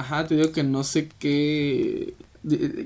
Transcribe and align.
Ajá, 0.00 0.26
te 0.26 0.34
digo 0.34 0.50
que 0.50 0.62
no 0.62 0.82
sé 0.82 1.10
qué. 1.18 2.14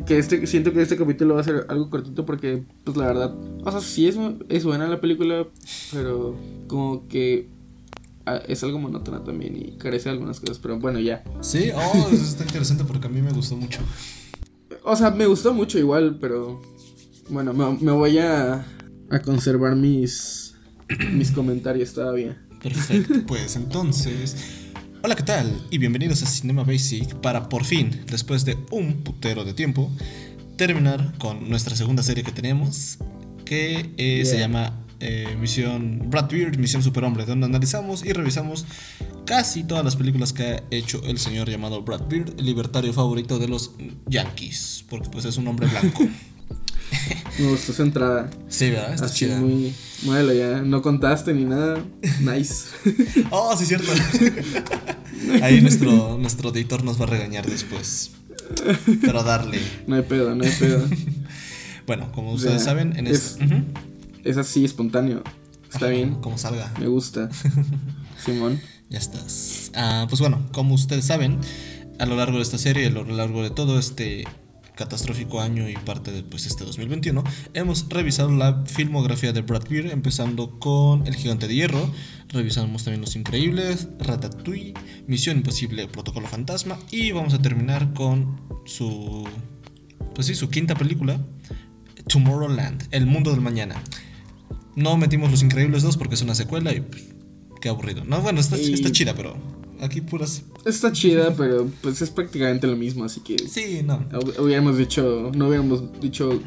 Que 0.04 0.18
este, 0.18 0.48
siento 0.48 0.72
que 0.72 0.82
este 0.82 0.96
capítulo 0.96 1.36
va 1.36 1.42
a 1.42 1.44
ser 1.44 1.64
algo 1.68 1.88
cortito 1.88 2.26
porque, 2.26 2.64
pues 2.82 2.96
la 2.96 3.06
verdad, 3.06 3.36
o 3.64 3.70
sea, 3.70 3.80
sí 3.80 4.08
es, 4.08 4.16
es 4.48 4.64
buena 4.64 4.88
la 4.88 5.00
película, 5.00 5.46
pero 5.92 6.36
como 6.66 7.06
que 7.06 7.46
ah, 8.26 8.42
es 8.48 8.64
algo 8.64 8.80
monótona 8.80 9.22
también 9.22 9.56
y 9.56 9.76
carece 9.78 10.08
de 10.08 10.14
algunas 10.14 10.40
cosas, 10.40 10.58
pero 10.58 10.80
bueno, 10.80 10.98
ya. 10.98 11.22
Sí, 11.40 11.70
oh, 11.72 12.08
eso 12.10 12.24
está 12.24 12.42
interesante 12.42 12.82
porque 12.82 13.06
a 13.06 13.10
mí 13.10 13.22
me 13.22 13.30
gustó 13.30 13.54
mucho. 13.54 13.78
O 14.82 14.96
sea, 14.96 15.12
me 15.12 15.26
gustó 15.26 15.54
mucho 15.54 15.78
igual, 15.78 16.18
pero 16.20 16.60
bueno, 17.30 17.54
me, 17.54 17.78
me 17.78 17.92
voy 17.92 18.18
a, 18.18 18.66
a 19.08 19.18
conservar 19.20 19.76
mis, 19.76 20.56
mis 21.12 21.30
comentarios 21.30 21.92
todavía. 21.92 22.44
Perfecto, 22.60 23.14
pues 23.28 23.54
entonces 23.54 24.63
Hola, 25.06 25.16
¿qué 25.16 25.22
tal? 25.22 25.60
Y 25.70 25.76
bienvenidos 25.76 26.22
a 26.22 26.26
Cinema 26.26 26.64
Basic 26.64 27.16
para 27.16 27.50
por 27.50 27.66
fin, 27.66 28.04
después 28.06 28.46
de 28.46 28.56
un 28.70 29.02
putero 29.02 29.44
de 29.44 29.52
tiempo, 29.52 29.92
terminar 30.56 31.12
con 31.18 31.50
nuestra 31.50 31.76
segunda 31.76 32.02
serie 32.02 32.24
que 32.24 32.32
tenemos, 32.32 32.96
que 33.44 33.90
eh, 33.98 34.24
se 34.24 34.38
llama 34.38 34.72
eh, 35.00 35.36
Misión 35.38 36.08
Brad 36.08 36.30
Beard, 36.30 36.56
Misión 36.56 36.82
Superhombre, 36.82 37.26
donde 37.26 37.44
analizamos 37.44 38.02
y 38.02 38.14
revisamos 38.14 38.64
casi 39.26 39.64
todas 39.64 39.84
las 39.84 39.96
películas 39.96 40.32
que 40.32 40.42
ha 40.42 40.62
hecho 40.70 41.02
el 41.04 41.18
señor 41.18 41.50
llamado 41.50 41.82
Brad 41.82 42.08
Beard, 42.08 42.38
el 42.38 42.46
libertario 42.46 42.94
favorito 42.94 43.38
de 43.38 43.48
los 43.48 43.72
Yankees, 44.06 44.86
porque 44.88 45.10
pues 45.10 45.26
es 45.26 45.36
un 45.36 45.46
hombre 45.48 45.66
blanco. 45.66 46.08
Me 47.38 47.48
gustó 47.48 47.72
esa 47.72 47.82
entrada. 47.82 48.30
Sí, 48.48 48.70
¿verdad? 48.70 48.94
Está 48.94 49.10
chida. 49.10 49.40
Muy, 49.40 49.74
bueno, 50.02 50.32
ya 50.32 50.62
no 50.62 50.82
contaste 50.82 51.34
ni 51.34 51.44
nada. 51.44 51.82
Nice. 52.20 52.66
oh, 53.30 53.56
sí, 53.56 53.66
cierto. 53.66 53.90
Ahí 55.42 55.60
nuestro, 55.60 56.18
nuestro 56.18 56.50
editor 56.50 56.84
nos 56.84 57.00
va 57.00 57.04
a 57.04 57.08
regañar 57.08 57.46
después. 57.46 58.12
Pero 59.00 59.22
darle. 59.22 59.58
No 59.86 59.96
hay 59.96 60.02
pedo, 60.02 60.34
no 60.34 60.44
hay 60.44 60.50
pedo. 60.50 60.86
bueno, 61.86 62.12
como 62.12 62.32
ustedes 62.32 62.62
saben, 62.62 62.96
en 62.96 63.06
es, 63.06 63.38
es 64.22 64.36
así, 64.36 64.64
espontáneo. 64.64 65.22
Está 65.72 65.88
bien. 65.88 66.16
Como 66.16 66.38
salga. 66.38 66.72
Me 66.78 66.86
gusta. 66.86 67.30
Simón. 68.24 68.60
Ya 68.90 68.98
estás. 68.98 69.72
Ah, 69.74 70.06
pues 70.08 70.20
bueno, 70.20 70.46
como 70.52 70.74
ustedes 70.74 71.04
saben, 71.06 71.38
a 71.98 72.06
lo 72.06 72.16
largo 72.16 72.36
de 72.36 72.42
esta 72.42 72.58
serie, 72.58 72.86
a 72.86 72.90
lo 72.90 73.04
largo 73.04 73.42
de 73.42 73.50
todo 73.50 73.78
este 73.78 74.24
catastrófico 74.74 75.40
año 75.40 75.68
y 75.68 75.74
parte 75.76 76.10
de 76.10 76.22
pues, 76.22 76.46
este 76.46 76.64
2021, 76.64 77.22
hemos 77.54 77.88
revisado 77.88 78.30
la 78.30 78.64
filmografía 78.66 79.32
de 79.32 79.42
Brad 79.42 79.64
Pitt, 79.64 79.86
empezando 79.90 80.58
con 80.58 81.06
El 81.06 81.14
Gigante 81.14 81.46
de 81.48 81.54
Hierro, 81.54 81.90
revisamos 82.28 82.84
también 82.84 83.00
Los 83.00 83.16
Increíbles, 83.16 83.88
Ratatouille, 84.00 84.74
Misión 85.06 85.38
Imposible, 85.38 85.86
Protocolo 85.88 86.26
Fantasma 86.26 86.78
y 86.90 87.12
vamos 87.12 87.34
a 87.34 87.42
terminar 87.42 87.92
con 87.94 88.40
su, 88.64 89.28
pues 90.14 90.26
sí, 90.26 90.34
su 90.34 90.48
quinta 90.50 90.74
película, 90.74 91.20
Tomorrowland, 92.08 92.88
El 92.90 93.06
Mundo 93.06 93.30
del 93.30 93.40
Mañana. 93.40 93.82
No 94.76 94.96
metimos 94.96 95.30
Los 95.30 95.42
Increíbles 95.42 95.82
2 95.82 95.96
porque 95.96 96.16
es 96.16 96.22
una 96.22 96.34
secuela 96.34 96.72
y 96.74 96.80
pues, 96.80 97.04
qué 97.60 97.68
aburrido. 97.68 98.04
No, 98.04 98.20
bueno, 98.20 98.40
está, 98.40 98.56
está 98.56 98.90
chida, 98.90 99.14
pero 99.14 99.36
Aquí 99.80 100.00
puras. 100.00 100.42
Está 100.64 100.92
chida, 100.92 101.34
pero 101.36 101.70
pues 101.82 102.00
es 102.00 102.10
prácticamente 102.10 102.66
lo 102.66 102.76
mismo, 102.76 103.04
así 103.04 103.20
que. 103.20 103.36
Sí, 103.48 103.82
no. 103.84 104.04
Hubiéramos 104.38 104.78
dicho. 104.78 105.30
No 105.34 105.48
hubiéramos 105.48 106.00
dicho 106.00 106.40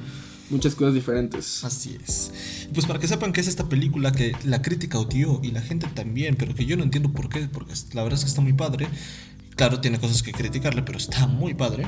muchas 0.49 0.75
cosas 0.75 0.93
diferentes. 0.93 1.63
Así 1.63 1.97
es. 2.03 2.31
Pues 2.73 2.85
para 2.85 2.99
que 2.99 3.07
sepan 3.07 3.33
que 3.33 3.41
es 3.41 3.47
esta 3.47 3.67
película 3.69 4.11
que 4.11 4.33
la 4.45 4.61
crítica 4.61 4.97
odió 4.99 5.39
y 5.43 5.51
la 5.51 5.61
gente 5.61 5.87
también, 5.93 6.35
pero 6.35 6.55
que 6.55 6.65
yo 6.65 6.77
no 6.77 6.83
entiendo 6.83 7.11
por 7.11 7.29
qué, 7.29 7.47
porque 7.47 7.73
la 7.93 8.03
verdad 8.03 8.17
es 8.17 8.25
que 8.25 8.29
está 8.29 8.41
muy 8.41 8.53
padre. 8.53 8.87
Claro, 9.55 9.81
tiene 9.81 9.99
cosas 9.99 10.23
que 10.23 10.31
criticarle, 10.31 10.83
pero 10.83 10.97
está 10.97 11.27
muy 11.27 11.53
padre. 11.53 11.85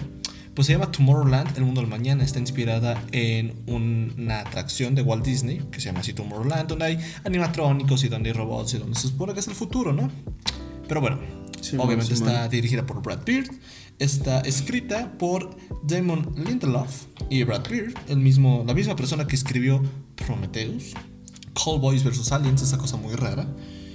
Pues 0.55 0.65
se 0.65 0.73
llama 0.73 0.91
Tomorrowland, 0.91 1.55
el 1.57 1.63
mundo 1.63 1.81
del 1.81 1.89
mañana. 1.89 2.23
Está 2.23 2.39
inspirada 2.39 3.01
en 3.11 3.53
una 3.67 4.41
atracción 4.41 4.95
de 4.95 5.03
Walt 5.03 5.23
Disney 5.23 5.61
que 5.71 5.79
se 5.79 5.85
llama 5.85 5.99
así 5.99 6.13
Tomorrowland, 6.13 6.67
donde 6.67 6.85
hay 6.85 6.99
animatrónicos 7.23 8.03
y 8.03 8.09
donde 8.09 8.31
hay 8.31 8.33
robots 8.33 8.73
y 8.73 8.77
donde 8.77 8.99
se 8.99 9.07
supone 9.07 9.33
que 9.33 9.39
es 9.39 9.47
el 9.47 9.55
futuro, 9.55 9.93
¿no? 9.93 10.11
Pero 10.89 11.01
bueno, 11.01 11.19
obviamente 11.77 12.13
está 12.15 12.49
dirigida 12.49 12.85
por 12.85 13.01
Brad 13.01 13.19
Pitt. 13.19 13.47
Está 13.99 14.39
escrita 14.41 15.11
por 15.17 15.55
Damon 15.83 16.33
Lindelof 16.35 17.03
y 17.29 17.43
Brad 17.43 17.63
Pitt, 17.63 17.95
el 18.07 18.17
mismo, 18.17 18.63
la 18.65 18.73
misma 18.73 18.95
persona 18.95 19.27
que 19.27 19.35
escribió 19.35 19.83
Prometheus, 20.15 20.93
Callboys 21.53 22.03
vs. 22.03 22.31
Aliens, 22.31 22.61
esa 22.61 22.77
cosa 22.77 22.97
muy 22.97 23.13
rara. 23.13 23.45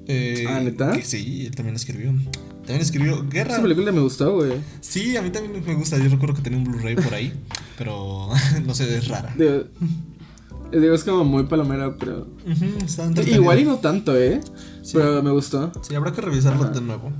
Eh, 0.06 0.44
ah, 0.46 0.60
¿neta? 0.60 0.94
sí, 1.02 1.46
él 1.46 1.56
también 1.56 1.74
escribió. 1.74 2.12
También 2.58 2.80
escribió 2.80 3.26
Guerra. 3.28 3.54
Esa 3.54 3.62
película 3.62 3.90
me 3.90 4.00
gustó, 4.00 4.34
güey. 4.34 4.52
Sí, 4.80 5.16
a 5.16 5.22
mí 5.22 5.30
también 5.30 5.64
me 5.64 5.74
gusta. 5.74 5.98
Yo 5.98 6.08
recuerdo 6.08 6.34
que 6.34 6.42
tenía 6.42 6.58
un 6.58 6.64
Blu-ray 6.64 6.94
por 6.94 7.12
ahí, 7.12 7.32
pero 7.76 8.28
no 8.66 8.74
sé, 8.74 8.96
es 8.96 9.08
rara. 9.08 9.34
Digo, 10.80 10.94
es 10.94 11.04
como 11.04 11.24
muy 11.24 11.44
palomera, 11.44 11.96
pero. 11.96 12.26
Igual 13.26 13.60
y 13.60 13.64
no 13.64 13.76
tanto, 13.78 14.16
¿eh? 14.16 14.40
Pero 14.92 15.22
me 15.22 15.30
gustó. 15.30 15.72
Sí, 15.82 15.94
habrá 15.94 16.12
que 16.12 16.20
revisarlo 16.20 16.64
de 16.64 16.80
nuevo. 16.80 17.12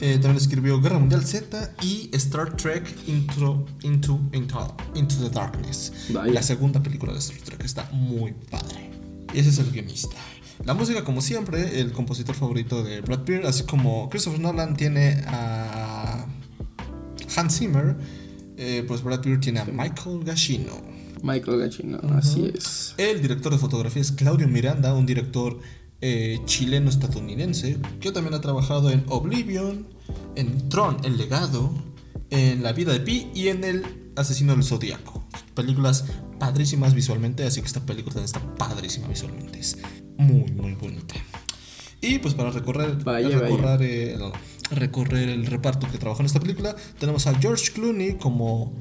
Eh, 0.00 0.14
también 0.14 0.36
escribió 0.36 0.80
Guerra 0.80 0.98
Mundial 0.98 1.24
Z 1.24 1.74
y 1.80 2.10
Star 2.12 2.56
Trek 2.56 2.84
Into, 3.06 3.66
Into, 3.82 4.20
Into, 4.32 4.76
Into 4.96 5.14
the 5.16 5.30
Darkness. 5.30 5.92
La 6.10 6.42
segunda 6.42 6.82
película 6.82 7.12
de 7.12 7.20
Star 7.20 7.38
Trek 7.38 7.64
está 7.64 7.88
muy 7.92 8.32
padre. 8.50 8.90
Ese 9.32 9.50
es 9.50 9.58
el 9.58 9.70
guionista. 9.70 10.16
La 10.64 10.74
música, 10.74 11.04
como 11.04 11.20
siempre, 11.20 11.80
el 11.80 11.92
compositor 11.92 12.34
favorito 12.34 12.82
de 12.82 13.00
Brad 13.00 13.20
Pitt, 13.20 13.44
así 13.44 13.64
como 13.64 14.08
Christopher 14.10 14.40
Nolan 14.40 14.76
tiene 14.76 15.22
a 15.26 16.26
Hans 17.36 17.58
Zimmer, 17.58 17.96
eh, 18.56 18.84
pues 18.86 19.02
Brad 19.02 19.20
Pitt 19.20 19.40
tiene 19.40 19.60
a 19.60 19.64
Michael 19.64 20.24
Gashino. 20.24 20.91
Michael 21.22 21.58
Gachino, 21.58 22.00
así 22.14 22.52
es. 22.54 22.94
El 22.98 23.22
director 23.22 23.52
de 23.52 23.58
fotografía 23.58 24.02
es 24.02 24.12
Claudio 24.12 24.48
Miranda, 24.48 24.94
un 24.94 25.06
director 25.06 25.60
eh, 26.00 26.40
chileno-estadounidense 26.44 27.78
que 28.00 28.10
también 28.10 28.34
ha 28.34 28.40
trabajado 28.40 28.90
en 28.90 29.04
Oblivion, 29.08 29.86
en 30.34 30.68
Tron, 30.68 30.96
El 31.04 31.16
legado, 31.16 31.72
en 32.30 32.62
La 32.62 32.72
vida 32.72 32.92
de 32.92 33.00
Pi 33.00 33.30
y 33.34 33.48
en 33.48 33.62
El 33.62 33.84
asesino 34.16 34.52
del 34.52 34.64
zodiaco. 34.64 35.24
Películas 35.54 36.04
padrísimas 36.38 36.94
visualmente, 36.94 37.44
así 37.44 37.60
que 37.60 37.68
esta 37.68 37.86
película 37.86 38.14
también 38.14 38.24
está 38.24 38.40
padrísima 38.56 39.06
visualmente. 39.06 39.60
Es 39.60 39.78
muy, 40.16 40.50
muy 40.50 40.74
bonita. 40.74 41.14
Y 42.00 42.18
pues 42.18 42.34
para 42.34 42.50
recorrer, 42.50 42.98
recorrer, 43.04 43.82
eh, 43.82 44.18
recorrer 44.72 45.28
el 45.28 45.46
reparto 45.46 45.88
que 45.88 45.98
trabajó 45.98 46.22
en 46.22 46.26
esta 46.26 46.40
película, 46.40 46.74
tenemos 46.98 47.28
a 47.28 47.34
George 47.38 47.70
Clooney 47.72 48.14
como 48.14 48.72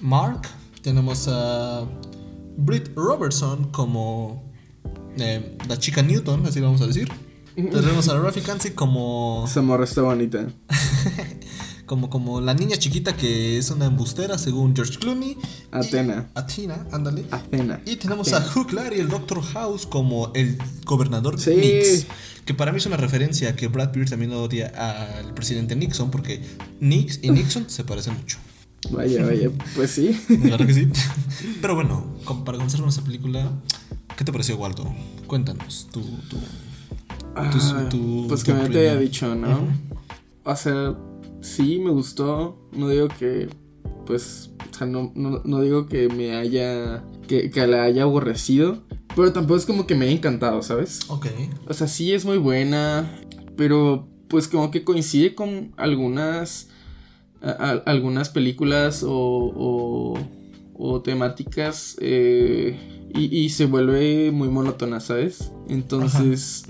Mark, 0.00 0.42
tenemos 0.88 1.28
a 1.28 1.86
Britt 2.56 2.96
Robertson 2.96 3.70
como 3.72 4.50
eh, 5.18 5.58
la 5.68 5.78
chica 5.78 6.00
Newton, 6.00 6.46
así 6.46 6.62
vamos 6.62 6.80
a 6.80 6.86
decir. 6.86 7.12
Tenemos 7.54 8.08
a 8.08 8.18
Rafi 8.18 8.40
Kansi 8.40 8.70
como. 8.70 9.44
Esa 9.46 9.60
morra 9.60 9.84
está 9.84 10.00
bonita. 10.00 10.46
como, 11.84 12.08
como 12.08 12.40
la 12.40 12.54
niña 12.54 12.78
chiquita 12.78 13.14
que 13.14 13.58
es 13.58 13.70
una 13.70 13.84
embustera, 13.84 14.38
según 14.38 14.74
George 14.74 14.98
Clooney. 14.98 15.36
Atena. 15.72 16.30
Athena, 16.34 16.86
ándale. 16.90 17.26
Athena. 17.32 17.82
Y 17.84 17.96
tenemos 17.96 18.32
a 18.32 18.38
Hugh 18.38 18.72
Larry, 18.72 19.00
el 19.00 19.10
Doctor 19.10 19.42
House, 19.42 19.86
como 19.86 20.32
el 20.34 20.56
gobernador 20.86 21.38
sí. 21.38 21.50
Nix. 21.54 22.06
Que 22.46 22.54
para 22.54 22.72
mí 22.72 22.78
es 22.78 22.86
una 22.86 22.96
referencia 22.96 23.54
que 23.54 23.68
Brad 23.68 23.90
Pitt 23.90 24.08
también 24.08 24.32
odia 24.32 24.72
al 25.18 25.34
presidente 25.34 25.76
Nixon, 25.76 26.10
porque 26.10 26.40
Nix 26.80 27.18
y 27.20 27.28
Nixon 27.28 27.68
se 27.68 27.84
parecen 27.84 28.14
mucho. 28.14 28.38
Vaya, 28.90 29.24
vaya, 29.24 29.50
pues 29.74 29.90
sí. 29.90 30.18
Claro 30.42 30.66
que 30.66 30.74
sí. 30.74 30.88
Pero 31.60 31.74
bueno, 31.74 32.04
para 32.44 32.58
comenzar 32.58 32.80
con 32.80 32.88
esta 32.88 33.02
película, 33.02 33.50
¿qué 34.16 34.24
te 34.24 34.32
pareció, 34.32 34.56
Waldo? 34.56 34.94
Cuéntanos, 35.26 35.88
tu. 35.92 36.00
tu, 36.00 36.36
ah, 37.34 37.50
pues 38.28 38.44
que 38.44 38.54
me 38.54 38.68
te 38.68 38.80
haya 38.80 38.96
dicho, 38.96 39.34
¿no? 39.34 39.66
O 40.44 40.56
sea, 40.56 40.96
sí 41.40 41.78
me 41.78 41.90
gustó. 41.90 42.58
No 42.72 42.88
digo 42.88 43.08
que. 43.08 43.48
Pues. 44.06 44.50
O 44.70 44.74
sea, 44.74 44.86
no, 44.86 45.12
no, 45.14 45.60
digo 45.60 45.86
que 45.86 46.08
me 46.08 46.36
haya. 46.36 47.04
Que, 47.26 47.50
que 47.50 47.66
la 47.66 47.82
haya 47.82 48.04
aborrecido. 48.04 48.82
Pero 49.14 49.32
tampoco 49.32 49.58
es 49.58 49.66
como 49.66 49.86
que 49.86 49.94
me 49.94 50.06
haya 50.06 50.14
encantado, 50.14 50.62
¿sabes? 50.62 51.00
Ok. 51.08 51.26
O 51.66 51.74
sea, 51.74 51.88
sí 51.88 52.12
es 52.12 52.24
muy 52.24 52.38
buena. 52.38 53.20
Pero 53.56 54.08
pues 54.28 54.46
como 54.46 54.70
que 54.70 54.84
coincide 54.84 55.34
con 55.34 55.72
algunas 55.76 56.68
algunas 57.40 58.30
películas 58.30 59.04
o, 59.06 60.14
o, 60.74 61.02
temáticas 61.02 61.96
eh, 62.00 62.76
y, 63.14 63.48
se 63.50 63.66
vuelve 63.66 64.30
muy 64.32 64.48
monótona, 64.48 65.00
¿sabes? 65.00 65.52
Entonces, 65.68 66.64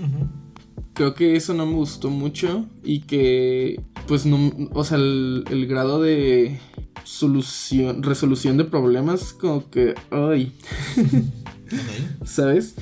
creo 0.93 1.13
que 1.13 1.35
eso 1.35 1.53
no 1.53 1.65
me 1.65 1.73
gustó 1.73 2.09
mucho 2.09 2.65
y 2.83 3.01
que, 3.01 3.81
pues, 4.07 4.25
no, 4.25 4.51
o 4.73 4.83
sea, 4.83 4.97
el, 4.97 5.65
grado 5.67 6.01
de 6.01 6.59
solución, 7.03 8.03
resolución 8.03 8.57
de 8.57 8.65
problemas, 8.65 9.33
como 9.33 9.69
que, 9.69 9.95
ay, 10.11 10.53
¿sabes? 12.25 12.75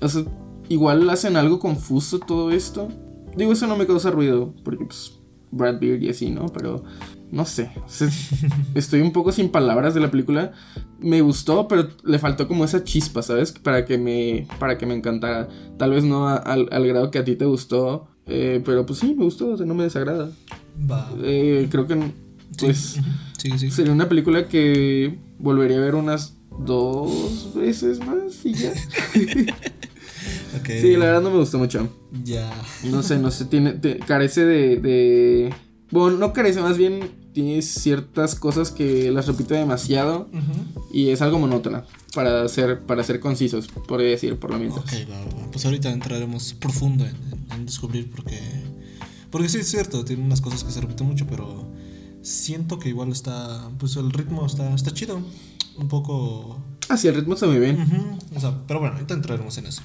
O 0.00 0.08
sea, 0.08 0.24
igual 0.68 1.08
hacen 1.10 1.36
algo 1.36 1.58
confuso 1.58 2.18
todo 2.18 2.50
esto. 2.50 2.88
Digo, 3.36 3.52
eso 3.52 3.66
no 3.66 3.76
me 3.76 3.86
causa 3.86 4.10
ruido, 4.10 4.54
porque 4.64 4.84
pues 4.84 5.12
Brad 5.50 5.80
Beard 5.80 6.02
y 6.02 6.08
así, 6.08 6.30
¿no? 6.30 6.46
Pero 6.46 6.84
no 7.30 7.44
sé. 7.44 7.70
Estoy 8.74 9.00
un 9.00 9.12
poco 9.12 9.32
sin 9.32 9.50
palabras 9.50 9.94
de 9.94 10.00
la 10.00 10.10
película. 10.10 10.52
Me 11.00 11.20
gustó, 11.20 11.68
pero 11.68 11.88
le 12.04 12.18
faltó 12.18 12.48
como 12.48 12.64
esa 12.64 12.84
chispa, 12.84 13.22
¿sabes? 13.22 13.52
Para 13.52 13.84
que 13.84 13.98
me, 13.98 14.46
para 14.58 14.78
que 14.78 14.86
me 14.86 14.94
encantara. 14.94 15.48
Tal 15.78 15.90
vez 15.90 16.04
no 16.04 16.28
al, 16.28 16.86
grado 16.86 17.10
que 17.10 17.18
a 17.18 17.24
ti 17.24 17.36
te 17.36 17.44
gustó. 17.44 18.08
Eh, 18.26 18.62
pero 18.64 18.86
pues 18.86 19.00
sí, 19.00 19.14
me 19.14 19.24
gustó, 19.24 19.48
o 19.50 19.56
sea, 19.56 19.66
no 19.66 19.74
me 19.74 19.84
desagrada. 19.84 20.30
Va. 20.90 21.10
Eh, 21.22 21.68
creo 21.70 21.86
que 21.86 22.12
pues 22.58 22.98
sería 23.70 23.92
una 23.92 24.08
película 24.08 24.48
que 24.48 25.18
volvería 25.38 25.78
a 25.78 25.80
ver 25.80 25.94
unas 25.94 26.36
dos 26.64 27.52
veces 27.54 27.98
más 28.00 28.44
y 28.44 28.54
ya. 28.54 28.72
Sí, 30.64 30.96
la 30.96 31.06
verdad 31.06 31.22
no 31.22 31.30
me 31.30 31.38
gustó 31.38 31.58
mucho. 31.58 31.88
Ya. 32.22 32.50
No 32.84 33.02
sé, 33.02 33.18
no 33.18 33.30
sé, 33.30 33.46
tiene, 33.46 33.78
carece 34.06 34.44
de, 34.44 34.76
de... 34.76 35.54
Bueno, 35.94 36.18
no 36.18 36.32
carece, 36.32 36.60
más 36.60 36.76
bien 36.76 37.08
tiene 37.32 37.62
ciertas 37.62 38.34
cosas 38.34 38.72
que 38.72 39.12
las 39.12 39.28
repite 39.28 39.54
demasiado 39.54 40.28
y 40.92 41.10
es 41.10 41.22
algo 41.22 41.38
monótona 41.38 41.84
para 42.16 42.48
ser, 42.48 42.80
para 42.80 43.04
ser 43.04 43.20
concisos, 43.20 43.68
podría 43.68 44.08
decir, 44.10 44.36
por 44.36 44.50
lo 44.50 44.58
menos. 44.58 44.78
Ok, 44.78 44.90
pues 45.52 45.64
ahorita 45.64 45.92
entraremos 45.92 46.52
profundo 46.54 47.06
en, 47.06 47.64
descubrir 47.64 48.10
porque... 48.10 48.40
Porque 49.30 49.48
sí, 49.48 49.58
es 49.58 49.70
cierto, 49.70 50.04
tiene 50.04 50.24
unas 50.24 50.40
cosas 50.40 50.64
que 50.64 50.72
se 50.72 50.80
repiten 50.80 51.06
mucho, 51.06 51.28
pero 51.28 51.64
siento 52.22 52.80
que 52.80 52.88
igual 52.88 53.12
está, 53.12 53.70
pues 53.78 53.94
el 53.94 54.10
ritmo 54.10 54.46
está, 54.46 54.74
está 54.74 54.92
chido, 54.92 55.22
un 55.78 55.86
poco... 55.86 56.58
Ah, 56.88 56.96
sí, 56.96 57.06
el 57.06 57.14
ritmo 57.14 57.34
está 57.34 57.46
muy 57.46 57.60
bien. 57.60 58.18
o 58.34 58.40
sea, 58.40 58.66
pero 58.66 58.80
bueno, 58.80 58.96
ahorita 58.96 59.14
entraremos 59.14 59.56
en 59.58 59.66
eso 59.66 59.82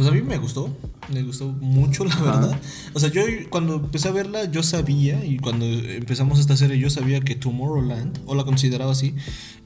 pues 0.00 0.10
a 0.10 0.14
mí 0.14 0.22
me 0.22 0.38
gustó, 0.38 0.74
me 1.12 1.22
gustó 1.22 1.48
mucho, 1.48 2.06
la 2.06 2.16
verdad. 2.16 2.60
O 2.94 3.00
sea, 3.00 3.10
yo 3.10 3.20
cuando 3.50 3.74
empecé 3.74 4.08
a 4.08 4.12
verla, 4.12 4.50
yo 4.50 4.62
sabía, 4.62 5.22
y 5.26 5.36
cuando 5.36 5.66
empezamos 5.66 6.38
esta 6.38 6.56
serie, 6.56 6.78
yo 6.78 6.88
sabía 6.88 7.20
que 7.20 7.34
Tomorrowland, 7.34 8.18
o 8.24 8.34
la 8.34 8.44
consideraba 8.44 8.92
así, 8.92 9.14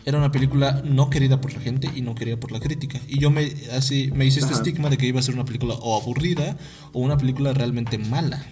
era 0.04 0.18
una 0.18 0.32
película 0.32 0.82
no 0.84 1.08
querida 1.08 1.40
por 1.40 1.52
la 1.52 1.60
gente 1.60 1.88
y 1.94 2.00
no 2.00 2.16
querida 2.16 2.36
por 2.36 2.50
la 2.50 2.58
crítica. 2.58 2.98
Y 3.06 3.20
yo 3.20 3.30
me, 3.30 3.52
así, 3.76 4.10
me 4.12 4.26
hice 4.26 4.40
este 4.40 4.54
estigma 4.54 4.90
de 4.90 4.96
que 4.96 5.06
iba 5.06 5.20
a 5.20 5.22
ser 5.22 5.36
una 5.36 5.44
película 5.44 5.74
o 5.74 6.02
aburrida 6.02 6.56
o 6.92 6.98
una 6.98 7.16
película 7.16 7.52
realmente 7.52 7.96
mala. 7.96 8.44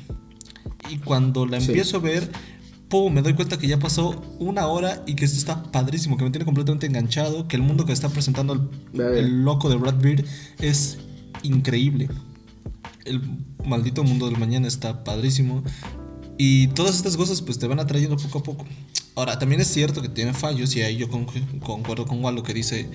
Y 0.89 0.99
cuando 0.99 1.47
la 1.47 1.57
empiezo 1.57 1.97
a 1.97 2.01
ver, 2.01 2.31
me 3.11 3.23
doy 3.23 3.35
cuenta 3.35 3.59
que 3.59 3.67
ya 3.67 3.79
pasó 3.79 4.23
una 4.39 4.67
hora 4.67 5.03
y 5.07 5.15
que 5.15 5.25
esto 5.25 5.39
está 5.39 5.63
padrísimo, 5.73 6.17
que 6.17 6.25
me 6.25 6.31
tiene 6.31 6.45
completamente 6.45 6.87
enganchado, 6.87 7.49
que 7.49 7.57
el 7.57 7.63
mundo 7.63 7.87
que 7.87 7.93
está 7.93 8.09
presentando 8.11 8.71
el, 8.93 9.45
loco 9.45 9.69
de 9.69 9.77
Brad 9.77 9.99
Beard 10.01 10.25
es 10.61 10.99
increíble. 11.43 12.09
El 13.05 13.21
maldito 13.65 14.05
mundo 14.05 14.27
del 14.29 14.39
mañana 14.39 14.69
está 14.69 15.05
padrísimo. 15.05 15.63
Y 16.39 16.69
todas 16.69 16.97
estas 16.97 17.17
cosas 17.17 17.43
pues 17.43 17.59
te 17.59 17.67
van 17.67 17.81
atrayendo 17.81 18.17
poco 18.17 18.39
a 18.39 18.43
poco. 18.43 18.67
Ahora, 19.15 19.39
también 19.39 19.61
es 19.61 19.69
cierto 19.69 20.01
que 20.01 20.09
tiene 20.09 20.33
fallos 20.33 20.75
y 20.75 20.83
ahí 20.83 20.97
yo 20.97 21.09
concuerdo 21.09 22.07
con 22.07 22.25
Walo 22.25 22.43
que 22.43 22.55
dice 22.55 22.89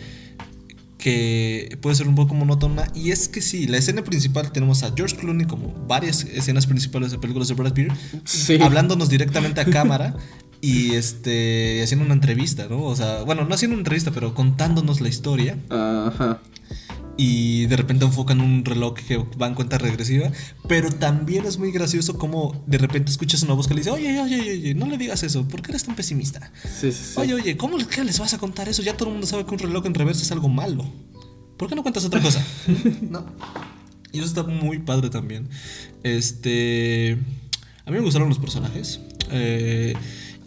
que 0.98 1.78
puede 1.82 1.96
ser 1.96 2.08
un 2.08 2.16
poco 2.16 2.34
monótona. 2.34 2.92
Y 2.96 3.12
es 3.12 3.30
que 3.30 3.42
sí, 3.42 3.68
la 3.68 3.78
escena 3.78 4.04
principal 4.04 4.52
tenemos 4.52 4.84
a 4.84 4.94
George 4.96 5.16
Clooney, 5.16 5.46
como 5.46 5.74
varias 5.88 6.24
escenas 6.24 6.66
principales 6.66 7.12
de 7.12 7.20
películas 7.20 7.48
de 7.48 7.54
Brad 7.54 7.74
Pitt, 7.74 7.92
hablándonos 8.62 9.10
directamente 9.10 9.62
a 9.62 9.66
cámara 9.70 10.16
y 10.60 10.96
este 10.96 11.82
haciendo 11.84 12.04
una 12.04 12.16
entrevista, 12.16 12.68
¿no? 12.68 12.82
O 12.84 12.96
sea, 12.96 13.22
bueno, 13.24 13.46
no 13.46 13.54
haciendo 13.54 13.76
una 13.76 13.82
entrevista, 13.82 14.12
pero 14.12 14.34
contándonos 14.34 15.02
la 15.02 15.10
historia. 15.10 15.58
Ajá 15.70 16.42
y 17.18 17.66
de 17.66 17.76
repente 17.76 18.06
enfocan 18.06 18.40
un 18.42 18.64
reloj 18.64 18.94
que 18.94 19.18
va 19.18 19.48
en 19.48 19.56
cuenta 19.56 19.78
regresiva, 19.80 20.32
pero 20.68 20.92
también 20.92 21.46
es 21.46 21.58
muy 21.58 21.72
gracioso 21.72 22.18
como 22.18 22.64
de 22.68 22.78
repente 22.78 23.12
escuchas 23.12 23.42
una 23.44 23.56
voz 23.56 23.68
que 23.68 23.74
le 23.74 23.82
dice, 23.82 23.90
oye, 23.90 24.22
oye, 24.22 24.40
oye, 24.40 24.76
no 24.76 24.86
le 24.86 24.98
digas 24.98 25.24
eso, 25.24 25.48
¿por 25.48 25.62
qué 25.62 25.72
eres 25.72 25.84
tan 25.84 25.96
pesimista? 25.96 26.52
Sí, 26.64 26.92
sí, 26.92 27.14
Oye, 27.16 27.34
oye, 27.34 27.58
¿cómo 27.58 27.78
les 27.78 28.20
vas 28.20 28.34
a 28.36 28.38
contar 28.38 28.70
eso? 28.70 28.84
Ya 28.84 28.96
todo 28.96 29.10
el 29.10 29.14
mundo 29.14 29.28
sabe 29.28 29.46
que 29.46 29.52
un 29.52 29.60
reloj 29.60 29.86
en 29.88 29.96
reversa 29.96 30.22
es 30.22 30.32
algo 30.32 30.48
malo. 30.48 30.86
¿Por 31.58 31.68
qué 31.68 31.76
no 31.76 31.82
cuentas 31.82 32.06
otra 32.06 32.22
cosa? 32.22 32.46
no. 33.02 33.26
Y 34.12 34.20
eso 34.20 34.28
está 34.28 34.44
muy 34.44 34.80
padre 34.80 35.10
también. 35.10 35.50
Este... 36.04 37.18
A 37.86 37.90
mí 37.90 37.98
me 37.98 38.04
gustaron 38.04 38.30
los 38.30 38.38
personajes. 38.38 39.00
Eh, 39.32 39.96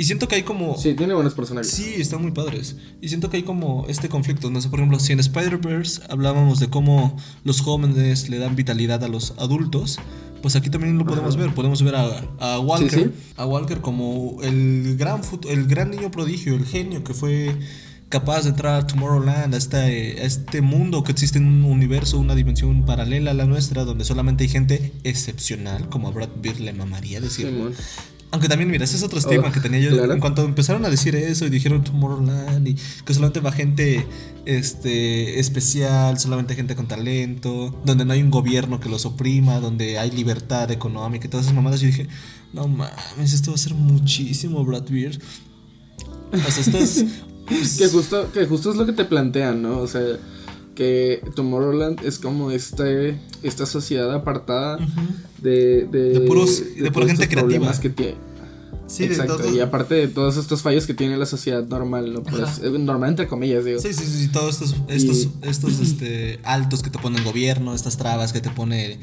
y 0.00 0.04
siento 0.04 0.28
que 0.28 0.36
hay 0.36 0.44
como. 0.44 0.78
Sí, 0.78 0.94
tiene 0.94 1.12
buenos 1.12 1.34
personajes. 1.34 1.70
Sí, 1.70 1.96
están 1.98 2.22
muy 2.22 2.30
padres. 2.30 2.74
Y 3.02 3.10
siento 3.10 3.28
que 3.28 3.36
hay 3.36 3.42
como 3.42 3.84
este 3.86 4.08
conflicto. 4.08 4.48
No 4.48 4.58
sé, 4.62 4.70
por 4.70 4.78
ejemplo, 4.78 4.98
si 4.98 5.12
en 5.12 5.20
Spider-Verse 5.20 6.00
hablábamos 6.08 6.58
de 6.58 6.70
cómo 6.70 7.18
los 7.44 7.60
jóvenes 7.60 8.30
le 8.30 8.38
dan 8.38 8.56
vitalidad 8.56 9.04
a 9.04 9.08
los 9.08 9.34
adultos, 9.36 9.98
pues 10.40 10.56
aquí 10.56 10.70
también 10.70 10.96
lo 10.96 11.04
podemos 11.04 11.36
ver. 11.36 11.54
Podemos 11.54 11.82
ver 11.82 11.96
a, 11.96 12.58
Walker. 12.60 13.12
A 13.36 13.44
Walker 13.44 13.82
como 13.82 14.38
el 14.42 14.96
gran, 14.96 15.20
el 15.46 15.66
gran 15.66 15.90
niño 15.90 16.10
prodigio, 16.10 16.54
el 16.54 16.64
genio 16.64 17.04
que 17.04 17.12
fue 17.12 17.54
capaz 18.08 18.44
de 18.44 18.50
entrar 18.50 18.76
a 18.76 18.86
Tomorrowland, 18.86 19.52
a 19.52 19.58
este, 19.58 20.24
este 20.24 20.62
mundo 20.62 21.04
que 21.04 21.12
existe 21.12 21.36
en 21.36 21.44
un 21.44 21.64
universo, 21.64 22.18
una 22.18 22.34
dimensión 22.34 22.86
paralela 22.86 23.32
a 23.32 23.34
la 23.34 23.44
nuestra, 23.44 23.84
donde 23.84 24.06
solamente 24.06 24.44
hay 24.44 24.48
gente 24.48 24.94
excepcional, 25.04 25.90
como 25.90 26.08
a 26.08 26.10
Brad 26.10 26.30
Pitt 26.40 26.58
le 26.58 26.72
mamaría 26.72 27.20
decirlo. 27.20 27.72
Aunque 28.32 28.48
también, 28.48 28.70
mira, 28.70 28.84
ese 28.84 28.96
es 28.96 29.02
otro 29.02 29.18
estigma 29.18 29.48
oh, 29.48 29.52
que 29.52 29.60
tenía 29.60 29.80
yo. 29.80 30.04
En 30.04 30.20
cuanto 30.20 30.44
empezaron 30.44 30.84
a 30.84 30.90
decir 30.90 31.16
eso 31.16 31.46
y 31.46 31.50
dijeron 31.50 31.82
Tomorrowland 31.82 32.66
y 32.68 32.76
que 33.04 33.12
solamente 33.12 33.40
va 33.40 33.50
gente 33.50 34.06
este, 34.46 35.40
especial, 35.40 36.18
solamente 36.18 36.54
gente 36.54 36.76
con 36.76 36.86
talento, 36.86 37.76
donde 37.84 38.04
no 38.04 38.12
hay 38.12 38.22
un 38.22 38.30
gobierno 38.30 38.78
que 38.78 38.88
los 38.88 39.04
oprima, 39.04 39.58
donde 39.58 39.98
hay 39.98 40.12
libertad 40.12 40.70
económica 40.70 41.26
y 41.26 41.30
todas 41.30 41.46
esas 41.46 41.56
mamadas, 41.56 41.80
yo 41.80 41.88
dije, 41.88 42.06
no 42.52 42.68
mames, 42.68 43.32
esto 43.32 43.50
va 43.50 43.56
a 43.56 43.58
ser 43.58 43.74
muchísimo 43.74 44.64
Brad 44.64 44.88
Beard. 44.88 45.20
O 46.32 46.50
sea, 46.50 46.60
esto 46.60 46.78
es... 46.78 47.04
que, 47.78 47.88
justo, 47.88 48.30
que 48.30 48.46
justo 48.46 48.70
es 48.70 48.76
lo 48.76 48.86
que 48.86 48.92
te 48.92 49.04
plantean, 49.04 49.60
¿no? 49.60 49.78
O 49.78 49.88
sea 49.88 50.02
que 50.80 51.22
Tomorrowland 51.36 52.06
es 52.06 52.18
como 52.18 52.50
este, 52.50 53.14
esta 53.42 53.66
sociedad 53.66 54.14
apartada 54.14 54.78
de, 55.42 55.86
de, 55.86 56.20
de, 56.20 56.20
puros, 56.22 56.62
de, 56.74 56.90
pura 56.90 57.06
gente 57.06 57.28
creativa. 57.28 57.70
Que 57.78 57.90
tiene. 57.90 58.14
Sí, 58.86 59.04
Exacto, 59.04 59.54
y 59.54 59.60
aparte 59.60 59.94
de 59.94 60.08
todos 60.08 60.38
estos 60.38 60.62
fallos 60.62 60.86
que 60.86 60.94
tiene 60.94 61.18
la 61.18 61.26
sociedad 61.26 61.62
normal, 61.66 62.14
¿no? 62.14 62.22
Pues, 62.22 62.60
eh, 62.62 62.70
normal 62.78 63.10
entre 63.10 63.28
comillas, 63.28 63.66
digo. 63.66 63.78
Sí, 63.78 63.92
sí, 63.92 64.06
sí, 64.06 64.28
todos 64.28 64.54
estos, 64.62 64.74
estos, 64.88 65.28
estos 65.42 65.80
este, 65.82 66.40
altos 66.44 66.82
que 66.82 66.88
te 66.88 66.98
pone 66.98 67.18
el 67.18 67.24
gobierno, 67.24 67.74
estas 67.74 67.98
trabas 67.98 68.32
que 68.32 68.40
te 68.40 68.48
pone 68.48 69.00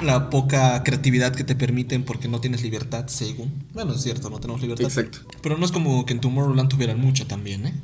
la 0.00 0.30
poca 0.30 0.82
creatividad 0.82 1.32
que 1.32 1.44
te 1.44 1.54
permiten 1.54 2.02
porque 2.02 2.26
no 2.26 2.40
tienes 2.40 2.64
libertad, 2.64 3.06
según. 3.06 3.52
Bueno, 3.72 3.94
es 3.94 4.02
cierto, 4.02 4.30
no 4.30 4.40
tenemos 4.40 4.60
libertad. 4.60 4.86
Exacto. 4.86 5.20
Pero 5.42 5.56
no 5.58 5.64
es 5.64 5.70
como 5.70 6.04
que 6.06 6.12
en 6.12 6.20
Tomorrowland 6.20 6.68
tuvieran 6.68 7.00
mucho 7.00 7.28
también, 7.28 7.66
¿eh? 7.66 7.74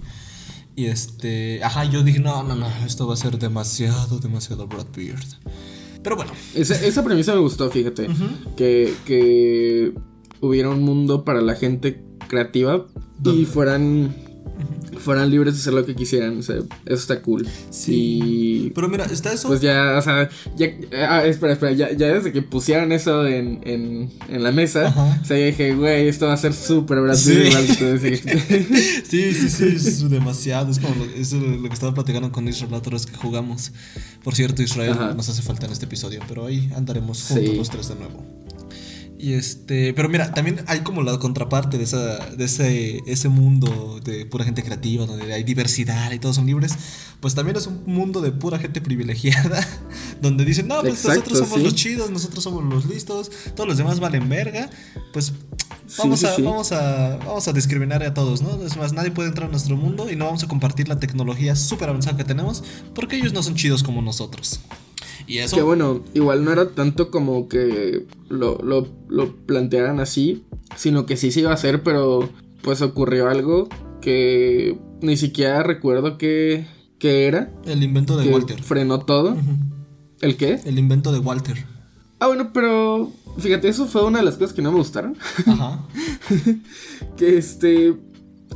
Y 0.79 0.87
este, 0.87 1.61
ajá, 1.65 1.87
yo 1.87 2.05
dije, 2.05 2.21
no, 2.21 2.45
no, 2.45 2.55
no, 2.55 2.69
esto 2.87 3.09
va 3.09 3.15
a 3.15 3.17
ser 3.17 3.37
demasiado, 3.37 4.21
demasiado 4.21 4.69
Brad 4.69 4.87
Beard. 4.95 5.27
Pero 6.05 6.15
bueno. 6.15 6.31
Esa, 6.55 6.75
esa 6.87 7.03
premisa 7.03 7.35
me 7.35 7.41
gustó, 7.41 7.69
fíjate. 7.69 8.07
que, 8.57 8.95
que 9.05 9.93
hubiera 10.41 10.69
un 10.69 10.85
mundo 10.85 11.25
para 11.25 11.41
la 11.41 11.57
gente 11.57 12.05
creativa 12.29 12.87
y 13.25 13.45
fueran 13.45 14.15
fueran 15.09 15.31
libres 15.31 15.55
de 15.55 15.61
hacer 15.61 15.73
lo 15.73 15.87
que 15.87 15.95
quisieran. 15.95 16.37
O 16.37 16.43
sea, 16.43 16.57
eso 16.57 16.69
está 16.85 17.23
cool. 17.23 17.49
Sí. 17.71 18.71
Pero 18.75 18.91
mira, 18.91 19.07
está 19.07 19.33
eso. 19.33 19.49
Pues 19.49 19.62
ya, 19.62 19.97
o 19.97 20.03
sea, 20.03 20.29
ya. 20.55 20.71
Ah, 21.09 21.25
espera, 21.25 21.55
espera. 21.55 21.73
Ya, 21.73 21.93
ya 21.93 22.09
desde 22.09 22.31
que 22.31 22.43
pusieran 22.43 22.93
eso 22.93 23.27
en, 23.27 23.61
en, 23.62 24.11
en 24.29 24.43
la 24.43 24.53
mesa, 24.53 24.95
o 25.23 25.25
sea, 25.25 25.38
dije, 25.38 25.75
güey, 25.75 26.09
esto 26.09 26.27
va 26.27 26.35
a 26.35 26.37
ser 26.37 26.53
súper 26.53 27.00
brasileño. 27.00 27.57
Sí. 29.09 29.33
sí, 29.33 29.49
sí, 29.49 29.65
es 29.65 30.11
demasiado. 30.11 30.71
Es 30.71 30.79
como 30.79 30.95
lo, 30.95 31.05
es 31.07 31.33
lo 31.33 31.62
que 31.69 31.73
estaba 31.73 31.95
platicando 31.95 32.31
con 32.31 32.47
Israel 32.47 32.73
la 32.73 32.79
otra 32.79 32.93
vez 32.93 33.07
que 33.07 33.17
jugamos. 33.17 33.73
Por 34.23 34.35
cierto, 34.35 34.62
Israel 34.62 34.95
nos 35.17 35.27
hace 35.27 35.41
falta 35.41 35.65
en 35.65 35.73
este 35.73 35.87
episodio, 35.87 36.21
pero 36.29 36.45
ahí 36.45 36.71
andaremos 36.77 37.23
juntos 37.29 37.57
los 37.57 37.71
tres 37.71 37.88
de 37.88 37.95
nuevo. 37.95 38.38
Y 39.21 39.33
este, 39.33 39.93
pero 39.95 40.09
mira, 40.09 40.33
también 40.33 40.63
hay 40.69 40.81
como 40.81 41.03
la 41.03 41.19
contraparte 41.19 41.77
de, 41.77 41.83
esa, 41.83 42.19
de 42.27 42.45
ese, 42.45 43.03
ese 43.05 43.29
mundo 43.29 43.99
de 44.05 44.25
pura 44.27 44.45
gente 44.45 44.63
creativa, 44.63 45.07
donde 45.07 45.33
hay 45.35 45.43
diversidad 45.43 46.13
y 46.13 46.21
todos 46.21 46.37
son 46.37 46.47
libres. 46.47 46.77
Pues 47.19 47.35
también 47.35 47.57
es 47.57 47.67
un 47.67 47.83
mundo 47.85 48.21
de 48.21 48.31
pura 48.31 48.61
gente 48.61 48.81
privilegiada, 48.81 49.67
donde 50.23 50.45
dicen, 50.45 50.69
no, 50.69 50.83
pues 50.83 51.05
nosotros 51.05 51.37
somos 51.37 51.61
los 51.61 51.75
chidos, 51.75 52.13
nosotros 52.13 52.45
somos 52.45 52.63
los 52.63 52.87
listos, 52.87 53.33
todos 53.57 53.69
los 53.69 53.77
demás 53.77 53.99
valen 53.99 54.29
verga. 54.29 54.71
Pues 55.13 55.33
vamos, 55.99 56.23
a, 56.23 56.37
vamos, 56.39 56.71
a, 56.71 57.17
vamos 57.17 57.49
a 57.49 57.53
discriminar 57.53 58.05
a 58.05 58.15
todos, 58.15 58.41
¿no? 58.41 58.65
Es 58.65 58.77
más, 58.77 58.93
nadie 58.93 59.11
puede 59.11 59.31
entrar 59.31 59.49
a 59.49 59.51
nuestro 59.51 59.77
mundo 59.77 60.13
y 60.13 60.15
no 60.15 60.27
vamos 60.27 60.45
a 60.45 60.47
compartir 60.47 60.87
la 60.87 61.01
tecnología 61.01 61.57
súper 61.57 61.89
avanzada 61.89 62.17
que 62.17 62.25
tenemos 62.25 62.63
porque 62.95 63.17
ellos 63.17 63.33
no 63.33 63.43
son 63.43 63.57
chidos 63.57 63.83
como 63.83 64.01
nosotros. 64.01 64.61
Y 65.29 65.39
eso. 65.39 65.57
Que 65.57 65.63
bueno, 65.63 66.03
igual 66.15 66.45
no 66.45 66.51
era 66.51 66.71
tanto 66.71 67.11
como 67.11 67.49
que 67.49 68.07
lo, 68.31 68.59
lo, 68.63 68.89
lo 69.09 69.37
plantearan 69.47 70.01
así, 70.01 70.45
sino 70.75 71.07
que 71.07 71.17
sí 71.17 71.31
se 71.31 71.41
iba 71.41 71.51
a 71.51 71.55
hacer, 71.55 71.83
pero 71.83 72.29
pues 72.63 72.83
ocurrió 72.83 73.29
algo 73.29 73.69
que 74.01 74.79
ni 75.01 75.17
siquiera 75.17 75.63
recuerdo 75.63 76.19
qué, 76.19 76.67
era. 77.01 77.53
El 77.65 77.83
invento 77.83 78.17
de 78.17 78.29
Walter. 78.31 78.63
Frenó 78.63 79.01
todo. 79.01 79.37
¿El 80.21 80.37
qué? 80.37 80.61
El 80.65 80.79
invento 80.79 81.13
de 81.13 81.21
Walter. 81.21 81.65
Ah, 82.21 82.27
bueno, 82.27 82.51
pero 82.53 83.13
fíjate, 83.39 83.69
eso 83.69 83.87
fue 83.87 84.05
una 84.05 84.19
de 84.19 84.25
las 84.25 84.35
cosas 84.35 84.53
que 84.53 84.63
no 84.63 84.73
me 84.73 84.79
gustaron. 84.79 85.17
Ajá. 85.47 85.87
que 87.17 87.39
este, 87.39 87.95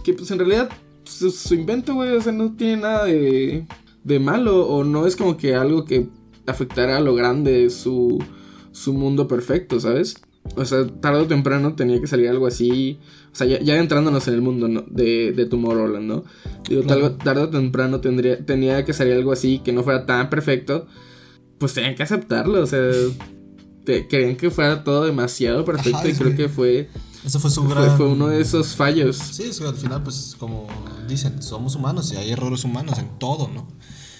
que 0.02 0.14
pues 0.14 0.30
en 0.30 0.38
realidad 0.38 0.70
su, 1.04 1.30
su 1.30 1.54
invento, 1.54 1.94
güey, 1.94 2.10
o 2.10 2.20
sea, 2.20 2.32
no 2.32 2.54
tiene 2.54 2.78
nada 2.78 3.04
de, 3.04 3.66
de 4.02 4.18
malo 4.18 4.66
o 4.66 4.82
no 4.82 5.06
es 5.06 5.14
como 5.14 5.36
que 5.36 5.54
algo 5.54 5.84
que 5.84 6.08
afectara 6.46 6.96
a 6.96 7.00
lo 7.00 7.14
grande 7.14 7.70
su, 7.70 8.22
su 8.72 8.92
mundo 8.92 9.28
perfecto, 9.28 9.80
¿sabes? 9.80 10.16
O 10.56 10.64
sea, 10.64 10.86
tarde 10.86 11.20
o 11.20 11.26
temprano 11.26 11.74
tenía 11.74 12.00
que 12.00 12.06
salir 12.08 12.28
algo 12.28 12.46
así. 12.46 12.98
O 13.32 13.34
sea, 13.36 13.46
ya, 13.46 13.60
ya 13.60 13.76
entrándonos 13.78 14.26
en 14.28 14.34
el 14.34 14.42
mundo 14.42 14.66
¿no? 14.68 14.84
de, 14.90 15.32
de 15.32 15.46
Tomorrowland, 15.46 16.06
¿no? 16.06 16.24
Digo, 16.68 16.82
Claro. 16.82 17.12
tal- 17.12 17.18
tarde 17.18 17.42
o 17.42 17.48
temprano 17.50 18.00
tendría, 18.00 18.44
tenía 18.44 18.84
que 18.84 18.92
salir 18.92 19.14
algo 19.14 19.32
así 19.32 19.60
que 19.60 19.72
no 19.72 19.82
fuera 19.84 20.04
tan 20.04 20.28
perfecto. 20.30 20.86
Pues 21.58 21.74
tenían 21.74 21.94
que 21.94 22.02
aceptarlo, 22.02 22.60
o 22.60 22.66
sea. 22.66 22.90
te- 23.84 24.06
querían 24.08 24.36
que 24.36 24.50
fuera 24.50 24.82
todo 24.84 25.04
demasiado 25.04 25.64
perfecto 25.64 25.98
Ajá, 25.98 26.08
y 26.08 26.12
creo 26.14 26.36
que 26.36 26.48
fue, 26.48 26.88
Ese 27.24 27.38
fue 27.38 27.50
su 27.50 27.62
fue, 27.62 27.74
gran. 27.74 27.96
fue 27.96 28.08
uno 28.08 28.26
de 28.28 28.40
esos 28.40 28.74
fallos. 28.74 29.16
Sí, 29.16 29.44
es 29.44 29.60
que 29.60 29.66
al 29.66 29.76
final, 29.76 30.02
pues, 30.02 30.34
como 30.38 30.66
dicen, 31.08 31.40
somos 31.42 31.76
humanos 31.76 32.12
y 32.12 32.16
hay 32.16 32.30
errores 32.32 32.64
humanos 32.64 32.98
en 32.98 33.16
todo, 33.20 33.48
¿no? 33.48 33.68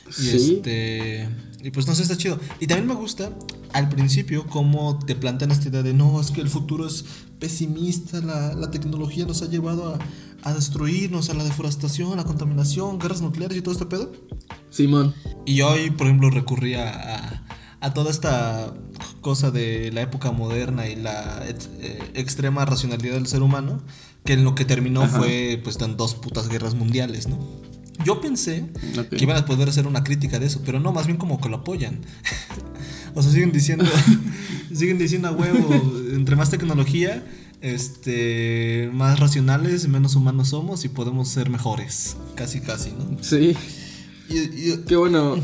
Y 0.09 0.13
Sí. 0.13 0.55
este. 0.57 1.29
Y 1.63 1.71
pues 1.71 1.87
no 1.87 1.95
sé, 1.95 2.03
está 2.03 2.17
chido. 2.17 2.41
Y 2.61 2.67
también 2.67 2.89
me 2.89 2.95
gusta 2.95 3.31
al 3.73 3.89
principio 3.89 4.47
cómo 4.47 4.99
te 4.99 5.15
plantean 5.15 5.53
esta 5.53 5.69
idea 5.69 5.83
de 5.83 5.95
no, 5.95 6.21
es 6.21 6.31
que 6.31 6.41
el 6.41 6.49
futuro 6.49 6.87
es 6.87 7.05
pesimista, 7.39 8.21
la, 8.21 8.53
la 8.55 8.71
tecnología 8.71 9.27
nos 9.27 9.43
ha 9.43 9.47
llevado 9.47 9.95
a, 9.95 9.99
a 10.43 10.53
destruirnos, 10.53 11.31
a 11.31 11.35
la 11.35 11.45
deforestación, 11.45 12.13
a 12.13 12.17
la 12.17 12.25
contaminación, 12.25 12.99
guerras 12.99 13.23
nucleares 13.23 13.57
y 13.57 13.63
todo 13.63 13.73
este 13.73 13.87
pedo. 13.87 14.13
Simón. 14.71 15.15
Y 15.47 15.61
hoy, 15.63 15.91
por 15.91 16.07
ejemplo, 16.07 16.31
recurría 16.31 16.91
a, 16.91 17.43
a 17.81 17.95
toda 17.95 18.11
esta 18.11 18.75
cosa 19.21 19.51
de 19.51 19.91
la 19.93 20.03
época 20.03 20.33
moderna 20.33 20.89
y 20.89 20.97
la 20.97 21.45
eh, 21.47 22.11
extrema 22.15 22.65
racionalidad 22.65 23.15
del 23.15 23.27
ser 23.27 23.43
humano, 23.43 23.83
que 24.25 24.35
en 24.35 24.45
lo 24.45 24.55
que 24.55 24.65
terminó 24.65 25.03
Ajá. 25.03 25.19
fue 25.19 25.61
pues 25.63 25.81
en 25.81 25.97
dos 25.97 26.15
putas 26.15 26.49
guerras 26.49 26.75
mundiales, 26.75 27.29
¿no? 27.29 27.39
Yo 28.05 28.21
pensé 28.21 28.67
que 29.11 29.23
iban 29.25 29.37
a 29.37 29.45
poder 29.47 29.69
hacer 29.69 29.87
una 29.87 30.03
crítica 30.03 30.39
de 30.39 30.47
eso, 30.47 30.63
pero 30.65 30.81
no, 30.81 30.93
más 30.93 31.07
bien 31.07 31.19
como 31.19 31.41
que 31.41 31.49
lo 31.49 31.59
apoyan. 31.59 32.01
o 33.15 33.23
sea, 33.23 33.31
siguen 33.33 33.53
diciendo, 33.53 33.85
siguen 34.75 34.99
diciendo 34.99 35.29
a 35.29 35.33
huevo, 35.33 35.69
entre 36.13 36.35
más 36.37 36.51
tecnología, 36.51 37.25
este, 37.61 38.91
más 38.93 39.21
racionales, 39.21 39.87
menos 39.89 40.17
humanos 40.17 40.49
somos 40.49 40.85
y 40.85 40.89
podemos 40.89 41.29
ser 41.29 41.49
mejores, 41.51 42.17
casi 42.35 42.61
casi, 42.61 42.91
¿no? 42.91 43.19
Sí. 43.23 43.57
Y, 44.29 44.39
y- 44.39 44.85
Que 44.87 44.97
bueno, 44.97 45.37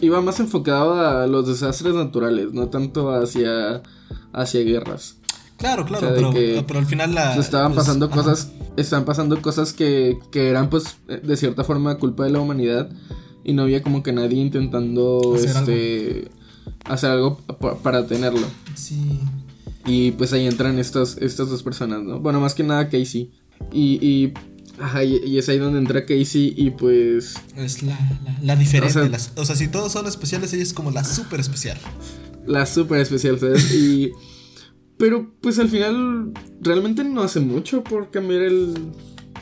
iba 0.00 0.20
más 0.20 0.38
enfocado 0.40 0.94
a 0.94 1.26
los 1.26 1.48
desastres 1.48 1.94
naturales, 1.94 2.52
no 2.52 2.68
tanto 2.68 3.10
hacia, 3.12 3.82
hacia 4.32 4.60
guerras. 4.62 5.16
Claro, 5.62 5.84
claro, 5.86 5.96
O 5.98 6.00
sea, 6.00 6.10
de 6.10 6.16
pero, 6.16 6.30
que 6.32 6.64
pero 6.66 6.78
al 6.80 6.86
final 6.86 7.14
la. 7.14 7.36
Estaban 7.36 7.72
pues, 7.72 7.86
pasando 7.86 8.06
ajá. 8.06 8.14
cosas, 8.16 8.50
estaban 8.76 9.04
pasando 9.04 9.40
cosas 9.40 9.72
que, 9.72 10.18
que 10.32 10.48
eran 10.50 10.68
pues 10.68 10.96
de 11.06 11.36
cierta 11.36 11.62
forma 11.64 11.96
culpa 11.98 12.24
de 12.24 12.30
la 12.30 12.40
humanidad 12.40 12.90
y 13.44 13.52
no 13.52 13.62
había 13.62 13.80
como 13.82 14.02
que 14.02 14.12
nadie 14.12 14.40
intentando 14.40 15.34
Hacer 15.36 15.48
este 15.50 16.30
hacer 16.84 17.10
algo 17.12 17.36
pa- 17.38 17.78
para 17.78 18.06
tenerlo. 18.06 18.46
Sí. 18.74 19.20
Y 19.86 20.10
pues 20.12 20.32
ahí 20.32 20.46
entran 20.46 20.78
estas, 20.78 21.16
estas 21.18 21.48
dos 21.48 21.62
personas, 21.62 22.02
¿no? 22.02 22.18
Bueno, 22.20 22.40
más 22.40 22.54
que 22.54 22.62
nada 22.64 22.88
Casey. 22.88 23.30
Y, 23.72 24.04
y, 24.04 24.32
ajá, 24.80 25.04
y, 25.04 25.16
y 25.24 25.38
es 25.38 25.48
ahí 25.48 25.58
donde 25.58 25.78
entra 25.78 26.02
Casey 26.06 26.54
y 26.56 26.70
pues 26.70 27.34
Es 27.56 27.82
la, 27.84 27.98
la, 28.24 28.36
la 28.42 28.56
diferente. 28.56 28.98
O 28.98 29.02
sea- 29.02 29.08
las- 29.08 29.32
o 29.36 29.44
sea, 29.44 29.54
si 29.56 29.68
todos 29.68 29.92
son 29.92 30.06
especiales, 30.06 30.52
ella 30.52 30.62
es 30.64 30.72
como 30.72 30.90
la 30.90 31.04
súper 31.04 31.38
especial. 31.40 31.78
la 32.46 32.66
super 32.66 33.00
especial, 33.00 33.38
¿sabes? 33.38 33.72
Y... 33.72 34.10
Pero 35.02 35.32
pues 35.40 35.58
al 35.58 35.68
final 35.68 36.32
realmente 36.60 37.02
no 37.02 37.22
hace 37.22 37.40
mucho 37.40 37.82
por 37.82 38.12
cambiar 38.12 38.42
el... 38.42 38.72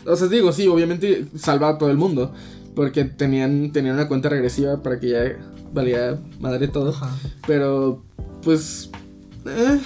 O 0.06 0.16
sea, 0.16 0.26
digo, 0.28 0.54
sí, 0.54 0.66
obviamente 0.66 1.26
salva 1.36 1.68
a 1.68 1.76
todo 1.76 1.90
el 1.90 1.98
mundo. 1.98 2.32
Porque 2.74 3.04
tenían, 3.04 3.70
tenían 3.70 3.96
una 3.96 4.08
cuenta 4.08 4.30
regresiva 4.30 4.82
para 4.82 4.98
que 4.98 5.10
ya 5.10 5.20
valía 5.74 6.18
madre 6.40 6.66
todo. 6.68 6.88
Ajá. 6.92 7.14
Pero 7.46 8.02
pues... 8.42 8.88
eh, 9.44 9.78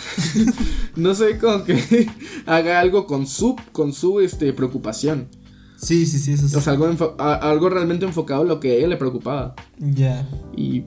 no 0.95 1.13
sé, 1.13 1.39
como 1.39 1.65
que 1.65 2.09
haga 2.47 2.79
algo 2.79 3.09
con 3.09 3.27
su, 3.27 3.57
con 3.73 3.93
su 3.93 4.21
este, 4.21 4.53
preocupación. 4.53 5.27
Sí, 5.75 6.07
sí, 6.07 6.21
sí, 6.21 6.35
eso 6.35 6.49
sí. 6.49 6.55
O 6.55 6.61
sea, 6.61 6.75
algo, 6.75 7.17
algo 7.19 7.69
realmente 7.69 8.07
enfocado 8.07 8.43
a 8.43 8.47
lo 8.47 8.61
que 8.61 8.71
a 8.71 8.75
ella 8.75 8.87
le 8.87 8.97
preocupaba. 8.97 9.57
ya. 9.81 10.25
Y 10.57 10.85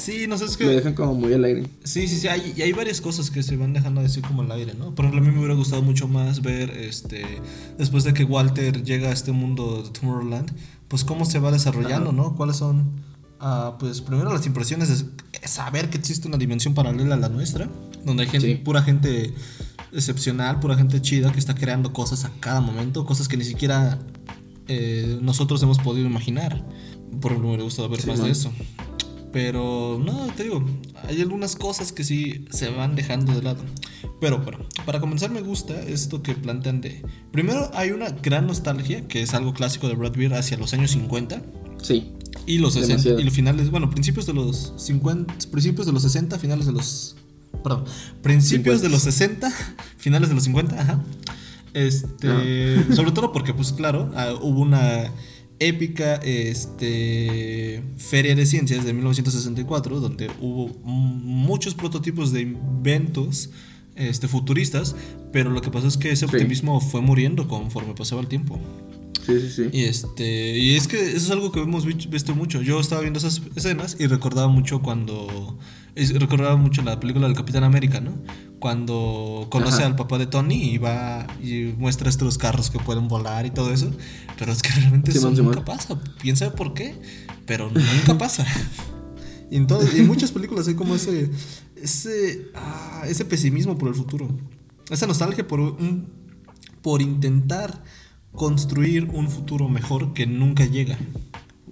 Sí, 0.00 0.26
no 0.26 0.38
sé, 0.38 0.46
es 0.46 0.52
lo 0.52 0.58
que. 0.58 0.66
dejan 0.66 0.94
como 0.94 1.14
muy 1.14 1.32
al 1.34 1.44
aire. 1.44 1.66
Sí, 1.84 2.08
sí, 2.08 2.16
sí. 2.18 2.28
Hay, 2.28 2.54
y 2.56 2.62
hay 2.62 2.72
varias 2.72 3.00
cosas 3.00 3.30
que 3.30 3.42
se 3.42 3.56
van 3.56 3.72
dejando 3.72 4.00
decir 4.02 4.22
como 4.22 4.42
al 4.42 4.50
aire, 4.52 4.74
¿no? 4.74 4.94
Por 4.94 5.04
ejemplo, 5.04 5.20
a 5.20 5.24
mí 5.26 5.32
me 5.32 5.38
hubiera 5.38 5.54
gustado 5.54 5.82
mucho 5.82 6.08
más 6.08 6.42
ver, 6.42 6.70
este. 6.70 7.24
Después 7.78 8.04
de 8.04 8.14
que 8.14 8.24
Walter 8.24 8.82
llega 8.82 9.08
a 9.10 9.12
este 9.12 9.32
mundo 9.32 9.82
de 9.82 9.90
Tomorrowland, 9.90 10.50
pues 10.88 11.04
cómo 11.04 11.24
se 11.24 11.38
va 11.38 11.50
desarrollando. 11.52 12.12
¿no? 12.12 12.34
¿Cuáles 12.34 12.56
son. 12.56 12.90
ah, 13.40 13.76
pues 13.78 14.00
primero 14.00 14.32
las 14.32 14.44
impresiones 14.46 14.88
de 14.88 15.06
saber 15.48 15.88
que 15.90 15.98
existe 15.98 16.28
una 16.28 16.36
dimensión 16.36 16.74
paralela 16.74 17.14
a 17.14 17.18
la 17.18 17.28
nuestra, 17.28 17.68
donde 18.04 18.24
hay 18.24 18.28
gente, 18.28 18.46
Sí. 18.48 18.54
pura 18.56 18.82
gente 18.82 19.32
excepcional, 19.92 20.60
pura 20.60 20.76
gente 20.76 21.00
chida 21.00 21.32
que 21.32 21.38
está 21.38 21.54
creando 21.54 21.92
cosas 21.92 22.24
a 22.24 22.30
cada 22.40 22.60
momento, 22.60 23.04
cosas 23.06 23.28
que 23.28 23.36
ni 23.36 23.44
siquiera 23.44 23.98
eh, 24.68 25.18
nosotros 25.22 25.62
hemos 25.62 25.78
podido 25.78 26.06
imaginar. 26.06 26.64
Por 27.20 27.32
ejemplo, 27.32 27.40
me 27.40 27.46
hubiera 27.48 27.64
gustado 27.64 27.88
ver 27.88 28.00
Sí, 28.00 28.06
más 28.08 28.18
man. 28.18 28.26
de 28.26 28.32
eso. 28.32 28.52
Pero 29.32 30.00
no, 30.04 30.26
te 30.36 30.42
digo, 30.44 30.64
hay 31.08 31.20
algunas 31.20 31.54
cosas 31.54 31.92
que 31.92 32.02
sí 32.02 32.46
se 32.50 32.68
van 32.70 32.96
dejando 32.96 33.32
de 33.32 33.42
lado. 33.42 33.62
Pero 34.20 34.38
bueno, 34.38 34.58
para 34.84 35.00
comenzar 35.00 35.30
me 35.30 35.40
gusta 35.40 35.80
esto 35.80 36.22
que 36.22 36.34
plantean 36.34 36.80
de... 36.80 37.02
Primero 37.30 37.70
hay 37.74 37.90
una 37.92 38.10
gran 38.10 38.46
nostalgia, 38.46 39.06
que 39.06 39.22
es 39.22 39.32
algo 39.34 39.54
clásico 39.54 39.88
de 39.88 39.94
Brad 39.94 40.12
Beer 40.16 40.34
hacia 40.34 40.56
los 40.56 40.72
años 40.74 40.90
50 40.90 41.42
Sí. 41.80 42.12
y 42.46 42.58
los 42.58 42.74
60 42.74 42.88
Demasiado. 42.94 43.20
y 43.20 43.24
los 43.24 43.32
finales, 43.34 43.70
bueno, 43.70 43.88
principios 43.88 44.26
de 44.26 44.34
los 44.34 44.74
50, 44.76 45.34
principios 45.50 45.86
de 45.86 45.92
los 45.92 46.02
60, 46.02 46.38
finales 46.38 46.66
de 46.66 46.72
los 46.72 47.16
perdón, 47.62 47.84
principios 48.22 48.80
de 48.82 48.88
los 48.88 49.02
60, 49.02 49.50
finales 49.96 50.28
de 50.28 50.34
los 50.34 50.44
50, 50.44 50.80
ajá. 50.80 51.02
Este, 51.72 52.92
sobre 52.94 53.12
todo 53.12 53.32
porque 53.32 53.54
pues 53.54 53.72
claro, 53.72 54.10
ah, 54.16 54.34
hubo 54.40 54.60
una 54.60 55.12
épica 55.60 56.16
este 56.16 57.82
feria 57.96 58.34
de 58.34 58.46
ciencias 58.46 58.84
de 58.84 58.92
1964 58.92 60.00
donde 60.00 60.30
hubo 60.40 60.68
muchos 60.84 61.74
prototipos 61.74 62.32
de 62.32 62.40
inventos 62.42 63.50
este 63.96 64.28
futuristas, 64.28 64.96
pero 65.32 65.50
lo 65.50 65.60
que 65.60 65.70
pasó 65.70 65.86
es 65.88 65.96
que 65.98 66.10
ese 66.10 66.26
Sí. 66.26 66.34
optimismo 66.34 66.80
fue 66.80 67.02
muriendo 67.02 67.46
conforme 67.48 67.94
pasaba 67.94 68.22
el 68.22 68.28
tiempo. 68.28 68.58
Sí, 69.26 69.38
sí, 69.40 69.50
sí. 69.50 69.62
Y 69.72 69.82
este, 69.84 70.58
y 70.58 70.76
es 70.76 70.88
que 70.88 70.96
eso 71.08 71.16
es 71.18 71.30
algo 71.30 71.52
que 71.52 71.60
hemos 71.60 71.84
vi- 71.84 72.06
visto 72.08 72.34
mucho. 72.34 72.62
Yo 72.62 72.80
estaba 72.80 73.02
viendo 73.02 73.18
esas 73.18 73.42
escenas 73.54 73.96
y 74.00 74.06
recordaba 74.06 74.48
mucho 74.48 74.80
cuando 74.80 75.58
recordaba 76.06 76.56
mucho 76.56 76.82
la 76.82 76.98
película 77.00 77.26
del 77.26 77.36
Capitán 77.36 77.64
América, 77.64 78.00
¿no? 78.00 78.14
Cuando 78.58 79.46
conoce 79.50 79.78
Ajá. 79.78 79.86
al 79.86 79.96
papá 79.96 80.18
de 80.18 80.26
Tony 80.26 80.54
y 80.74 80.78
va 80.78 81.26
y 81.42 81.74
muestra 81.78 82.08
estos 82.10 82.36
carros 82.38 82.70
que 82.70 82.78
pueden 82.78 83.08
volar 83.08 83.46
y 83.46 83.50
todo 83.50 83.72
eso, 83.72 83.90
pero 84.38 84.52
es 84.52 84.62
que 84.62 84.70
realmente 84.70 85.10
eso 85.12 85.30
nunca 85.30 85.64
pasa. 85.64 85.98
Quién 86.20 86.36
sabe 86.36 86.50
por 86.52 86.74
qué, 86.74 86.94
pero 87.46 87.70
nunca 87.70 88.16
pasa. 88.18 88.46
Y 89.52 89.56
en, 89.56 89.66
todo- 89.66 89.82
y 89.96 89.98
en 89.98 90.06
muchas 90.06 90.30
películas 90.30 90.68
hay 90.68 90.74
como 90.74 90.94
ese 90.94 91.28
ese 91.74 92.46
ah, 92.54 93.02
ese 93.08 93.24
pesimismo 93.24 93.76
por 93.76 93.88
el 93.88 93.96
futuro. 93.96 94.28
Esa 94.90 95.08
nostalgia 95.08 95.44
por 95.48 95.58
un 95.58 96.06
por 96.82 97.02
intentar 97.02 97.82
construir 98.30 99.06
un 99.12 99.28
futuro 99.28 99.68
mejor 99.68 100.12
que 100.12 100.24
nunca 100.24 100.66
llega. 100.66 100.96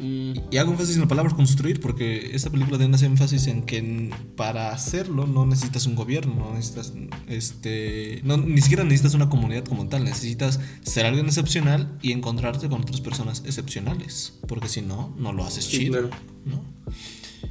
Mm, 0.00 0.32
Y 0.52 0.56
hago 0.58 0.70
énfasis 0.70 0.94
en 0.94 1.02
la 1.02 1.08
palabra 1.08 1.34
construir 1.34 1.80
porque 1.80 2.30
esta 2.32 2.50
película 2.50 2.78
también 2.78 2.94
hace 2.94 3.06
énfasis 3.06 3.48
en 3.48 3.62
que 3.62 4.10
para 4.36 4.70
hacerlo 4.70 5.26
no 5.26 5.44
necesitas 5.44 5.86
un 5.86 5.96
gobierno, 5.96 6.34
no 6.36 6.54
necesitas 6.54 6.92
este 7.26 8.20
no, 8.22 8.36
ni 8.36 8.60
siquiera 8.60 8.84
necesitas 8.84 9.14
una 9.14 9.28
comunidad 9.28 9.64
como 9.64 9.88
tal, 9.88 10.04
necesitas 10.04 10.60
ser 10.82 11.04
alguien 11.04 11.26
excepcional 11.26 11.98
y 12.00 12.12
encontrarte 12.12 12.68
con 12.68 12.82
otras 12.82 13.00
personas 13.00 13.42
excepcionales, 13.44 14.38
porque 14.46 14.68
si 14.68 14.82
no 14.82 15.14
no 15.18 15.32
lo 15.32 15.44
haces 15.44 15.64
Sí, 15.64 15.78
chido, 15.78 15.92
claro. 15.92 16.10
¿no? 16.44 16.62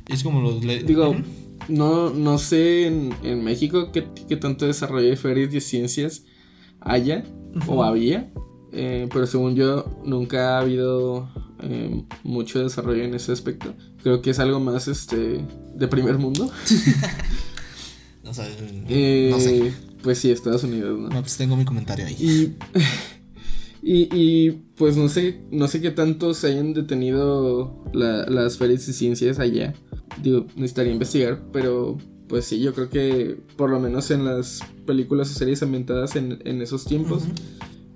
Y 0.07 0.13
es 0.13 0.23
como 0.23 0.39
los 0.39 0.61
Digo, 0.61 1.15
no, 1.67 2.11
no 2.11 2.37
sé 2.37 2.87
en, 2.87 3.13
en 3.23 3.43
México 3.43 3.91
qué, 3.91 4.07
qué 4.27 4.37
tanto 4.37 4.65
desarrollo 4.65 5.09
de 5.09 5.17
ferias 5.17 5.51
de 5.51 5.59
ciencias 5.59 6.23
haya 6.79 7.25
o 7.67 7.83
había. 7.83 8.31
Eh, 8.77 9.09
pero 9.11 9.25
según 9.27 9.55
yo, 9.55 9.85
nunca 10.05 10.55
ha 10.57 10.59
habido 10.61 11.29
eh, 11.61 12.03
mucho 12.23 12.63
desarrollo 12.63 13.03
en 13.03 13.13
ese 13.15 13.31
aspecto. 13.31 13.73
Creo 14.03 14.21
que 14.21 14.29
es 14.29 14.39
algo 14.39 14.59
más 14.59 14.87
este 14.87 15.43
de 15.75 15.87
primer 15.87 16.17
mundo. 16.17 16.49
Eh, 18.89 19.29
no 19.31 19.39
sé. 19.39 19.73
Pues 20.03 20.19
sí, 20.19 20.31
Estados 20.31 20.63
Unidos, 20.63 20.99
¿no? 20.99 21.09
No, 21.09 21.21
pues 21.21 21.37
tengo 21.37 21.55
mi 21.55 21.65
comentario 21.65 22.05
ahí. 22.05 22.15
Y, 22.19 22.55
y, 23.81 24.09
y, 24.13 24.51
pues 24.75 24.95
no 24.97 25.09
sé, 25.09 25.41
no 25.51 25.67
sé 25.67 25.81
qué 25.81 25.91
tanto 25.91 26.33
se 26.33 26.47
hayan 26.47 26.73
detenido 26.73 27.83
la- 27.93 28.25
las 28.25 28.57
ferias 28.57 28.85
de 28.85 28.93
ciencias 28.93 29.39
allá. 29.39 29.73
Digo, 30.21 30.45
necesitaría 30.55 30.91
investigar, 30.93 31.41
pero 31.51 31.97
pues 32.27 32.45
sí, 32.45 32.59
yo 32.59 32.73
creo 32.73 32.89
que 32.89 33.39
por 33.55 33.69
lo 33.69 33.79
menos 33.79 34.11
en 34.11 34.25
las 34.25 34.59
películas 34.85 35.31
o 35.31 35.33
series 35.33 35.63
ambientadas 35.63 36.15
en, 36.15 36.39
en 36.43 36.61
esos 36.61 36.83
tiempos, 36.85 37.23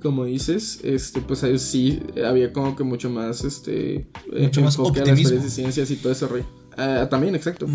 como 0.02 0.26
dices, 0.26 0.80
este, 0.84 1.22
pues 1.22 1.44
ahí 1.44 1.58
sí 1.60 2.02
había 2.26 2.52
como 2.52 2.76
que 2.76 2.84
mucho 2.84 3.10
más, 3.10 3.44
este, 3.44 4.08
Mucho 4.32 4.62
más 4.62 4.78
enfoque 4.78 5.02
a 5.02 5.06
las 5.06 5.30
de 5.30 5.50
ciencias 5.50 5.92
y 5.92 5.96
todo 5.96 6.12
ese 6.12 6.28
rollo. 6.28 6.46
Ah, 6.78 7.08
también, 7.10 7.36
exacto. 7.36 7.68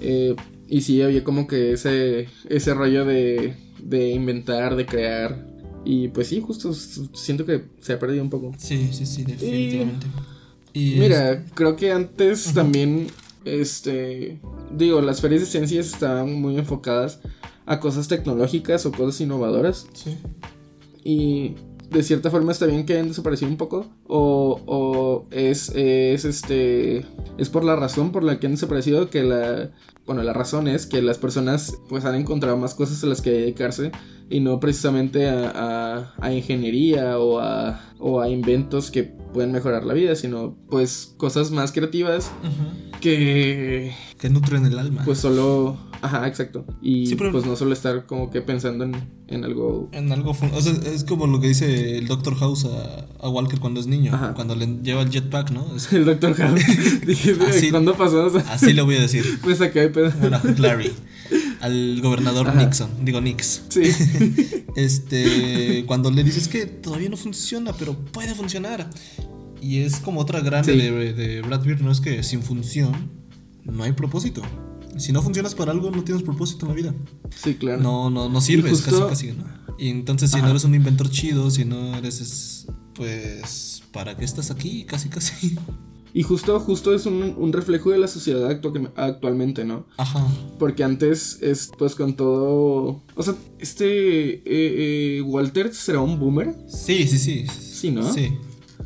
Eh, 0.00 0.36
y 0.68 0.80
sí, 0.82 1.02
había 1.02 1.24
como 1.24 1.46
que 1.46 1.72
ese, 1.72 2.28
ese 2.48 2.74
rollo 2.74 3.04
de, 3.04 3.56
de 3.82 4.10
inventar, 4.10 4.76
de 4.76 4.86
crear. 4.86 5.46
Y 5.84 6.08
pues 6.08 6.28
sí, 6.28 6.40
justo 6.40 6.72
siento 6.72 7.44
que 7.44 7.64
se 7.80 7.92
ha 7.92 7.98
perdido 7.98 8.22
un 8.22 8.30
poco. 8.30 8.52
Sí, 8.56 8.90
sí, 8.92 9.04
sí, 9.04 9.24
definitivamente. 9.24 10.06
Y 10.72 10.96
Mira, 10.98 11.44
creo 11.54 11.76
que 11.76 11.92
antes 11.92 12.52
también, 12.54 13.08
este, 13.44 14.40
digo, 14.76 15.00
las 15.00 15.20
ferias 15.20 15.42
de 15.42 15.46
ciencias 15.46 15.86
estaban 15.86 16.40
muy 16.40 16.56
enfocadas 16.56 17.20
a 17.66 17.80
cosas 17.80 18.08
tecnológicas 18.08 18.84
o 18.86 18.92
cosas 18.92 19.20
innovadoras. 19.20 19.86
Sí. 19.92 20.16
Y 21.04 21.54
de 21.90 22.02
cierta 22.02 22.30
forma 22.30 22.50
está 22.50 22.66
bien 22.66 22.86
que 22.86 22.94
hayan 22.94 23.08
desaparecido 23.08 23.50
un 23.50 23.56
poco. 23.58 23.86
O, 24.06 24.60
o 24.66 25.26
es, 25.30 25.70
es 25.74 26.24
este. 26.24 27.04
Es 27.38 27.50
por 27.50 27.62
la 27.64 27.76
razón 27.76 28.10
por 28.10 28.24
la 28.24 28.40
que 28.40 28.46
han 28.46 28.52
desaparecido 28.54 29.10
que 29.10 29.22
la. 29.22 29.70
Bueno, 30.06 30.22
la 30.22 30.32
razón 30.34 30.66
es 30.68 30.86
que 30.86 31.00
las 31.02 31.16
personas 31.18 31.78
pues 31.88 32.04
han 32.04 32.14
encontrado 32.14 32.56
más 32.58 32.74
cosas 32.74 33.02
a 33.04 33.06
las 33.06 33.22
que 33.22 33.30
dedicarse 33.30 33.90
y 34.28 34.40
no 34.40 34.60
precisamente 34.60 35.28
a, 35.28 35.50
a- 35.54 36.14
a 36.20 36.32
ingeniería 36.32 37.18
o 37.18 37.38
a, 37.38 37.80
o 37.98 38.20
a 38.20 38.28
inventos 38.28 38.90
que 38.90 39.04
pueden 39.04 39.50
mejorar 39.52 39.84
la 39.84 39.94
vida, 39.94 40.14
sino 40.14 40.56
pues 40.68 41.14
cosas 41.16 41.50
más 41.50 41.72
creativas 41.72 42.30
que 43.00 43.92
Que 44.18 44.30
nutren 44.30 44.64
el 44.66 44.78
alma. 44.78 45.02
pues 45.04 45.18
solo... 45.18 45.76
Ajá, 46.04 46.28
exacto. 46.28 46.66
Y 46.82 47.06
Sí, 47.06 47.14
pero- 47.16 47.32
pues 47.32 47.46
no 47.46 47.56
solo 47.56 47.72
estar 47.72 48.04
como 48.04 48.30
que 48.30 48.42
pensando 48.42 48.84
en, 48.84 48.92
en 49.28 49.42
algo... 49.44 49.88
En 49.92 50.12
algo 50.12 50.34
fun- 50.34 50.50
o 50.52 50.60
sea, 50.60 50.74
es 50.92 51.02
como 51.04 51.26
lo 51.26 51.40
que 51.40 51.48
dice 51.48 51.96
el 51.96 52.06
Doctor 52.08 52.34
House 52.36 52.66
a, 52.66 53.06
a 53.24 53.28
Walker 53.30 53.58
cuando 53.58 53.80
es 53.80 53.86
niño, 53.86 54.12
Ajá. 54.14 54.34
cuando 54.34 54.54
le 54.54 54.66
lleva 54.82 55.00
el 55.02 55.10
jetpack, 55.10 55.50
¿no? 55.50 55.74
Es- 55.74 55.90
El 55.92 56.04
Doctor 56.04 56.34
House. 56.34 56.60
Dije, 57.06 57.36
Así- 57.48 57.70
¿cuándo 57.70 57.94
pasó? 57.96 58.26
O 58.26 58.30
sea, 58.30 58.40
así 58.52 58.72
le 58.74 58.82
voy 58.82 58.96
a 58.96 59.00
decir. 59.00 59.24
me 59.46 59.54
saqué 59.56 59.80
de 59.80 59.88
pedo. 59.88 60.12
Bueno, 60.20 60.40
Larry, 60.58 60.92
al 61.60 62.00
gobernador 62.02 62.48
Ajá. 62.48 62.62
Nixon, 62.64 62.90
digo 63.02 63.20
Nix. 63.22 63.62
Sí. 63.70 63.82
Este, 64.76 65.84
cuando 65.86 66.10
le 66.10 66.22
dices 66.24 66.48
que 66.48 66.66
todavía 66.66 67.08
no 67.08 67.16
funciona, 67.16 67.72
pero 67.72 67.94
puede 67.96 68.34
funcionar. 68.34 68.90
Y 69.60 69.78
es 69.78 69.96
como 70.00 70.20
otra 70.20 70.40
grande 70.40 70.72
Sí. 70.74 70.78
de, 70.78 71.12
de 71.14 71.40
Brad 71.42 71.64
¿no? 71.64 71.90
Es 71.90 72.00
que 72.00 72.22
sin 72.22 72.42
función 72.42 72.92
no 73.64 73.82
hay 73.84 73.92
propósito. 73.92 74.42
Si 74.96 75.12
no 75.12 75.22
funcionas 75.22 75.54
para 75.54 75.72
algo, 75.72 75.90
no 75.90 76.02
tienes 76.04 76.22
propósito 76.22 76.66
en 76.66 76.68
la 76.70 76.74
vida. 76.76 76.94
Sí, 77.36 77.54
claro. 77.54 77.82
No, 77.82 78.10
no, 78.10 78.28
no 78.28 78.40
sirves, 78.40 78.80
justo- 78.82 79.08
casi, 79.08 79.28
casi, 79.28 79.38
¿no? 79.38 79.44
Y 79.78 79.88
entonces, 79.88 80.30
si 80.30 80.36
Ajá. 80.36 80.44
no 80.46 80.50
eres 80.50 80.64
un 80.64 80.74
inventor 80.74 81.10
chido, 81.10 81.50
si 81.50 81.64
no 81.64 81.96
eres, 81.96 82.20
es- 82.20 82.66
pues, 82.94 83.82
¿para 83.92 84.16
qué 84.16 84.24
estás 84.24 84.50
aquí? 84.50 84.84
Casi, 84.84 85.08
casi. 85.08 85.56
Y 86.16 86.22
justo, 86.22 86.60
justo 86.60 86.94
es 86.94 87.06
un, 87.06 87.34
un 87.36 87.52
reflejo 87.52 87.90
de 87.90 87.98
la 87.98 88.06
sociedad 88.06 88.48
actu- 88.48 88.92
actualmente, 88.94 89.64
¿no? 89.64 89.86
Ajá. 89.96 90.24
Porque 90.60 90.84
antes, 90.84 91.38
es, 91.42 91.70
pues 91.76 91.96
con 91.96 92.14
todo... 92.14 93.02
O 93.16 93.22
sea, 93.24 93.34
este... 93.58 94.34
eh, 94.34 94.42
eh, 95.18 95.22
Walter 95.22 95.74
será 95.74 95.98
un 95.98 96.20
boomer. 96.20 96.54
Sí, 96.68 97.08
sí, 97.08 97.18
sí. 97.18 97.46
Sí, 97.48 97.90
¿no? 97.90 98.12
Sí. 98.12 98.32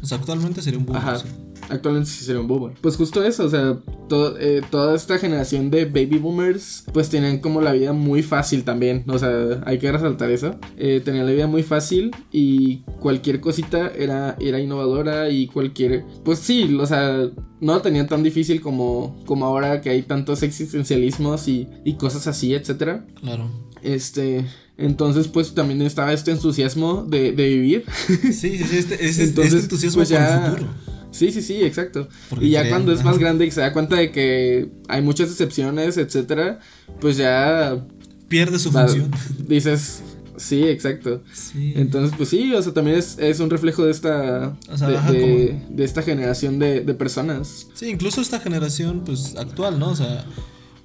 O 0.00 0.06
sea, 0.06 0.16
actualmente 0.16 0.62
sería 0.62 0.78
un 0.78 0.86
boom. 0.86 0.96
Ajá. 0.96 1.18
sí. 1.18 1.26
Actualmente 1.70 2.08
sí 2.10 2.25
sería 2.25 2.40
un 2.40 2.46
boomer. 2.48 2.76
Pues 2.80 2.96
justo 2.96 3.22
eso, 3.22 3.44
o 3.44 3.48
sea, 3.50 3.78
to- 4.08 4.38
eh, 4.38 4.62
toda 4.70 4.94
esta 4.96 5.18
generación 5.18 5.70
de 5.70 5.84
baby 5.84 6.18
boomers, 6.18 6.84
pues 6.92 7.08
tenían 7.10 7.38
como 7.40 7.60
la 7.60 7.72
vida 7.72 7.92
muy 7.92 8.22
fácil 8.22 8.64
también. 8.64 9.04
O 9.06 9.18
sea, 9.18 9.62
hay 9.66 9.78
que 9.78 9.92
resaltar 9.92 10.30
eso. 10.30 10.56
Eh, 10.76 11.02
tenían 11.04 11.26
la 11.26 11.32
vida 11.32 11.46
muy 11.46 11.62
fácil 11.62 12.10
y 12.32 12.78
cualquier 13.00 13.40
cosita 13.40 13.88
era, 13.96 14.37
era 14.40 14.60
innovadora 14.60 15.28
y 15.30 15.46
cualquier. 15.46 16.04
Pues 16.24 16.38
sí, 16.38 16.74
o 16.81 16.87
sea, 16.87 17.28
no 17.61 17.74
lo 17.74 17.83
tenían 17.83 18.07
tan 18.09 18.22
difícil 18.22 18.61
como, 18.61 19.22
como 19.26 19.44
ahora 19.44 19.81
que 19.81 19.90
hay 19.90 20.02
tantos 20.02 20.42
existencialismos 20.42 21.48
y, 21.48 21.68
y 21.85 21.94
cosas 21.94 22.26
así, 22.26 22.54
etcétera. 22.54 23.04
Claro. 23.20 23.50
Este. 23.83 24.46
Entonces, 24.76 25.26
pues 25.26 25.54
también 25.54 25.83
estaba 25.83 26.12
este 26.12 26.31
entusiasmo 26.31 27.02
de, 27.02 27.33
de 27.33 27.48
vivir. 27.48 27.85
Sí, 28.07 28.33
sí, 28.33 28.59
sí. 28.59 28.76
Este, 28.78 29.04
este- 29.04 29.24
Entonces, 29.24 29.52
este 29.54 29.64
entusiasmo 29.64 29.98
pues 29.98 30.09
ya- 30.09 30.44
el 30.46 30.50
futuro. 30.52 30.68
Sí, 31.11 31.33
sí, 31.33 31.42
sí, 31.42 31.62
exacto. 31.64 32.09
Porque 32.29 32.47
y 32.47 32.51
ya 32.51 32.61
creen, 32.61 32.75
cuando 32.75 32.92
es 32.92 33.03
más 33.05 33.18
grande 33.18 33.47
y 33.47 33.51
se 33.51 33.61
da 33.61 33.73
cuenta 33.73 33.97
de 33.97 34.11
que 34.12 34.68
hay 34.88 35.03
muchas 35.03 35.31
excepciones, 35.31 35.97
etcétera, 35.97 36.61
pues 37.01 37.16
ya 37.16 37.85
Pierde 38.29 38.59
su 38.59 38.71
función. 38.71 39.11
dices, 39.47 40.03
sí, 40.37 40.64
exacto. 40.64 41.23
Sí. 41.33 41.73
Entonces, 41.77 42.14
pues 42.16 42.29
sí, 42.29 42.53
o 42.55 42.62
sea, 42.62 42.75
también 42.75 42.99
es, 42.99 43.16
es 43.18 43.40
un 43.40 43.49
reflejo 43.49 43.85
de 43.87 43.90
esta, 43.90 44.57
O 44.71 44.77
sea, 44.77 44.88
de, 44.88 44.97
ajá, 44.99 45.12
de- 45.12 45.62
de 45.71 45.85
esta 45.85 46.03
generación 46.03 46.59
de, 46.59 46.81
de 46.83 46.94
personas. 46.94 47.68
Sí, 47.75 47.87
incluso 47.88 48.21
esta 48.21 48.38
generación, 48.38 49.03
pues, 49.05 49.35
actual, 49.37 49.79
¿no? 49.79 49.90
O 49.90 49.97
sea, 49.97 50.27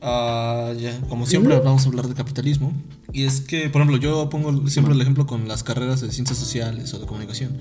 ah, 0.03 0.73
ya, 0.79 0.99
como 1.09 1.25
siempre 1.25 1.57
vamos 1.59 1.85
a 1.85 1.87
hablar 1.87 2.07
de 2.07 2.13
capitalismo. 2.13 2.73
Y 3.11 3.23
es 3.23 3.41
que, 3.41 3.69
por 3.69 3.81
ejemplo, 3.81 3.97
yo 3.97 4.29
pongo 4.29 4.67
siempre 4.67 4.93
el 4.93 5.01
ejemplo 5.01 5.27
con 5.27 5.47
las 5.47 5.63
carreras 5.63 6.01
de 6.01 6.11
ciencias 6.11 6.37
sociales 6.37 6.93
o 6.93 6.99
de 6.99 7.05
comunicación. 7.05 7.57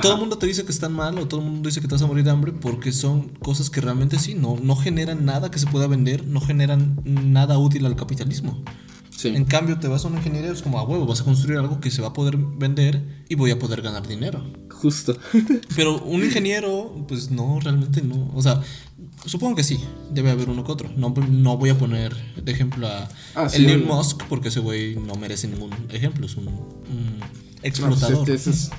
Todo 0.00 0.14
el 0.14 0.20
mundo 0.20 0.38
te 0.38 0.46
dice 0.46 0.64
que 0.64 0.72
están 0.72 0.92
mal 0.92 1.18
o 1.18 1.26
todo 1.26 1.40
el 1.40 1.46
mundo 1.46 1.68
dice 1.68 1.80
que 1.80 1.88
te 1.88 1.94
vas 1.94 2.02
a 2.02 2.06
morir 2.06 2.24
de 2.24 2.30
hambre 2.30 2.52
porque 2.52 2.92
son 2.92 3.28
cosas 3.40 3.68
que 3.68 3.80
realmente 3.80 4.18
sí, 4.18 4.34
no, 4.34 4.56
no 4.62 4.76
generan 4.76 5.24
nada 5.24 5.50
que 5.50 5.58
se 5.58 5.66
pueda 5.66 5.86
vender, 5.86 6.26
no 6.26 6.40
generan 6.40 7.00
nada 7.04 7.58
útil 7.58 7.84
al 7.86 7.96
capitalismo. 7.96 8.62
Sí. 9.10 9.28
En 9.28 9.44
cambio, 9.44 9.78
te 9.78 9.88
vas 9.88 10.04
a 10.04 10.08
una 10.08 10.18
ingeniería, 10.18 10.50
es 10.50 10.62
como 10.62 10.78
a 10.78 10.84
huevo, 10.84 11.06
vas 11.06 11.20
a 11.20 11.24
construir 11.24 11.58
algo 11.58 11.80
que 11.80 11.90
se 11.90 12.02
va 12.02 12.08
a 12.08 12.12
poder 12.12 12.36
vender 12.36 13.24
y 13.28 13.34
voy 13.34 13.50
a 13.50 13.58
poder 13.58 13.82
ganar 13.82 14.06
dinero. 14.06 14.44
Justo. 14.70 15.16
Pero 15.76 16.02
un 16.02 16.24
ingeniero, 16.24 17.04
pues 17.06 17.30
no, 17.30 17.60
realmente 17.60 18.02
no. 18.02 18.30
O 18.34 18.42
sea, 18.42 18.62
supongo 19.26 19.54
que 19.56 19.64
sí, 19.64 19.78
debe 20.10 20.30
haber 20.30 20.48
uno 20.50 20.64
que 20.64 20.72
otro. 20.72 20.90
No, 20.96 21.10
no 21.30 21.56
voy 21.56 21.70
a 21.70 21.78
poner 21.78 22.14
de 22.42 22.52
ejemplo 22.52 22.86
a 22.88 23.08
Ah, 23.34 23.48
sí, 23.48 23.64
Elon 23.64 23.82
obvio. 23.84 23.94
Musk 23.94 24.22
porque 24.28 24.48
ese 24.48 24.60
güey 24.60 24.96
no 24.96 25.14
merece 25.14 25.48
ningún 25.48 25.70
ejemplo, 25.90 26.26
es 26.26 26.36
un, 26.36 26.48
un 26.48 26.54
No, 26.54 27.26
pues, 27.60 27.62
explotador. 27.62 28.28
este- 28.30 28.34
ese 28.34 28.50
es-. 28.50 28.70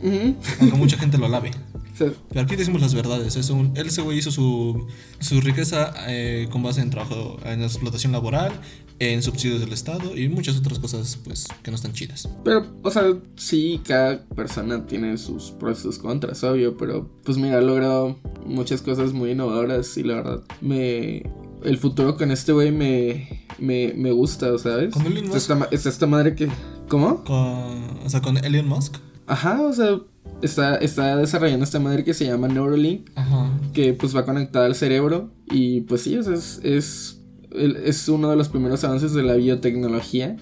Aunque 0.60 0.76
mucha 0.76 0.96
gente 0.96 1.18
lo 1.18 1.26
alabe. 1.26 1.50
Sea, 1.96 2.10
Pero 2.30 2.40
aquí 2.40 2.56
decimos 2.56 2.80
las 2.80 2.94
verdades. 2.94 3.36
Es 3.36 3.50
un, 3.50 3.72
él, 3.76 3.88
ese 3.88 4.00
güey, 4.00 4.18
hizo 4.18 4.30
su, 4.30 4.86
su 5.18 5.40
riqueza 5.42 5.92
eh, 6.08 6.48
con 6.50 6.62
base 6.62 6.80
en 6.80 6.88
trabajo, 6.90 7.38
en 7.44 7.62
explotación 7.62 8.12
laboral, 8.12 8.52
en 9.00 9.22
subsidios 9.22 9.60
del 9.60 9.72
Estado 9.72 10.16
y 10.16 10.28
muchas 10.28 10.58
otras 10.58 10.78
cosas, 10.78 11.18
pues, 11.24 11.48
que 11.62 11.70
no 11.70 11.74
están 11.74 11.94
chidas. 11.94 12.28
Pero, 12.44 12.66
o 12.82 12.90
sea, 12.90 13.04
sí, 13.34 13.80
cada 13.84 14.24
persona 14.26 14.86
tiene 14.86 15.16
sus 15.16 15.50
pros 15.52 15.80
y 15.80 15.82
sus 15.82 15.98
contras, 15.98 16.44
obvio, 16.44 16.76
pero 16.76 17.10
pues 17.24 17.38
mira, 17.38 17.58
ha 17.58 17.62
logrado 17.62 18.18
muchas 18.44 18.82
cosas 18.82 19.12
muy 19.12 19.30
innovadoras 19.30 19.96
y 19.96 20.04
la 20.04 20.14
verdad, 20.14 20.42
me... 20.60 21.24
El 21.62 21.76
futuro 21.76 22.16
con 22.16 22.30
este 22.30 22.52
güey 22.52 22.72
me, 22.72 23.46
me, 23.58 23.92
me 23.94 24.12
gusta, 24.12 24.56
¿sabes? 24.58 24.94
Con 24.94 25.04
Elon 25.04 25.24
Está 25.34 25.54
Musk. 25.54 25.66
esta, 25.66 25.74
está 25.74 25.88
esta 25.90 26.06
madre 26.06 26.34
que... 26.34 26.48
¿Cómo? 26.88 27.22
Con, 27.24 27.98
o 28.04 28.08
sea, 28.08 28.22
con 28.22 28.38
Elon 28.38 28.66
Musk. 28.66 28.96
Ajá, 29.26 29.60
o 29.60 29.72
sea, 29.72 30.00
está, 30.40 30.76
está 30.76 31.16
desarrollando 31.16 31.64
esta 31.64 31.78
madre 31.78 32.02
que 32.02 32.14
se 32.14 32.24
llama 32.26 32.48
Neuralink, 32.48 33.10
Ajá. 33.14 33.50
que 33.74 33.92
pues 33.92 34.16
va 34.16 34.24
conectada 34.24 34.64
al 34.66 34.74
cerebro 34.74 35.30
y 35.50 35.82
pues 35.82 36.02
sí, 36.02 36.16
o 36.16 36.22
sea, 36.22 36.34
es... 36.34 37.19
es 37.52 38.08
uno 38.08 38.30
de 38.30 38.36
los 38.36 38.48
primeros 38.48 38.82
avances 38.84 39.12
de 39.12 39.22
la 39.22 39.34
biotecnología 39.34 40.36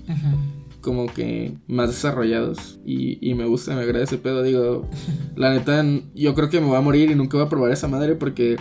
como 0.81 1.07
que 1.13 1.55
más 1.67 1.89
desarrollados 1.89 2.79
y, 2.87 3.19
y 3.29 3.35
me 3.35 3.45
gusta, 3.47 3.75
me 3.75 3.83
agrada 3.83 4.05
ese 4.05 4.17
pedo. 4.19 4.43
Digo, 4.43 4.89
la 5.37 5.53
neta, 5.53 5.85
yo 6.15 6.35
creo 6.35 6.49
que 6.49 6.61
me 6.61 6.67
voy 6.67 6.77
a 6.77 6.81
morir 6.81 7.11
y 7.11 7.15
nunca 7.15 7.37
voy 7.37 7.47
a 7.47 7.49
probar 7.49 7.73
esa 7.73 7.89
madre 7.89 8.15
porque 8.15 8.57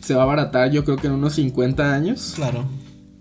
se 0.00 0.14
va 0.14 0.20
a 0.20 0.24
abaratar, 0.24 0.70
yo 0.70 0.84
creo 0.84 0.96
que 0.96 1.06
en 1.08 1.12
unos 1.14 1.34
50 1.34 1.94
años. 1.94 2.32
Claro. 2.36 2.66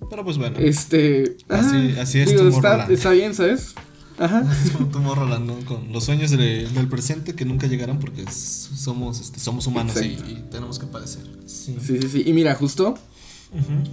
Pero 0.10 0.24
pues 0.24 0.38
bueno. 0.38 0.58
Este. 0.58 1.36
Así- 1.50 1.96
así 2.00 2.20
es 2.20 2.30
digo, 2.32 2.48
está, 2.48 3.12
bien, 3.12 3.34
¿sabes? 3.34 3.76
Ajá. 4.18 4.44
Es 4.66 4.72
como 4.72 4.88
tú, 4.88 5.00
Morroland, 5.00 5.46
¿no? 5.46 5.56
Con 5.66 5.92
los 5.92 6.06
sueños 6.06 6.32
de- 6.32 6.68
del 6.70 6.88
presente 6.88 7.36
que 7.36 7.44
nunca 7.46 7.68
llegarán 7.68 8.00
porque 8.00 8.24
somos, 8.32 9.20
este, 9.20 9.40
somos 9.40 9.68
humanos 9.68 10.02
y, 10.02 10.16
tenemos 10.50 10.80
que 10.80 10.86
padecer. 10.88 11.24
Sí. 11.46 11.76
Sí, 11.82 12.00
sí, 12.02 12.08
sí. 12.10 12.24
Y 12.26 12.34
mira, 12.34 12.56
justo 12.56 12.98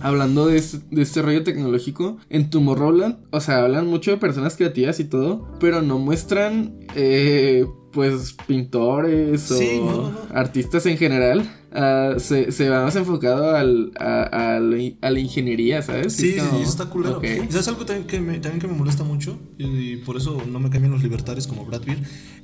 Hablando 0.01 0.47
de 0.47 0.57
este, 0.57 0.79
de 0.91 1.03
este 1.03 1.23
rollo 1.23 1.45
tecnológico, 1.45 2.19
en 2.29 2.51
Tomorrowland, 2.51 3.19
o 3.31 3.41
sea, 3.41 3.63
hablan 3.63 3.87
mucho 3.87 4.11
de 4.11 4.17
personas 4.17 4.57
creativas 4.57 5.01
y 5.01 5.05
todo, 5.05 5.49
pero 5.61 5.83
no 5.83 5.99
muestran, 5.99 6.75
eh, 6.95 7.67
pues, 7.95 8.35
pintores 8.47 9.51
o 9.51 9.57
Sí, 9.59 9.81
no, 9.85 10.11
no, 10.11 10.19
artistas 10.35 10.85
en 10.87 10.97
general. 10.99 11.49
Ah, 11.77 12.15
se, 12.19 12.53
se 12.53 12.69
va 12.69 12.85
más 12.85 12.95
enfocado 12.95 13.57
al, 13.57 13.93
a, 13.99 14.23
a 14.57 14.61
la, 14.61 14.77
a 15.01 15.11
la 15.11 15.19
ingeniería, 15.19 15.83
¿sabes? 15.83 16.13
Sí, 16.15 16.35
Es 16.37 16.43
como, 16.45 16.59
sí, 16.59 16.63
está 16.65 16.87
culero. 16.87 17.19
ok. 17.19 17.25
¿Y 17.49 17.51
¿Sabes 17.53 17.67
algo 17.69 17.85
también 17.85 18.07
que, 18.07 18.21
me, 18.21 18.35
también 18.39 18.61
que 18.61 18.69
me 18.69 18.75
molesta 18.75 19.03
mucho? 19.03 19.39
Y, 19.59 19.65
y 19.93 19.97
por 19.97 20.17
eso 20.17 20.41
no 20.49 20.61
me 20.61 20.71
cambian 20.71 20.93
los 20.93 21.03
libertarios 21.03 21.47
como 21.47 21.65
Brad 21.65 21.81
Pitt. 21.83 21.99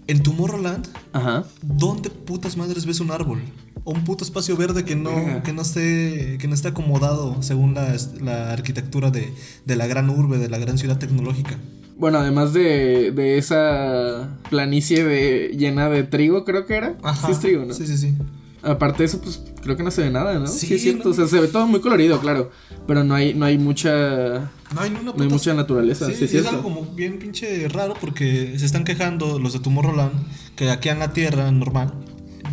En 0.09 0.23
Tomorrowland, 0.23 0.89
Ajá. 1.13 1.45
¿dónde 1.63 2.11
putas 2.11 2.57
madres 2.57 2.87
ves 2.87 2.99
un 2.99 3.13
árbol? 3.13 3.41
O 3.85 3.93
un 3.93 4.05
puto 4.05 4.25
espacio 4.25 4.57
verde 4.57 4.85
que 4.85 4.97
no, 4.97 5.43
que 5.45 5.53
no 5.53 5.63
esté, 5.63 6.37
que 6.41 6.49
no 6.49 6.55
esté 6.55 6.69
acomodado 6.69 7.41
según 7.43 7.75
la, 7.75 7.97
la 8.21 8.53
arquitectura 8.53 9.11
de, 9.13 9.33
de 9.65 9.77
la 9.77 9.87
gran 9.87 10.11
urbe, 10.11 10.39
de 10.39 10.49
la 10.51 10.59
gran 10.59 10.77
ciudad 10.77 10.99
tecnológica. 10.99 11.57
Bueno, 12.01 12.19
además 12.19 12.55
de, 12.55 13.13
de 13.13 13.37
esa 13.37 14.31
planicie 14.49 15.05
de, 15.05 15.55
llena 15.57 15.91
de 15.91 16.03
trigo, 16.03 16.47
creo 16.47 16.65
que 16.67 16.75
era. 16.77 16.97
Ajá. 17.03 17.27
Sí, 17.27 17.33
es 17.33 17.41
trigo, 17.41 17.65
¿no? 17.67 17.75
Sí, 17.75 17.87
sí, 17.87 17.99
sí. 17.99 18.15
Aparte 18.63 18.99
de 18.99 19.05
eso, 19.05 19.21
pues 19.21 19.43
creo 19.63 19.77
que 19.77 19.83
no 19.83 19.91
se 19.91 20.03
ve 20.03 20.11
nada, 20.11 20.39
¿no? 20.39 20.47
Sí, 20.47 20.73
es 20.73 20.81
cierto. 20.81 21.05
no. 21.05 21.11
O 21.11 21.15
sea, 21.15 21.27
se 21.27 21.39
ve 21.39 21.49
todo 21.49 21.67
muy 21.67 21.81
colorido, 21.81 22.19
claro. 22.21 22.51
Pero 22.87 23.05
no 23.05 23.15
hay, 23.15 23.35
no 23.35 23.45
hay 23.45 23.59
mucha. 23.59 24.51
No 24.75 24.81
hay, 24.81 24.91
No 24.91 25.15
hay 25.19 25.29
mucha 25.29 25.53
naturaleza. 25.53 26.07
Sí, 26.07 26.27
Sí, 26.27 26.39
es 26.39 26.47
algo 26.47 26.63
como 26.63 26.87
bien 26.87 27.19
pinche 27.19 27.69
raro 27.69 27.95
porque 28.01 28.59
se 28.59 28.65
están 28.65 28.85
quejando 28.85 29.39
los 29.39 29.53
de 29.53 29.61
Tomorrowland 29.61 30.13
que 30.57 30.71
aquí 30.71 30.89
en 30.89 31.01
la 31.01 31.13
Tierra 31.13 31.51
normal, 31.51 31.93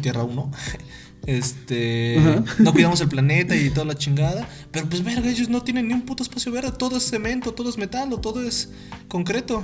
Tierra 0.01 0.23
1, 0.23 0.51
este, 1.28 2.18
Ajá. 2.18 2.44
no 2.58 2.74
cuidamos 2.74 3.00
el 3.02 3.10
planeta 3.10 3.56
y 3.56 3.70
toda 3.70 3.86
la 3.86 3.96
chingada, 3.96 4.50
pero 4.72 4.88
pues 4.88 5.04
verga, 5.04 5.30
ellos 5.30 5.50
no 5.50 5.62
tienen 5.62 5.90
ni 5.90 5.94
un 5.94 6.02
puto 6.02 6.24
espacio 6.24 6.52
verde, 6.52 6.72
todo 6.72 6.98
es 6.98 7.04
cemento, 7.04 7.54
todo 7.54 7.70
es 7.70 7.78
metal 7.78 8.12
o 8.13 8.20
todo 8.20 8.42
es 8.42 8.72
concreto. 9.08 9.63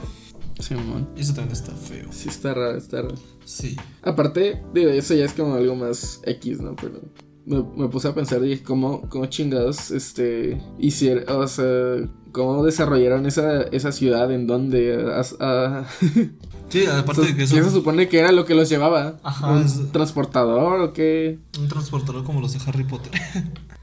Sí, 0.60 0.76
mamón. 0.76 1.10
Y 1.18 1.22
eso 1.22 1.34
también 1.34 1.54
está 1.54 1.72
feo. 1.72 2.10
Sí, 2.12 2.30
está 2.30 2.54
raro, 2.54 2.78
está 2.78 3.02
raro. 3.02 3.16
Sí. 3.44 3.76
Aparte, 4.04 4.62
digo, 4.74 4.92
eso 4.92 5.16
ya 5.16 5.26
es 5.26 5.34
como 5.34 5.56
algo 5.56 5.76
más 5.76 6.22
X, 6.26 6.60
¿no? 6.62 6.76
Pero 6.76 7.02
me, 7.46 7.64
me 7.76 7.88
puse 7.90 8.08
a 8.08 8.16
pensar, 8.16 8.42
dije, 8.42 8.64
¿cómo, 8.64 9.02
cómo 9.10 9.26
chingados, 9.28 9.92
este, 9.92 10.62
hicieron, 10.80 11.24
o 11.30 11.48
sea, 11.48 12.08
cómo 12.32 12.64
desarrollaron 12.64 13.26
esa, 13.26 13.64
esa 13.64 13.92
ciudad 13.92 14.32
en 14.32 14.48
donde, 14.48 15.12
as- 15.14 15.36
a- 15.40 15.86
Sí, 16.70 16.86
aparte 16.88 17.22
de 17.22 17.28
que 17.28 17.36
¿qué 17.36 17.44
eso 17.44 17.56
se 17.64 17.70
supone 17.70 18.08
que 18.08 18.18
era 18.18 18.32
lo 18.32 18.46
que 18.46 18.56
los 18.56 18.68
llevaba? 18.68 19.20
Ajá, 19.22 19.52
¿Un 19.52 19.62
es- 19.64 19.92
transportador 19.92 20.80
o 20.82 20.94
qué? 20.94 21.38
un 21.60 21.68
transportador 21.68 22.24
como 22.24 22.42
los 22.42 22.54
de 22.54 22.60
Harry 22.66 22.84
Potter. 22.84 23.12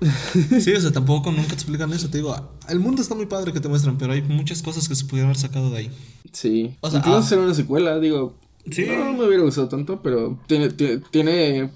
sí, 0.60 0.72
o 0.72 0.80
sea, 0.80 0.90
tampoco 0.90 1.30
nunca 1.30 1.48
te 1.48 1.54
explican 1.54 1.92
eso, 1.92 2.08
te 2.08 2.18
digo, 2.18 2.34
el 2.68 2.80
mundo 2.80 3.02
está 3.02 3.14
muy 3.14 3.26
padre 3.26 3.52
que 3.52 3.60
te 3.60 3.68
muestran, 3.68 3.96
pero 3.98 4.12
hay 4.12 4.22
muchas 4.22 4.62
cosas 4.62 4.88
que 4.88 4.94
se 4.96 5.04
pudieron 5.04 5.26
haber 5.30 5.38
sacado 5.40 5.70
de 5.70 5.76
ahí. 5.78 5.90
Sí. 6.32 6.76
O 6.80 6.90
sea, 6.90 6.98
Incluso 6.98 7.18
ah. 7.18 7.20
hacer 7.20 7.38
una 7.38 7.54
secuela, 7.54 7.98
digo. 8.00 8.36
Sí. 8.70 8.86
No 8.88 9.12
me 9.12 9.24
hubiera 9.26 9.42
gustado 9.44 9.68
tanto, 9.68 10.00
pero 10.02 10.38
tiene, 10.46 10.70
tiene, 10.70 10.98
tiene, 11.10 11.70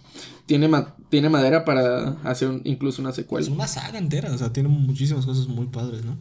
tiene, 0.46 0.68
tiene 1.14 1.28
madera 1.28 1.64
para 1.64 2.16
hacer 2.24 2.48
un- 2.48 2.60
incluso 2.64 3.00
una 3.00 3.10
Es 3.10 3.16
secuela. 3.16 3.48
una 3.52 3.68
saga 3.68 3.98
entera, 3.98 4.32
o 4.32 4.36
sea, 4.38 4.52
tiene 4.52 4.68
muchísimas 4.68 5.24
cosas 5.24 5.46
muy 5.46 5.66
padres, 5.66 6.04
¿no? 6.04 6.16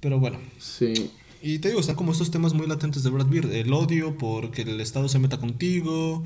Pero 0.00 0.18
bueno, 0.18 0.38
Sí. 0.58 1.10
y 1.40 1.60
te 1.60 1.68
digo, 1.68 1.78
están 1.80 1.94
como 1.94 2.10
estos 2.10 2.32
temas 2.32 2.52
muy 2.52 2.66
latentes 2.66 3.04
de 3.04 3.10
Brad 3.10 3.26
Pitt, 3.28 3.44
el 3.44 3.72
odio 3.72 4.18
porque 4.18 4.62
el 4.62 4.80
Estado 4.80 5.08
se 5.08 5.20
meta 5.20 5.38
contigo, 5.38 6.24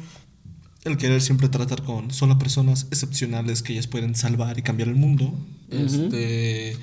el 0.84 0.96
querer 0.96 1.20
siempre 1.20 1.50
tratar 1.50 1.82
con 1.82 2.10
solo 2.12 2.38
personas 2.38 2.86
excepcionales 2.90 3.62
que 3.62 3.74
ellas 3.74 3.86
pueden 3.88 4.14
salvar 4.14 4.58
y 4.58 4.62
cambiar 4.62 4.88
el 4.88 4.96
mundo. 4.96 5.32
Este, 5.70 6.76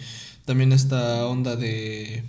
también 0.45 0.71
esta 0.73 1.25
onda 1.25 1.55
de 1.55 2.23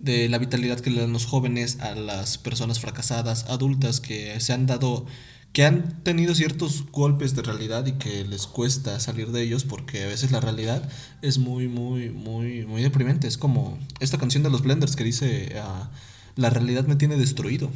de 0.00 0.28
la 0.28 0.38
vitalidad 0.38 0.80
que 0.80 0.90
le 0.90 1.00
dan 1.00 1.12
los 1.12 1.26
jóvenes 1.26 1.78
a 1.78 1.94
las 1.94 2.36
personas 2.36 2.80
fracasadas, 2.80 3.44
adultas 3.48 4.00
que 4.00 4.40
se 4.40 4.52
han 4.52 4.66
dado 4.66 5.06
que 5.52 5.64
han 5.66 6.02
tenido 6.02 6.34
ciertos 6.34 6.84
golpes 6.90 7.34
de 7.36 7.42
realidad 7.42 7.84
y 7.86 7.92
que 7.92 8.24
les 8.24 8.46
cuesta 8.46 8.98
salir 9.00 9.32
de 9.32 9.42
ellos 9.42 9.64
porque 9.64 10.02
a 10.04 10.06
veces 10.06 10.30
la 10.32 10.40
realidad 10.40 10.88
es 11.20 11.36
muy 11.38 11.68
muy 11.68 12.08
muy 12.10 12.64
muy 12.64 12.82
deprimente, 12.82 13.28
es 13.28 13.36
como 13.36 13.78
esta 14.00 14.16
canción 14.18 14.42
de 14.42 14.50
los 14.50 14.62
Blenders 14.62 14.96
que 14.96 15.04
dice 15.04 15.52
ah, 15.60 15.90
la 16.36 16.48
realidad 16.50 16.86
me 16.86 16.96
tiene 16.96 17.16
destruido. 17.16 17.70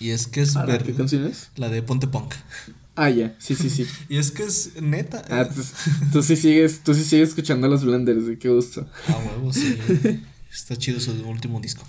Y 0.00 0.10
es 0.10 0.26
que 0.26 0.40
es 0.40 0.56
Ala, 0.56 0.72
ver- 0.72 0.82
¿Qué 0.84 0.94
canción 0.94 1.26
es? 1.26 1.50
la 1.56 1.68
de 1.68 1.82
Ponte 1.82 2.08
Punk. 2.08 2.34
Ah, 2.96 3.08
ya. 3.08 3.36
Sí, 3.38 3.54
sí, 3.54 3.70
sí. 3.70 3.86
Y 4.08 4.16
es 4.16 4.30
que 4.32 4.42
es 4.42 4.70
neta. 4.82 5.22
Ah, 5.30 5.48
tú, 5.48 5.62
tú 6.12 6.22
sí 6.22 6.34
sigues, 6.34 6.82
tú 6.82 6.92
sí 6.94 7.04
sigues 7.04 7.28
escuchando 7.30 7.68
los 7.68 7.84
blenders, 7.84 8.26
de 8.26 8.38
qué 8.38 8.48
gusto. 8.48 8.86
Ah, 9.08 9.18
huevo, 9.24 9.52
sí. 9.52 9.76
Está 10.52 10.76
chido 10.76 10.98
su 10.98 11.12
último 11.26 11.60
disco. 11.60 11.84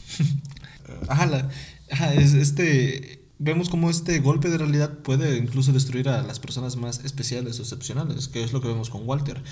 Ajá, 1.07 1.25
la- 1.25 1.49
ajá, 1.91 2.13
es 2.13 2.33
este. 2.33 3.22
Vemos 3.45 3.67
cómo 3.67 3.89
este 3.89 4.19
golpe 4.21 4.49
de 4.49 4.57
realidad 4.57 4.99
puede 4.99 5.37
incluso 5.37 5.73
destruir 5.73 6.07
a 6.07 6.21
las 6.21 6.39
personas 6.39 6.77
más 6.77 7.03
especiales 7.03 7.59
o 7.59 7.63
excepcionales, 7.63 8.29
que 8.29 8.41
es 8.41 8.53
lo 8.53 8.61
que 8.61 8.69
vemos 8.69 8.89
con 8.89 9.01
Walter. 9.05 9.43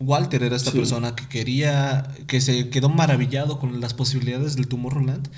Walter 0.00 0.42
era 0.42 0.56
esta 0.56 0.70
Sí. 0.70 0.78
persona 0.78 1.14
que 1.14 1.28
quería, 1.28 2.08
que 2.26 2.40
se 2.40 2.70
quedó 2.70 2.88
maravillado 2.88 3.58
con 3.58 3.82
las 3.82 3.92
posibilidades 3.92 4.56
del 4.56 4.66
Tomorrowland, 4.66 5.28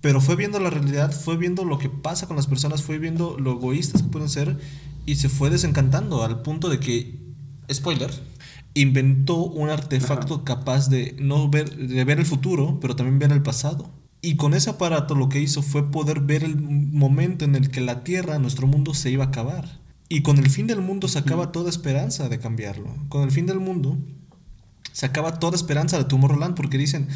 pero 0.00 0.20
fue 0.20 0.36
viendo 0.36 0.60
la 0.60 0.70
realidad, 0.70 1.10
fue 1.10 1.36
viendo 1.36 1.64
lo 1.64 1.78
que 1.78 1.88
pasa 1.88 2.28
con 2.28 2.36
las 2.36 2.46
personas, 2.46 2.82
fue 2.84 2.98
viendo 2.98 3.36
lo 3.40 3.54
egoístas 3.54 4.02
que 4.02 4.08
pueden 4.08 4.28
ser 4.28 4.56
y 5.04 5.16
se 5.16 5.28
fue 5.28 5.50
desencantando 5.50 6.22
al 6.22 6.42
punto 6.42 6.68
de 6.68 6.78
que, 6.78 7.18
spoiler, 7.72 8.12
inventó 8.74 9.34
un 9.34 9.68
artefacto 9.68 10.44
capaz 10.44 10.88
de 10.90 11.16
no 11.18 11.48
ver, 11.50 11.74
de 11.76 12.04
ver 12.04 12.20
el 12.20 12.26
futuro, 12.26 12.78
pero 12.80 12.94
también 12.94 13.18
ver 13.18 13.32
el 13.32 13.42
pasado. 13.42 13.90
Y 14.20 14.36
con 14.36 14.54
ese 14.54 14.70
aparato 14.70 15.14
lo 15.14 15.28
que 15.28 15.40
hizo 15.40 15.62
fue 15.62 15.90
poder 15.90 16.20
ver 16.20 16.42
el 16.44 16.56
momento 16.60 17.44
en 17.44 17.54
el 17.54 17.70
que 17.70 17.80
la 17.80 18.02
Tierra, 18.02 18.38
nuestro 18.38 18.66
mundo, 18.66 18.94
se 18.94 19.10
iba 19.10 19.24
a 19.24 19.28
acabar. 19.28 19.78
Y 20.08 20.22
con 20.22 20.38
el 20.38 20.50
fin 20.50 20.66
del 20.66 20.80
mundo 20.80 21.06
se 21.06 21.18
acaba 21.18 21.52
toda 21.52 21.70
esperanza 21.70 22.28
de 22.28 22.38
cambiarlo. 22.38 22.92
Con 23.08 23.22
el 23.22 23.30
fin 23.30 23.46
del 23.46 23.60
mundo 23.60 23.96
se 24.92 25.06
acaba 25.06 25.38
toda 25.38 25.54
esperanza 25.54 25.98
de 25.98 26.04
Tomorrowland 26.04 26.56
porque 26.56 26.78
dicen, 26.78 27.08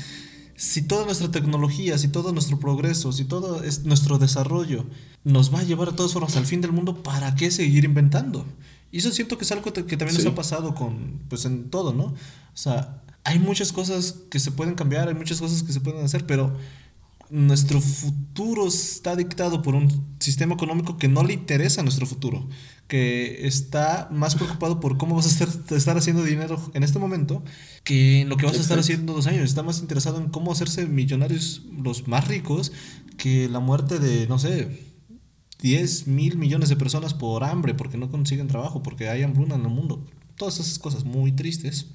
si 0.54 0.82
toda 0.82 1.04
nuestra 1.06 1.30
tecnología, 1.30 1.98
si 1.98 2.08
todo 2.08 2.32
nuestro 2.32 2.60
progreso, 2.60 3.10
si 3.12 3.24
todo 3.24 3.64
es 3.64 3.84
nuestro 3.84 4.18
desarrollo 4.18 4.86
nos 5.24 5.52
va 5.52 5.60
a 5.60 5.62
llevar 5.64 5.90
de 5.90 5.96
todas 5.96 6.12
formas 6.12 6.36
al 6.36 6.46
fin 6.46 6.60
del 6.60 6.72
mundo, 6.72 7.02
¿para 7.02 7.34
qué 7.34 7.50
seguir 7.50 7.84
inventando? 7.84 8.46
Y 8.92 8.98
eso 8.98 9.10
siento 9.10 9.38
que 9.38 9.44
es 9.44 9.52
algo 9.52 9.72
que 9.72 9.82
también 9.96 10.10
Sí. 10.10 10.18
nos 10.22 10.32
ha 10.32 10.34
pasado 10.36 10.74
con, 10.74 11.20
pues 11.28 11.46
en 11.46 11.70
todo, 11.70 11.92
¿no? 11.94 12.04
O 12.04 12.14
sea, 12.52 13.02
hay 13.24 13.38
muchas 13.38 13.72
cosas 13.72 14.16
que 14.30 14.38
se 14.38 14.52
pueden 14.52 14.74
cambiar, 14.74 15.08
hay 15.08 15.14
muchas 15.14 15.40
cosas 15.40 15.62
que 15.62 15.72
se 15.72 15.80
pueden 15.80 16.04
hacer, 16.04 16.26
pero 16.26 16.54
nuestro 17.32 17.80
futuro 17.80 18.68
está 18.68 19.16
dictado 19.16 19.62
por 19.62 19.74
un 19.74 20.16
sistema 20.20 20.54
económico 20.54 20.98
que 20.98 21.08
no 21.08 21.24
le 21.24 21.32
interesa 21.32 21.80
a 21.80 21.84
nuestro 21.84 22.06
futuro, 22.06 22.46
que 22.88 23.46
está 23.46 24.08
más 24.12 24.34
preocupado 24.34 24.80
por 24.80 24.98
cómo 24.98 25.16
vas 25.16 25.24
a 25.24 25.30
estar, 25.30 25.76
estar 25.76 25.96
haciendo 25.96 26.22
dinero 26.22 26.60
en 26.74 26.82
este 26.82 26.98
momento 26.98 27.42
que 27.84 28.20
en 28.20 28.28
lo 28.28 28.36
que 28.36 28.44
vas 28.44 28.58
a 28.58 28.60
estar 28.60 28.78
haciendo 28.78 29.12
en 29.12 29.16
dos 29.16 29.26
años. 29.26 29.44
Está 29.44 29.62
más 29.62 29.80
interesado 29.80 30.18
en 30.18 30.28
cómo 30.28 30.52
hacerse 30.52 30.84
millonarios 30.84 31.62
los 31.82 32.06
más 32.06 32.28
ricos 32.28 32.70
que 33.16 33.48
la 33.48 33.60
muerte 33.60 33.98
de, 33.98 34.26
no 34.26 34.38
sé, 34.38 34.92
10 35.62 36.08
mil 36.08 36.36
millones 36.36 36.68
de 36.68 36.76
personas 36.76 37.14
por 37.14 37.44
hambre, 37.44 37.72
porque 37.72 37.96
no 37.96 38.10
consiguen 38.10 38.46
trabajo, 38.46 38.82
porque 38.82 39.08
hay 39.08 39.22
hambruna 39.22 39.54
en 39.54 39.62
el 39.62 39.70
mundo. 39.70 40.04
Todas 40.36 40.60
esas 40.60 40.78
cosas 40.78 41.04
muy 41.04 41.32
tristes. 41.32 41.86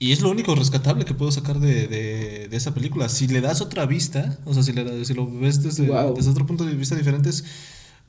Y 0.00 0.12
es 0.12 0.22
lo 0.22 0.30
único 0.30 0.54
rescatable 0.54 1.04
que 1.04 1.14
puedo 1.14 1.30
sacar 1.30 1.60
de, 1.60 1.86
de, 1.86 2.48
de 2.48 2.56
esa 2.56 2.72
película. 2.74 3.08
Si 3.10 3.28
le 3.28 3.40
das 3.42 3.60
otra 3.60 3.84
vista, 3.86 4.38
o 4.46 4.54
sea, 4.54 4.62
si, 4.62 4.72
le, 4.72 5.04
si 5.04 5.12
lo 5.14 5.30
ves 5.30 5.62
desde, 5.62 5.86
Wow. 5.86 6.14
desde 6.16 6.30
otro 6.30 6.46
punto 6.46 6.64
de 6.64 6.74
vista 6.74 6.96
diferente, 6.96 7.28
es- 7.28 7.44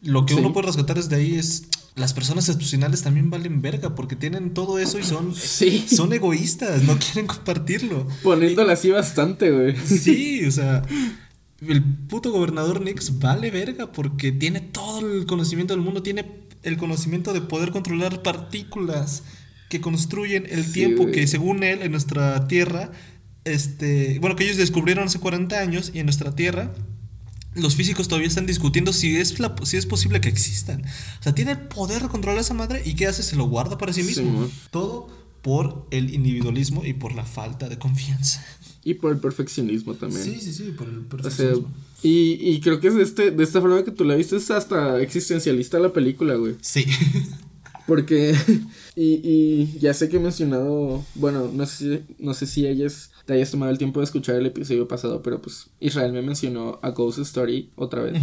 lo 0.02 0.26
que 0.26 0.34
Sí. 0.34 0.40
uno 0.40 0.52
puede 0.54 0.68
rescatar 0.68 0.96
desde 0.96 1.16
ahí 1.18 1.36
es 1.36 1.66
las 1.96 2.14
personas 2.14 2.48
excepcionales 2.48 3.04
también 3.04 3.30
valen 3.30 3.62
verga 3.62 3.94
porque 3.94 4.16
tienen 4.16 4.54
todo 4.54 4.80
eso 4.80 4.98
y 4.98 5.04
son, 5.04 5.36
Sí. 5.36 5.86
son 5.94 6.12
egoístas, 6.14 6.82
no 6.84 6.98
quieren 6.98 7.28
compartirlo. 7.28 8.08
Poniéndole 8.24 8.72
así 8.72 8.90
bastante, 8.90 9.52
güey. 9.52 9.76
Sí, 9.86 10.46
o 10.46 10.52
sea, 10.52 10.82
el 11.68 11.84
puto 11.84 12.32
gobernador 12.32 12.80
Nix 12.82 13.20
vale 13.20 13.52
verga 13.52 13.92
porque 13.92 14.32
tiene 14.32 14.62
todo 14.62 15.00
el 15.02 15.26
conocimiento 15.26 15.74
del 15.76 15.84
mundo, 15.84 16.02
tiene 16.02 16.26
el 16.64 16.78
conocimiento 16.78 17.34
de 17.34 17.42
poder 17.42 17.72
controlar 17.72 18.24
partículas 18.24 19.24
que 19.72 19.82
construyen 19.82 20.46
el 20.50 20.66
Sí, 20.66 20.74
tiempo 20.74 21.04
güey. 21.04 21.16
que 21.16 21.26
según 21.26 21.64
él 21.64 21.82
en 21.82 21.92
nuestra 21.92 22.48
Tierra, 22.48 22.92
este, 23.46 24.20
bueno, 24.20 24.36
que 24.36 24.44
ellos 24.44 24.58
descubrieron 24.58 25.06
hace 25.06 25.18
40 25.20 25.60
años 25.60 25.92
y 25.96 26.00
en 26.00 26.06
nuestra 26.06 26.36
Tierra 26.36 26.72
los 27.56 27.76
físicos 27.76 28.08
todavía 28.08 28.28
están 28.30 28.46
discutiendo 28.46 28.94
si 28.94 29.16
es, 29.18 29.40
la- 29.40 29.56
si 29.64 29.76
es 29.78 29.86
posible 29.86 30.22
que 30.22 30.30
existan. 30.30 30.84
O 31.20 31.24
sea, 31.24 31.34
tiene 31.34 31.52
el 31.52 31.58
poder 31.60 32.04
de 32.04 32.08
controlar 32.10 32.40
esa 32.40 32.54
madre 32.54 32.82
y 32.86 32.94
¿qué 32.94 33.08
hace? 33.08 33.24
Se 33.24 33.36
lo 33.36 33.46
guarda 33.46 33.78
para 33.78 33.92
sí 33.92 34.04
Sí, 34.04 34.08
mismo. 34.22 34.42
man. 34.42 34.50
Todo 34.70 35.08
por 35.42 35.88
el 35.92 36.14
individualismo 36.14 36.86
y 36.86 36.94
por 36.94 37.14
la 37.16 37.26
falta 37.26 37.68
de 37.68 37.78
confianza. 37.80 38.46
Y 38.84 38.94
por 38.96 39.12
el 39.12 39.18
perfeccionismo 39.20 39.96
también. 39.96 40.24
Sí, 40.24 40.40
sí, 40.40 40.54
sí, 40.54 40.74
por 40.78 40.88
el 40.88 41.00
O 41.00 41.02
sea, 41.02 41.10
perfeccionismo. 41.10 41.74
y, 42.04 42.34
y 42.42 42.62
creo 42.62 42.80
que 42.80 42.88
es 42.88 42.96
de, 42.96 43.04
este, 43.04 43.32
de 43.32 43.44
esta 43.44 43.60
forma 43.60 43.84
que 43.84 43.92
tú 43.92 44.06
la 44.06 44.16
viste, 44.16 44.36
es 44.38 44.50
hasta 44.52 45.02
existencialista 45.02 45.78
la 45.80 45.92
película, 45.92 46.36
güey. 46.36 46.56
Sí. 46.62 46.86
Porque, 47.88 48.36
y, 49.02 49.22
y 49.24 49.80
ya 49.80 49.94
sé 49.94 50.10
que 50.10 50.18
he 50.18 50.20
mencionado, 50.20 51.04
bueno, 51.16 51.50
no 51.54 51.66
sé, 51.66 51.78
si- 52.08 52.16
no 52.24 52.34
sé 52.34 52.46
si 52.46 52.68
ellas 52.68 53.12
te 53.26 53.34
hayas 53.34 53.52
tomado 53.52 53.72
el 53.72 53.78
tiempo 53.78 54.00
de 54.00 54.06
escuchar 54.06 54.36
el 54.36 54.46
episodio 54.46 54.88
pasado, 54.88 55.22
pero 55.22 55.42
pues 55.42 55.70
Israel 55.80 56.12
me 56.14 56.22
mencionó 56.22 56.80
a 56.82 56.90
Ghost 56.92 57.20
Story 57.20 57.70
otra 57.76 58.02
vez. 58.04 58.14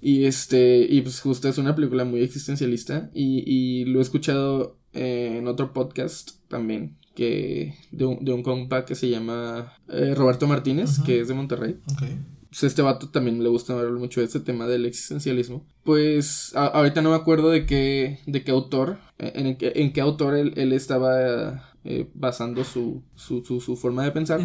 Y 0.00 0.24
este, 0.26 0.86
y 0.88 1.00
pues 1.02 1.20
justo 1.20 1.48
es 1.48 1.58
una 1.58 1.74
película 1.74 2.04
muy 2.04 2.20
existencialista 2.22 3.10
y, 3.14 3.42
y 3.46 3.84
lo 3.86 3.98
he 3.98 4.02
escuchado 4.02 4.76
eh, 4.92 5.36
en 5.38 5.48
otro 5.48 5.72
podcast 5.72 6.30
también, 6.48 6.96
que 7.16 7.74
de 7.90 8.04
un, 8.06 8.24
de 8.24 8.32
un 8.32 8.42
compa 8.44 8.84
que 8.84 8.94
se 8.94 9.10
llama 9.10 9.72
eh, 9.88 10.14
Roberto 10.14 10.46
Martínez, 10.46 10.98
que 11.04 11.20
es 11.20 11.28
de 11.28 11.34
Monterrey. 11.34 11.76
Ok. 11.92 12.02
Pues 12.50 12.62
este 12.62 12.82
vato 12.82 13.10
también 13.10 13.42
le 13.42 13.48
gusta 13.48 13.74
hablar 13.74 13.92
mucho 13.92 14.20
de 14.20 14.26
este 14.26 14.40
tema 14.40 14.66
del 14.66 14.86
existencialismo. 14.86 15.66
Pues 15.84 16.52
ahorita 16.54 17.02
no 17.02 17.10
me 17.10 17.16
acuerdo 17.16 17.50
de 17.50 17.66
qué, 17.66 18.20
de 18.26 18.42
qué 18.42 18.50
autor, 18.50 18.98
en, 19.18 19.56
en, 19.60 19.92
qué 19.92 20.00
autor 20.00 20.34
él, 20.34 20.54
él 20.56 20.72
estaba 20.72 21.72
eh, 21.84 22.08
basando 22.14 22.64
su, 22.64 23.02
su, 23.14 23.42
su, 23.42 23.76
forma 23.76 24.04
de 24.04 24.12
pensar, 24.12 24.40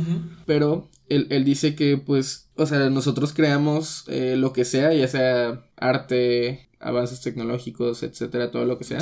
pero 0.45 0.89
él, 1.09 1.27
él, 1.29 1.45
dice 1.45 1.75
que 1.75 1.97
pues, 1.97 2.49
o 2.55 2.65
sea, 2.65 2.89
nosotros 2.89 3.33
creamos 3.33 4.05
eh, 4.07 4.35
lo 4.37 4.53
que 4.53 4.65
sea, 4.65 4.93
ya 4.93 5.07
sea 5.07 5.65
arte, 5.77 6.69
avances 6.79 7.21
tecnológicos, 7.21 8.03
etcétera, 8.03 8.51
todo 8.51 8.65
lo 8.65 8.77
que 8.77 8.83
sea. 8.83 8.99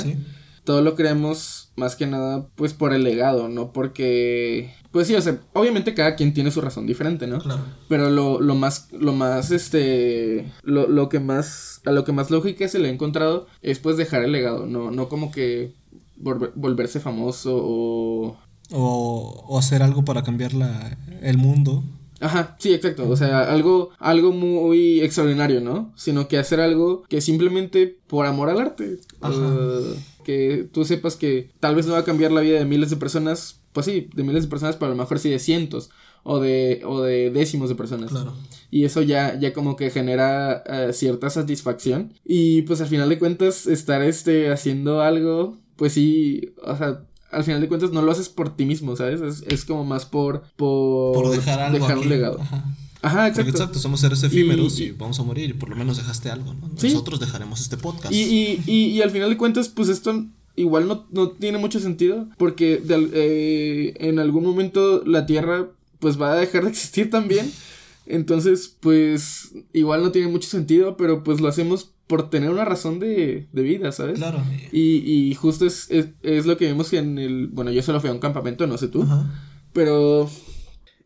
Todo 0.64 0.82
lo 0.82 0.94
creamos 0.94 1.72
más 1.76 1.96
que 1.96 2.06
nada 2.06 2.46
pues 2.54 2.72
por 2.72 2.92
el 2.92 3.02
legado, 3.02 3.48
no 3.48 3.72
porque 3.72 4.72
pues 4.92 5.06
sí, 5.06 5.14
o 5.14 5.22
sea, 5.22 5.40
obviamente 5.54 5.94
cada 5.94 6.16
quien 6.16 6.34
tiene 6.34 6.50
su 6.50 6.60
razón 6.60 6.86
diferente, 6.86 7.26
¿no? 7.26 7.38
Claro. 7.38 7.62
Pero 7.88 8.10
lo, 8.10 8.40
lo 8.40 8.54
más, 8.54 8.92
lo 8.92 9.14
más, 9.14 9.50
este, 9.50 10.52
lo, 10.62 10.86
lo 10.86 11.08
que 11.08 11.18
más, 11.18 11.80
a 11.86 11.92
lo 11.92 12.04
que 12.04 12.12
más 12.12 12.30
lógica 12.30 12.68
se 12.68 12.78
le 12.78 12.88
ha 12.88 12.92
encontrado 12.92 13.46
es 13.62 13.78
pues 13.78 13.96
dejar 13.96 14.22
el 14.22 14.32
legado, 14.32 14.66
no, 14.66 14.90
no 14.90 15.08
como 15.08 15.32
que 15.32 15.72
volverse 16.16 17.00
famoso 17.00 17.56
o... 17.56 18.36
o... 18.70 19.44
O 19.48 19.58
hacer 19.58 19.82
algo 19.82 20.04
para 20.04 20.22
cambiar 20.22 20.52
la, 20.52 20.96
el 21.22 21.38
mundo. 21.38 21.82
Ajá, 22.20 22.56
sí, 22.60 22.72
exacto. 22.72 23.08
O 23.08 23.16
sea, 23.16 23.50
algo, 23.52 23.90
algo 23.98 24.32
muy 24.32 25.00
extraordinario, 25.00 25.60
¿no? 25.60 25.92
Sino 25.96 26.28
que 26.28 26.38
hacer 26.38 26.60
algo 26.60 27.02
que 27.08 27.20
simplemente 27.20 27.98
por 28.06 28.26
amor 28.26 28.48
al 28.48 28.60
arte. 28.60 29.00
Que 30.22 30.68
tú 30.72 30.84
sepas 30.84 31.16
que 31.16 31.50
tal 31.60 31.74
vez 31.74 31.86
no 31.86 31.92
va 31.92 32.00
a 32.00 32.04
cambiar 32.04 32.32
la 32.32 32.40
vida 32.40 32.58
de 32.58 32.64
miles 32.64 32.90
de 32.90 32.96
personas. 32.96 33.60
Pues 33.72 33.86
sí, 33.86 34.10
de 34.14 34.22
miles 34.22 34.44
de 34.44 34.50
personas, 34.50 34.76
pero 34.76 34.92
a 34.92 34.94
lo 34.94 35.00
mejor 35.00 35.18
sí 35.18 35.30
de 35.30 35.38
cientos. 35.38 35.90
O 36.24 36.38
de, 36.38 36.82
o 36.84 37.02
de 37.02 37.30
décimos 37.30 37.68
de 37.68 37.74
personas. 37.74 38.10
Claro. 38.10 38.34
Y 38.70 38.84
eso 38.84 39.02
ya, 39.02 39.38
ya 39.38 39.52
como 39.52 39.74
que 39.74 39.90
genera 39.90 40.62
eh, 40.66 40.92
cierta 40.92 41.30
satisfacción. 41.30 42.12
Y 42.24 42.62
pues 42.62 42.80
al 42.80 42.86
final 42.86 43.08
de 43.08 43.18
cuentas, 43.18 43.66
estar 43.66 44.02
este 44.02 44.50
haciendo 44.50 45.00
algo 45.00 45.58
pues 45.82 45.94
sí, 45.94 46.54
o 46.62 46.76
sea, 46.76 47.02
al 47.32 47.44
final 47.44 47.60
de 47.60 47.68
cuentas 47.68 47.90
no 47.90 48.02
lo 48.02 48.12
haces 48.12 48.28
por 48.28 48.54
ti 48.54 48.66
mismo, 48.66 48.94
¿sabes? 48.94 49.42
Es, 49.46 49.64
como 49.64 49.84
más 49.84 50.04
por, 50.04 50.44
por, 50.54 51.28
dejar 51.30 51.58
algo 51.58 51.84
un 51.84 52.08
legado. 52.08 52.40
Ajá. 52.40 52.64
Exacto. 53.02 53.40
exacto, 53.42 53.78
somos 53.78 54.00
seres 54.00 54.22
efímeros 54.22 54.78
y, 54.78 54.92
vamos 54.92 55.18
a 55.18 55.22
morir 55.22 55.50
y 55.50 55.52
por 55.54 55.68
lo 55.68 55.76
menos 55.76 55.96
dejaste 55.96 56.30
algo, 56.30 56.54
¿no? 56.54 56.70
Nosotros 56.80 57.20
dejaremos 57.20 57.60
este 57.60 57.76
podcast. 57.76 58.12
Y, 58.12 58.60
y, 58.66 58.72
y, 58.72 59.02
al 59.02 59.10
final 59.10 59.30
de 59.30 59.36
cuentas, 59.36 59.68
pues 59.68 59.88
esto 59.88 60.26
igual 60.56 60.86
no, 60.86 61.06
no 61.10 61.30
tiene 61.30 61.58
mucho 61.58 61.80
sentido 61.80 62.28
porque 62.36 62.82
eh, 62.88 63.94
en 63.98 64.18
algún 64.18 64.44
momento 64.44 65.02
la 65.06 65.26
Tierra 65.26 65.68
pues 65.98 66.20
va 66.20 66.32
a 66.32 66.36
dejar 66.36 66.64
de 66.64 66.70
existir 66.70 67.10
también. 67.10 67.50
Entonces, 68.06 68.76
pues 68.80 69.52
igual 69.72 70.02
no 70.02 70.10
tiene 70.10 70.28
mucho 70.28 70.48
sentido, 70.48 70.96
pero 70.96 71.22
pues 71.22 71.40
lo 71.40 71.48
hacemos 71.48 71.92
por 72.08 72.28
tener 72.28 72.50
una 72.50 72.64
razón 72.64 72.98
de, 72.98 73.46
de 73.52 73.62
vida, 73.62 73.92
¿sabes? 73.92 74.18
Claro. 74.18 74.42
Y, 74.72 74.96
y 74.96 75.34
justo 75.34 75.64
es, 75.66 75.88
es, 75.90 76.46
lo 76.46 76.56
que 76.56 76.66
vimos 76.66 76.92
en 76.92 77.18
el... 77.18 77.46
Bueno, 77.46 77.70
yo 77.70 77.82
solo 77.82 78.00
fui 78.00 78.10
a 78.10 78.12
un 78.12 78.18
campamento, 78.18 78.66
no 78.66 78.76
sé 78.76 78.88
tú. 78.88 79.06
Pero 79.72 80.28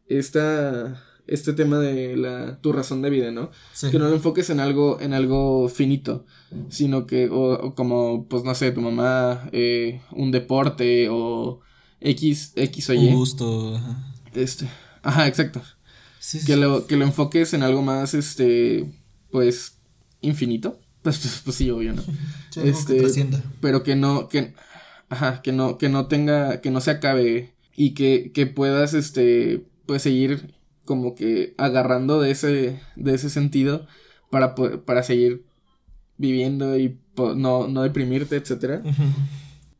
esta, 0.08 1.00
este 1.26 1.52
tema 1.52 1.78
de 1.78 2.16
la, 2.16 2.58
tu 2.60 2.72
razón 2.72 3.02
de 3.02 3.10
vida, 3.10 3.30
¿no? 3.30 3.50
Que 3.90 3.98
no 3.98 4.08
lo 4.08 4.14
enfoques 4.14 4.50
en 4.50 4.60
algo, 4.60 5.00
en 5.00 5.12
algo 5.12 5.68
finito, 5.68 6.24
sino 6.68 7.06
que, 7.06 7.28
o, 7.30 7.74
como, 7.74 8.26
pues 8.28 8.44
no 8.44 8.54
sé, 8.54 8.72
tu 8.72 8.80
mamá, 8.80 9.48
eh, 9.52 10.00
un 10.12 10.30
deporte 10.30 11.08
o 11.10 11.60
X, 12.00 12.52
X 12.54 12.90
o 12.90 12.94
Y. 12.94 13.08
Un 13.08 13.14
gusto. 13.14 13.76
Ajá. 13.76 14.14
Este, 14.34 14.68
ajá, 15.02 15.26
exacto. 15.26 15.62
que, 16.46 16.56
Lo, 16.56 16.86
que 16.86 16.96
lo 16.96 17.04
enfoques 17.04 17.54
en 17.54 17.62
algo 17.62 17.82
más, 17.82 18.14
este, 18.14 19.00
pues, 19.30 19.78
infinito. 20.20 20.80
Pues, 21.06 21.18
pues, 21.18 21.40
pues, 21.44 21.54
sí, 21.54 21.70
obvio, 21.70 21.92
¿no? 21.92 22.02
este, 22.64 23.00
pero 23.60 23.84
que 23.84 23.94
no, 23.94 24.28
que, 24.28 24.54
ajá, 25.08 25.40
que 25.40 25.52
no, 25.52 25.78
que 25.78 25.88
no 25.88 26.08
tenga, 26.08 26.60
que 26.60 26.72
no 26.72 26.80
se 26.80 26.90
acabe 26.90 27.54
y 27.76 27.94
que, 27.94 28.32
que 28.34 28.48
puedas, 28.48 28.92
este, 28.92 29.64
pues 29.86 30.02
seguir 30.02 30.56
como 30.86 31.14
que 31.14 31.54
agarrando 31.58 32.18
de 32.20 32.30
ese, 32.30 32.80
de 32.96 33.14
ese 33.14 33.28
sentido 33.28 33.86
para, 34.30 34.54
para 34.54 35.02
seguir 35.02 35.44
viviendo 36.16 36.78
y 36.78 36.98
no, 37.36 37.68
no 37.68 37.82
deprimirte, 37.82 38.36
etcétera. 38.36 38.82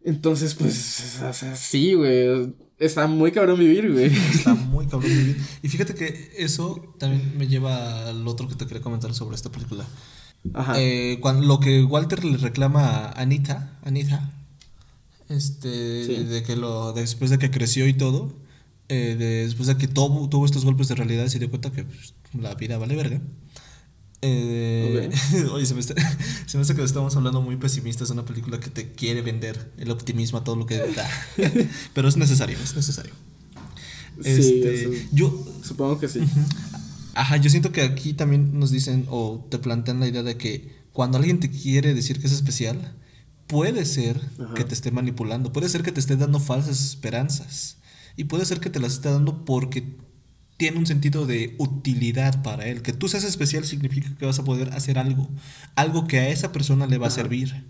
Entonces, 0.05 0.55
pues, 0.55 1.21
o 1.23 1.33
sea, 1.33 1.57
sí, 1.57 1.95
güey. 1.95 2.55
Está 2.79 3.07
muy 3.07 3.33
cabrón 3.33 3.59
vivir, 3.59 3.91
güey. 3.91 4.07
Está 4.35 4.55
muy 4.55 4.87
cabrón 4.87 5.11
vivir. 5.11 5.41
Y 5.63 5.69
fíjate 5.69 5.95
que 5.95 6.33
eso 6.37 6.95
también 6.99 7.37
me 7.39 7.49
lleva 7.49 8.09
al 8.09 8.29
otro 8.29 8.49
que 8.49 8.55
te 8.55 8.67
quería 8.67 8.83
comentar 8.83 9.15
sobre 9.15 9.35
esta 9.35 9.51
película. 9.51 9.87
Eh, 10.77 11.19
cuando, 11.21 11.47
lo 11.47 11.59
que 11.59 11.83
Walter 11.83 12.25
le 12.25 12.37
reclama 12.37 12.87
a 12.87 13.21
Anita, 13.21 13.79
Anita, 13.83 14.31
este, 15.29 15.69
de 15.69 16.43
que 16.43 16.55
lo, 16.55 16.93
después 16.93 17.31
de 17.31 17.39
que 17.39 17.51
creció 17.51 17.89
y 17.89 17.95
todo, 17.95 18.33
eh, 18.89 19.45
después 19.47 19.67
de 19.67 19.77
que 19.77 19.89
tuvo, 19.89 20.29
tuvo 20.29 20.47
estos 20.47 20.65
golpes 20.65 20.89
de 20.89 20.95
realidad, 20.95 21.27
se 21.27 21.39
dio 21.39 21.51
cuenta 21.51 21.73
que 21.73 21.85
pues, 21.85 22.15
la 22.35 22.55
vida 22.55 22.79
vale 22.79 22.95
verga. 22.95 23.21
Eh, 24.23 25.11
oye, 25.53 25.67
se 25.67 25.75
me, 25.75 25.81
está, 25.81 25.95
se 26.47 26.57
me 26.57 26.63
hace 26.63 26.75
que 26.75 26.83
estamos 26.83 27.15
hablando 27.17 27.43
muy 27.43 27.57
pesimistas 27.57 28.09
de 28.09 28.15
una 28.15 28.25
película 28.25 28.61
que 28.61 28.71
te 28.71 28.93
quiere 28.93 29.23
vender 29.23 29.73
el 29.79 29.91
optimismo 29.91 30.39
a 30.39 30.45
todo 30.45 30.57
lo 30.57 30.67
que 30.67 30.79
da. 30.79 31.09
Pero 31.95 32.09
es 32.09 32.17
necesario, 32.17 32.59
es 32.63 32.75
necesario. 32.75 33.13
Este, 34.23 35.09
yo 35.13 35.47
supongo 35.63 35.99
que 35.99 36.09
sí. 36.09 36.21
Ajá, 37.15 37.37
yo 37.37 37.51
siento 37.51 37.73
que 37.73 37.83
aquí 37.83 38.15
también 38.15 38.59
nos 38.59 38.71
dicen 38.71 39.07
o 39.11 39.47
te 39.51 39.59
plantean 39.59 40.01
la 40.01 40.09
idea 40.09 40.23
de 40.23 40.37
que 40.37 40.75
cuando 40.93 41.19
alguien 41.19 41.41
te 41.41 41.51
quiere 41.51 41.93
decir 41.93 42.21
que 42.21 42.27
es 42.27 42.33
especial, 42.33 42.95
puede 43.47 43.85
ser 43.85 44.19
que 44.55 44.65
te 44.65 44.73
esté 44.75 44.91
manipulando, 44.91 45.53
puede 45.53 45.69
ser 45.69 45.83
que 45.83 45.93
te 45.93 46.01
esté 46.01 46.17
dando 46.17 46.41
falsas 46.41 46.83
esperanzas 46.83 47.77
y 48.17 48.25
puede 48.25 48.45
ser 48.47 48.61
que 48.61 48.71
te 48.71 48.81
las 48.81 48.95
esté 48.95 49.11
dando 49.11 49.45
porque 49.45 49.97
tiene 50.57 50.79
un 50.79 50.87
sentido 50.87 51.27
de 51.27 51.55
utilidad 51.59 52.43
para 52.43 52.67
él. 52.67 52.83
Que 52.83 52.93
tú 52.93 53.09
seas 53.09 53.25
especial 53.25 53.65
significa 53.65 54.15
que 54.17 54.27
vas 54.27 54.39
a 54.39 54.45
poder 54.45 54.73
hacer 54.73 54.99
algo, 54.99 55.29
algo 55.75 56.07
que 56.07 56.19
a 56.19 56.29
esa 56.31 56.53
persona 56.53 56.87
le 56.87 56.99
va 56.99 57.09
a 57.09 57.11
servir. 57.11 57.65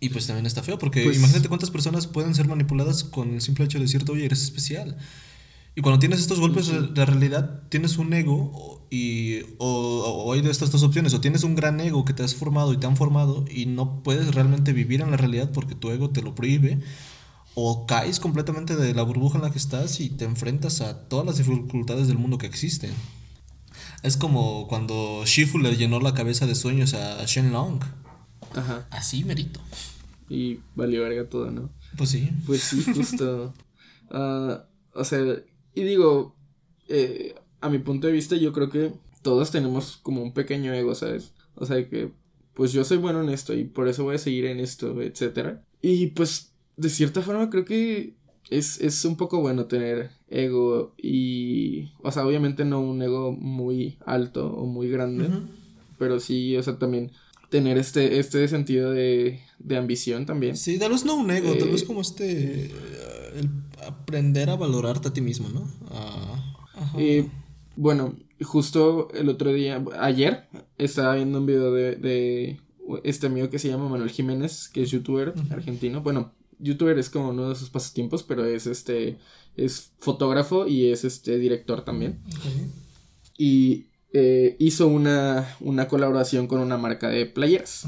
Y 0.00 0.10
pues 0.10 0.28
también 0.28 0.46
está 0.46 0.62
feo, 0.62 0.78
porque 0.78 1.02
pues 1.02 1.16
imagínate 1.16 1.48
cuántas 1.48 1.72
personas 1.72 2.06
pueden 2.06 2.34
ser 2.34 2.46
manipuladas 2.46 3.02
con 3.02 3.34
el 3.34 3.40
simple 3.40 3.64
hecho 3.64 3.78
de 3.78 3.84
decirte, 3.84 4.12
oye, 4.12 4.26
eres 4.26 4.42
especial. 4.42 4.96
Y 5.74 5.80
cuando 5.80 5.98
tienes 5.98 6.20
estos 6.20 6.38
golpes 6.38 6.68
de 6.94 7.06
realidad, 7.06 7.62
tienes 7.68 7.98
un 7.98 8.12
ego 8.12 8.86
y 8.90 9.40
o, 9.58 10.32
hay 10.32 10.40
de 10.40 10.50
estas 10.50 10.70
dos 10.70 10.82
opciones, 10.82 11.14
o 11.14 11.20
tienes 11.20 11.42
un 11.42 11.54
gran 11.54 11.80
ego 11.80 12.04
que 12.04 12.12
te 12.12 12.22
has 12.22 12.34
formado 12.34 12.72
y 12.72 12.78
te 12.78 12.86
han 12.86 12.96
formado 12.96 13.44
y 13.50 13.66
no 13.66 14.02
puedes 14.02 14.34
realmente 14.34 14.72
vivir 14.72 15.00
en 15.00 15.10
la 15.10 15.16
realidad 15.16 15.50
porque 15.52 15.74
tu 15.74 15.90
ego 15.90 16.10
te 16.10 16.22
lo 16.22 16.34
prohíbe, 16.34 16.78
o 17.60 17.86
caes 17.86 18.20
completamente 18.20 18.76
de 18.76 18.94
la 18.94 19.02
burbuja 19.02 19.38
en 19.38 19.42
la 19.42 19.50
que 19.50 19.58
estás 19.58 19.98
y 19.98 20.10
te 20.10 20.24
enfrentas 20.24 20.80
a 20.80 21.08
todas 21.08 21.26
las 21.26 21.38
dificultades 21.38 22.06
del 22.06 22.16
mundo 22.16 22.38
que 22.38 22.46
existen. 22.46 22.92
Es 24.04 24.16
como 24.16 24.68
cuando 24.68 25.24
Shifu 25.24 25.58
le 25.58 25.76
llenó 25.76 25.98
la 25.98 26.14
cabeza 26.14 26.46
de 26.46 26.54
sueños 26.54 26.94
a 26.94 27.24
Shenlong. 27.24 27.80
Ajá. 28.54 28.86
Así, 28.90 29.24
merito. 29.24 29.60
Y 30.28 30.60
valió 30.76 31.02
verga 31.02 31.28
todo, 31.28 31.50
¿no? 31.50 31.70
Pues 31.96 32.10
sí. 32.10 32.30
Pues 32.46 32.62
sí, 32.62 32.84
justo. 32.94 33.52
Ah, 34.10 34.64
o 34.94 35.04
sea, 35.04 35.20
y 35.74 35.82
digo, 35.82 36.36
eh, 36.88 37.34
a 37.60 37.68
mi 37.68 37.80
punto 37.80 38.06
de 38.06 38.12
vista, 38.12 38.36
yo 38.36 38.52
creo 38.52 38.70
que 38.70 38.92
todos 39.22 39.50
tenemos 39.50 39.96
como 39.96 40.22
un 40.22 40.32
pequeño 40.32 40.72
ego, 40.72 40.94
¿sabes? 40.94 41.34
O 41.56 41.66
sea, 41.66 41.76
que 41.88 42.12
pues 42.54 42.72
yo 42.72 42.84
soy 42.84 42.98
bueno 42.98 43.20
en 43.20 43.30
esto 43.30 43.52
y 43.52 43.64
por 43.64 43.88
eso 43.88 44.04
voy 44.04 44.14
a 44.14 44.18
seguir 44.18 44.46
en 44.46 44.60
esto, 44.60 45.02
etcétera. 45.02 45.64
Y 45.82 46.08
pues, 46.08 46.47
de 46.78 46.88
cierta 46.88 47.22
forma, 47.22 47.50
creo 47.50 47.64
que 47.64 48.14
es, 48.50 48.80
es 48.80 49.04
un 49.04 49.16
poco 49.16 49.40
bueno 49.40 49.66
tener 49.66 50.10
ego 50.28 50.94
y, 50.96 51.90
o 52.02 52.10
sea, 52.12 52.24
obviamente 52.24 52.64
no 52.64 52.80
un 52.80 53.02
ego 53.02 53.32
muy 53.32 53.98
alto 54.06 54.46
o 54.46 54.64
muy 54.64 54.88
grande, 54.88 55.28
pero 55.98 56.20
sí, 56.20 56.56
o 56.56 56.62
sea, 56.62 56.78
también 56.78 57.10
tener 57.50 57.78
este, 57.78 58.18
este 58.18 58.46
sentido 58.46 58.92
de, 58.92 59.40
de 59.58 59.76
ambición 59.76 60.24
también. 60.24 60.56
Sí, 60.56 60.78
tal 60.78 60.92
vez 60.92 61.04
no 61.04 61.16
un 61.16 61.30
ego, 61.30 61.54
tal 61.56 61.70
vez 61.70 61.82
eh, 61.82 61.86
como 61.86 62.00
este 62.00 62.66
el 63.36 63.50
aprender 63.86 64.50
a 64.50 64.56
valorarte 64.56 65.08
a 65.08 65.12
ti 65.12 65.20
mismo, 65.20 65.48
¿no? 65.48 65.68
Ah, 65.90 66.56
bueno, 67.76 68.16
justo 68.40 69.08
el 69.14 69.28
otro 69.28 69.52
día, 69.52 69.82
ayer, 69.98 70.48
estaba 70.78 71.16
viendo 71.16 71.38
un 71.38 71.46
video 71.46 71.72
de, 71.72 71.96
de 71.96 72.60
este 73.02 73.26
amigo 73.26 73.50
que 73.50 73.58
se 73.58 73.68
llama 73.68 73.88
Manuel 73.88 74.10
Jiménez, 74.10 74.68
que 74.68 74.82
es 74.82 74.90
youtuber 74.90 75.34
argentino. 75.50 76.02
Bueno, 76.02 76.32
youtuber 76.58 76.98
es 76.98 77.10
como 77.10 77.30
uno 77.30 77.48
de 77.48 77.54
sus 77.54 77.70
pasatiempos, 77.70 78.22
pero 78.22 78.44
es 78.44 78.66
este, 78.66 79.18
es 79.56 79.92
fotógrafo 79.98 80.66
y 80.66 80.90
es 80.90 81.04
este 81.04 81.38
director 81.38 81.84
también. 81.84 82.20
Y 83.36 83.86
eh, 84.12 84.56
hizo 84.58 84.88
una, 84.88 85.56
una 85.60 85.88
colaboración 85.88 86.46
con 86.46 86.60
una 86.60 86.78
marca 86.78 87.08
de 87.08 87.26
playeras. 87.26 87.86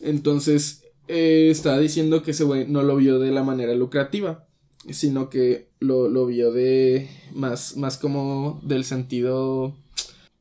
Entonces, 0.00 0.82
eh, 1.08 1.48
estaba 1.50 1.78
diciendo 1.78 2.22
que 2.22 2.32
ese 2.32 2.44
güey 2.44 2.66
no 2.66 2.82
lo 2.82 2.96
vio 2.96 3.18
de 3.18 3.30
la 3.30 3.42
manera 3.42 3.74
lucrativa 3.74 4.46
sino 4.90 5.30
que 5.30 5.68
lo, 5.80 6.08
lo 6.08 6.26
vio 6.26 6.52
de 6.52 7.08
más, 7.34 7.76
más 7.76 7.98
como 7.98 8.60
del 8.62 8.84
sentido, 8.84 9.74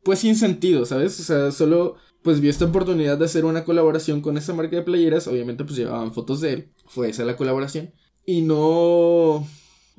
pues 0.04 0.20
sin 0.20 0.36
sentido, 0.36 0.86
¿sabes? 0.86 1.20
O 1.20 1.24
sea, 1.24 1.52
solo 1.52 1.96
pues 2.26 2.42
vio 2.42 2.50
esta 2.50 2.66
oportunidad 2.66 3.20
de 3.20 3.26
hacer 3.26 3.46
una 3.46 3.64
colaboración 3.64 4.20
con 4.20 4.36
esa 4.36 4.52
marca 4.52 4.76
de 4.76 4.82
playeras, 4.82 5.28
obviamente 5.28 5.64
pues 5.64 5.78
llevaban 5.78 6.12
fotos 6.12 6.42
de 6.42 6.54
él, 6.54 6.72
fue 6.88 7.10
esa 7.10 7.24
la 7.24 7.38
colaboración, 7.38 7.94
y 8.26 8.42
no, 8.42 9.48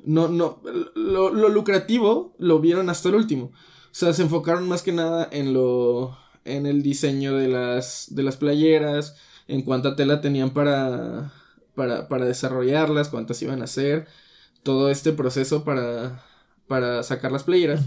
no, 0.03 0.27
no, 0.27 0.61
lo, 0.93 1.33
lo 1.33 1.47
lucrativo 1.47 2.35
lo 2.37 2.59
vieron 2.59 2.89
hasta 2.89 3.07
el 3.07 3.15
último, 3.15 3.45
o 3.45 3.93
sea, 3.93 4.11
se 4.11 4.23
enfocaron 4.23 4.67
más 4.67 4.81
que 4.81 4.91
nada 4.91 5.29
en 5.31 5.53
lo, 5.53 6.17
en 6.43 6.65
el 6.65 6.83
diseño 6.83 7.33
de 7.33 7.47
las, 7.47 8.07
de 8.09 8.23
las 8.23 8.35
playeras, 8.35 9.15
en 9.47 9.61
cuánta 9.61 9.95
tela 9.95 10.19
tenían 10.19 10.49
para, 10.49 11.31
para, 11.75 12.09
para 12.09 12.25
desarrollarlas, 12.25 13.07
cuántas 13.07 13.41
iban 13.41 13.61
a 13.61 13.65
hacer, 13.65 14.05
todo 14.63 14.89
este 14.89 15.13
proceso 15.13 15.63
para, 15.63 16.25
para 16.67 17.03
sacar 17.03 17.31
las 17.31 17.45
playeras, 17.45 17.85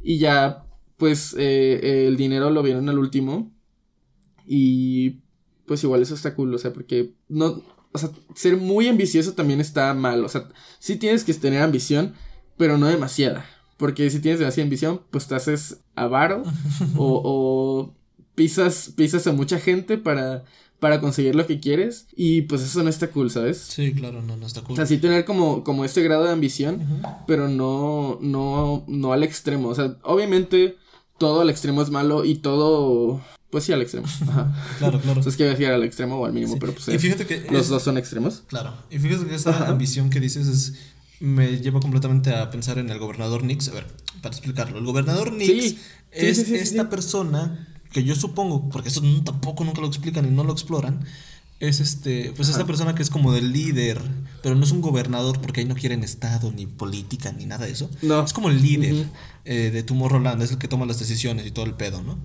y 0.00 0.18
ya 0.18 0.64
pues 0.96 1.34
eh, 1.36 2.06
el 2.06 2.16
dinero 2.16 2.50
lo 2.50 2.62
vieron 2.62 2.88
al 2.88 3.00
último 3.00 3.52
y 4.46 5.20
pues 5.66 5.82
igual 5.84 6.02
eso 6.02 6.14
está 6.14 6.34
cool, 6.34 6.54
o 6.54 6.58
sea, 6.58 6.72
porque 6.72 7.14
no, 7.28 7.62
o 7.92 7.98
sea, 7.98 8.10
ser 8.34 8.56
muy 8.56 8.88
ambicioso 8.88 9.34
también 9.34 9.60
está 9.60 9.94
mal, 9.94 10.24
o 10.24 10.28
sea, 10.28 10.48
sí 10.78 10.96
tienes 10.96 11.24
que 11.24 11.34
tener 11.34 11.62
ambición, 11.62 12.14
pero 12.56 12.76
no 12.78 12.86
demasiada, 12.86 13.46
porque 13.76 14.10
si 14.10 14.20
tienes 14.20 14.40
demasiada 14.40 14.64
ambición, 14.64 15.00
pues 15.10 15.26
te 15.26 15.34
haces 15.34 15.80
avaro 15.94 16.42
o, 16.96 17.22
o 17.24 17.94
pisas, 18.34 18.92
pisas 18.96 19.26
a 19.26 19.32
mucha 19.32 19.58
gente 19.58 19.96
para, 19.96 20.44
para 20.80 21.00
conseguir 21.00 21.34
lo 21.34 21.46
que 21.46 21.60
quieres 21.60 22.08
y 22.14 22.42
pues 22.42 22.62
eso 22.62 22.82
no 22.82 22.90
está 22.90 23.08
cool, 23.08 23.30
¿sabes? 23.30 23.58
Sí, 23.58 23.92
claro, 23.94 24.22
no, 24.22 24.36
no 24.36 24.46
está 24.46 24.60
cool. 24.60 24.72
O 24.72 24.76
sea, 24.76 24.86
sí 24.86 24.98
tener 24.98 25.24
como, 25.24 25.64
como 25.64 25.84
este 25.84 26.02
grado 26.02 26.24
de 26.24 26.32
ambición, 26.32 27.02
pero 27.26 27.48
no, 27.48 28.18
no, 28.20 28.84
no 28.86 29.12
al 29.12 29.22
extremo, 29.22 29.68
o 29.68 29.74
sea, 29.74 29.96
obviamente 30.02 30.76
todo 31.16 31.40
al 31.40 31.50
extremo 31.50 31.80
es 31.80 31.90
malo 31.90 32.24
y 32.24 32.36
todo 32.36 33.20
pues 33.54 33.62
sí, 33.62 33.72
al 33.72 33.82
extremo. 33.82 34.08
Ajá. 34.28 34.52
claro, 34.78 35.00
claro. 35.00 35.20
Entonces, 35.20 35.36
que 35.36 35.44
decir 35.44 35.68
al 35.68 35.84
extremo 35.84 36.16
o 36.16 36.26
al 36.26 36.32
mínimo, 36.32 36.58
pero 36.58 36.72
pues. 36.72 36.88
Y 36.88 36.98
fíjate 36.98 37.24
que. 37.24 37.46
Los 37.52 37.68
dos 37.68 37.84
son 37.84 37.96
extremos. 37.96 38.42
Claro. 38.48 38.74
Y 38.90 38.98
fíjate 38.98 39.26
que 39.26 39.36
esa 39.36 39.68
ambición 39.68 40.10
que 40.10 40.18
dices 40.18 40.48
es. 40.48 40.72
Me 41.20 41.60
lleva 41.60 41.78
completamente 41.78 42.34
a 42.34 42.50
pensar 42.50 42.78
en 42.78 42.90
el 42.90 42.98
gobernador 42.98 43.44
Nix. 43.44 43.68
A 43.68 43.74
ver, 43.74 43.86
para 44.22 44.34
explicarlo. 44.34 44.78
El 44.78 44.84
gobernador 44.84 45.32
Nix 45.32 45.76
es 46.10 46.38
esta 46.50 46.90
persona 46.90 47.68
que 47.92 48.02
yo 48.02 48.16
supongo, 48.16 48.68
porque 48.70 48.88
eso 48.88 49.00
tampoco 49.24 49.62
nunca 49.62 49.80
lo 49.80 49.86
explican 49.86 50.26
y 50.26 50.32
no 50.32 50.42
lo 50.42 50.52
exploran. 50.52 51.04
Es 51.60 51.78
este, 51.78 52.32
pues 52.34 52.48
esta 52.48 52.66
persona 52.66 52.96
que 52.96 53.02
es 53.02 53.08
como 53.10 53.32
del 53.32 53.52
líder, 53.52 54.02
pero 54.42 54.56
no 54.56 54.64
es 54.64 54.72
un 54.72 54.80
gobernador 54.80 55.40
porque 55.40 55.60
ahí 55.60 55.66
no 55.66 55.76
quieren 55.76 56.02
estado, 56.02 56.50
ni 56.50 56.66
política, 56.66 57.30
ni 57.30 57.46
nada 57.46 57.66
de 57.66 57.72
eso. 57.72 57.88
No. 58.02 58.24
Es 58.24 58.32
como 58.32 58.50
el 58.50 58.60
líder 58.60 59.06
eh, 59.44 59.70
de 59.72 59.84
Tomorrowland, 59.84 60.42
es 60.42 60.50
el 60.50 60.58
que 60.58 60.66
toma 60.66 60.86
las 60.86 60.98
decisiones 60.98 61.46
y 61.46 61.52
todo 61.52 61.66
el 61.66 61.74
pedo, 61.74 62.02
¿no? 62.02 62.18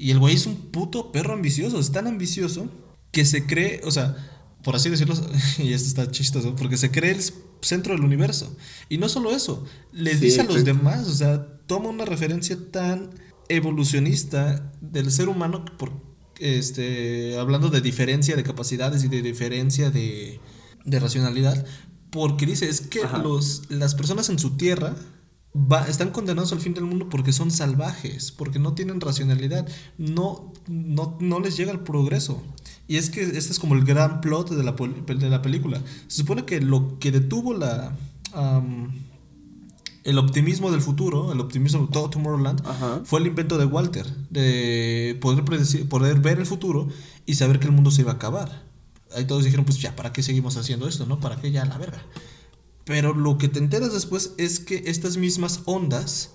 Y 0.00 0.12
el 0.12 0.18
güey 0.18 0.34
es 0.34 0.46
un 0.46 0.56
puto 0.56 1.12
perro 1.12 1.34
ambicioso, 1.34 1.78
es 1.78 1.92
tan 1.92 2.06
ambicioso 2.06 2.70
que 3.12 3.26
se 3.26 3.44
cree, 3.44 3.82
o 3.84 3.90
sea, 3.90 4.16
por 4.64 4.74
así 4.74 4.88
decirlo, 4.88 5.14
y 5.58 5.74
esto 5.74 5.88
está 5.88 6.10
chistoso, 6.10 6.56
porque 6.56 6.78
se 6.78 6.90
cree 6.90 7.10
el 7.10 7.22
centro 7.60 7.92
del 7.92 8.02
universo. 8.02 8.56
Y 8.88 8.96
no 8.96 9.10
solo 9.10 9.30
eso, 9.30 9.62
les 9.92 10.18
dice 10.18 10.40
a 10.40 10.44
los 10.44 10.64
demás, 10.64 11.06
o 11.06 11.12
sea, 11.12 11.46
toma 11.66 11.90
una 11.90 12.06
referencia 12.06 12.56
tan 12.70 13.10
evolucionista 13.50 14.72
del 14.80 15.12
ser 15.12 15.28
humano, 15.28 15.66
por, 15.76 15.92
este, 16.38 17.36
hablando 17.38 17.68
de 17.68 17.82
diferencia 17.82 18.36
de 18.36 18.42
capacidades 18.42 19.04
y 19.04 19.08
de 19.08 19.20
diferencia 19.20 19.90
de, 19.90 20.40
de 20.82 20.98
racionalidad, 20.98 21.66
porque 22.10 22.46
dice, 22.46 22.70
es 22.70 22.80
que 22.80 23.02
los, 23.22 23.64
las 23.68 23.94
personas 23.94 24.30
en 24.30 24.38
su 24.38 24.56
tierra 24.56 24.96
están 25.88 26.10
condenados 26.10 26.52
al 26.52 26.60
fin 26.60 26.74
del 26.74 26.84
mundo 26.84 27.08
porque 27.08 27.32
son 27.32 27.50
salvajes, 27.50 28.30
porque 28.30 28.58
no 28.58 28.74
tienen 28.74 29.00
racionalidad, 29.00 29.68
no, 29.98 30.52
no, 30.68 31.16
no 31.20 31.40
les 31.40 31.56
llega 31.56 31.72
el 31.72 31.80
progreso. 31.80 32.42
Y 32.86 32.96
es 32.96 33.10
que 33.10 33.22
este 33.22 33.52
es 33.52 33.58
como 33.58 33.74
el 33.74 33.84
gran 33.84 34.20
plot 34.20 34.50
de 34.50 34.62
la, 34.62 34.72
de 34.72 35.30
la 35.30 35.42
película. 35.42 35.80
Se 36.08 36.18
supone 36.18 36.44
que 36.44 36.60
lo 36.60 36.98
que 36.98 37.10
detuvo 37.12 37.54
la, 37.54 37.96
el 40.04 40.18
optimismo 40.18 40.70
del 40.70 40.80
futuro, 40.80 41.32
el 41.32 41.40
optimismo 41.40 41.86
de 41.86 41.92
todo 41.92 42.10
Tomorrowland, 42.10 42.62
fue 43.04 43.20
el 43.20 43.26
invento 43.26 43.58
de 43.58 43.64
Walter, 43.64 44.06
de 44.30 45.18
poder, 45.20 45.44
poder 45.88 46.20
ver 46.20 46.38
el 46.38 46.46
futuro 46.46 46.88
y 47.26 47.34
saber 47.34 47.60
que 47.60 47.66
el 47.66 47.72
mundo 47.72 47.90
se 47.90 48.02
iba 48.02 48.12
a 48.12 48.14
acabar. 48.14 48.64
Ahí 49.14 49.24
todos 49.24 49.44
dijeron, 49.44 49.64
pues 49.64 49.80
ya, 49.80 49.96
¿para 49.96 50.12
qué 50.12 50.22
seguimos 50.22 50.56
haciendo 50.56 50.86
esto? 50.86 51.06
¿No? 51.06 51.18
¿Para 51.18 51.40
qué 51.40 51.50
ya 51.50 51.64
la 51.64 51.78
verga? 51.78 52.02
Pero 52.90 53.14
lo 53.14 53.38
que 53.38 53.46
te 53.46 53.60
enteras 53.60 53.92
después 53.92 54.34
es 54.36 54.58
que 54.58 54.82
estas 54.86 55.16
mismas 55.16 55.60
ondas, 55.64 56.34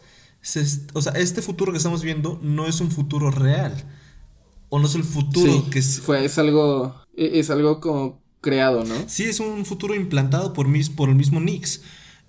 o 0.93 1.01
sea, 1.01 1.11
este 1.11 1.41
futuro 1.41 1.73
que 1.73 1.77
estamos 1.77 2.01
viendo 2.01 2.39
no 2.41 2.65
es 2.65 2.79
un 2.79 2.91
futuro 2.91 3.29
real. 3.29 3.73
O 4.69 4.79
no 4.79 4.87
es 4.87 4.95
el 4.95 5.03
futuro 5.03 5.69
que 5.69 5.79
es... 5.79 5.99
Fue, 5.99 6.23
es 6.23 6.37
algo, 6.37 6.95
e, 7.17 7.39
es 7.39 7.49
algo 7.49 7.81
como 7.81 8.21
creado, 8.39 8.85
¿no? 8.85 8.95
Sí, 9.07 9.23
es 9.23 9.41
un 9.41 9.65
futuro 9.65 9.95
implantado 9.95 10.53
por, 10.53 10.69
mis, 10.69 10.89
por 10.89 11.09
el 11.09 11.15
mismo 11.15 11.41
Nix. 11.41 11.81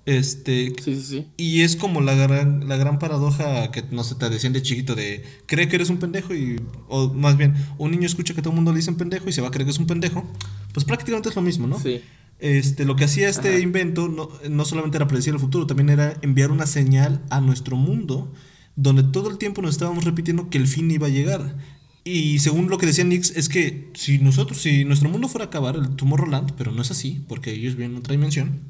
Este, 0.07 0.75
sí, 0.83 0.97
sí, 0.97 1.03
sí. 1.03 1.27
Y 1.37 1.61
es 1.61 1.77
como 1.77 2.01
la 2.01 2.17
gran, 2.17 2.67
la 2.67 2.77
gran 2.77 2.99
paradoja 2.99 3.71
que, 3.71 3.85
no 3.93 4.03
se 4.03 4.17
te 4.17 4.29
decían 4.29 4.53
de 4.53 4.62
chiquito 4.62 4.97
de 4.97 5.23
cree 5.47 5.69
que 5.69 5.77
eres 5.77 5.89
un 5.89 5.99
pendejo 5.99 6.35
y, 6.35 6.61
o 6.89 7.15
más 7.15 7.37
bien, 7.37 7.55
un 7.79 7.93
niño 7.93 8.07
escucha 8.07 8.35
que 8.35 8.43
todo 8.43 8.51
el 8.51 8.57
mundo 8.57 8.73
le 8.73 8.79
dice 8.79 8.91
pendejo 8.91 9.29
y 9.29 9.33
se 9.33 9.41
va 9.41 9.49
a 9.49 9.51
creer 9.53 9.67
que 9.67 9.71
es 9.71 9.79
un 9.79 9.87
pendejo. 9.87 10.25
Pues 10.73 10.85
prácticamente 10.85 11.29
es 11.29 11.37
lo 11.37 11.43
mismo, 11.43 11.69
¿no? 11.69 11.79
Sí. 11.79 12.03
Este, 12.38 12.85
lo 12.85 12.96
que 12.96 13.05
hacía 13.05 13.29
este 13.29 13.61
invento 13.61 14.09
no, 14.09 14.29
no, 14.49 14.64
solamente 14.64 14.99
era 14.99 15.09
predecir 15.09 15.33
el 15.33 15.40
futuro, 15.40 15.66
también 15.66 15.88
era 15.88 16.18
enviar 16.20 16.51
una 16.51 16.66
señal 16.66 17.22
a 17.31 17.40
nuestro 17.40 17.77
mundo 17.77 18.31
donde 18.77 19.03
todo 19.03 19.31
el 19.31 19.38
tiempo 19.38 19.62
nos 19.62 19.70
estábamos 19.72 20.05
repitiendo 20.05 20.51
que 20.51 20.59
el 20.59 20.68
fin 20.68 20.90
iba 20.90 21.07
a 21.07 21.11
llegar. 21.11 21.57
Y 22.05 22.38
según 22.38 22.68
lo 22.68 22.79
que 22.79 22.87
decía 22.87 23.05
Nix, 23.05 23.31
es 23.31 23.49
que 23.49 23.90
si 23.94 24.18
nosotros, 24.18 24.61
si 24.61 24.85
nuestro 24.85 25.09
mundo 25.09 25.29
fuera 25.29 25.46
a 25.46 25.49
acabar, 25.49 25.75
el 25.77 25.96
Tomorrowland, 25.96 26.53
pero 26.57 26.70
no 26.70 26.83
es 26.83 26.90
así, 26.90 27.25
porque 27.27 27.53
ellos 27.53 27.75
viven 27.75 27.92
en 27.92 27.96
otra 27.96 28.12
dimensión, 28.12 28.61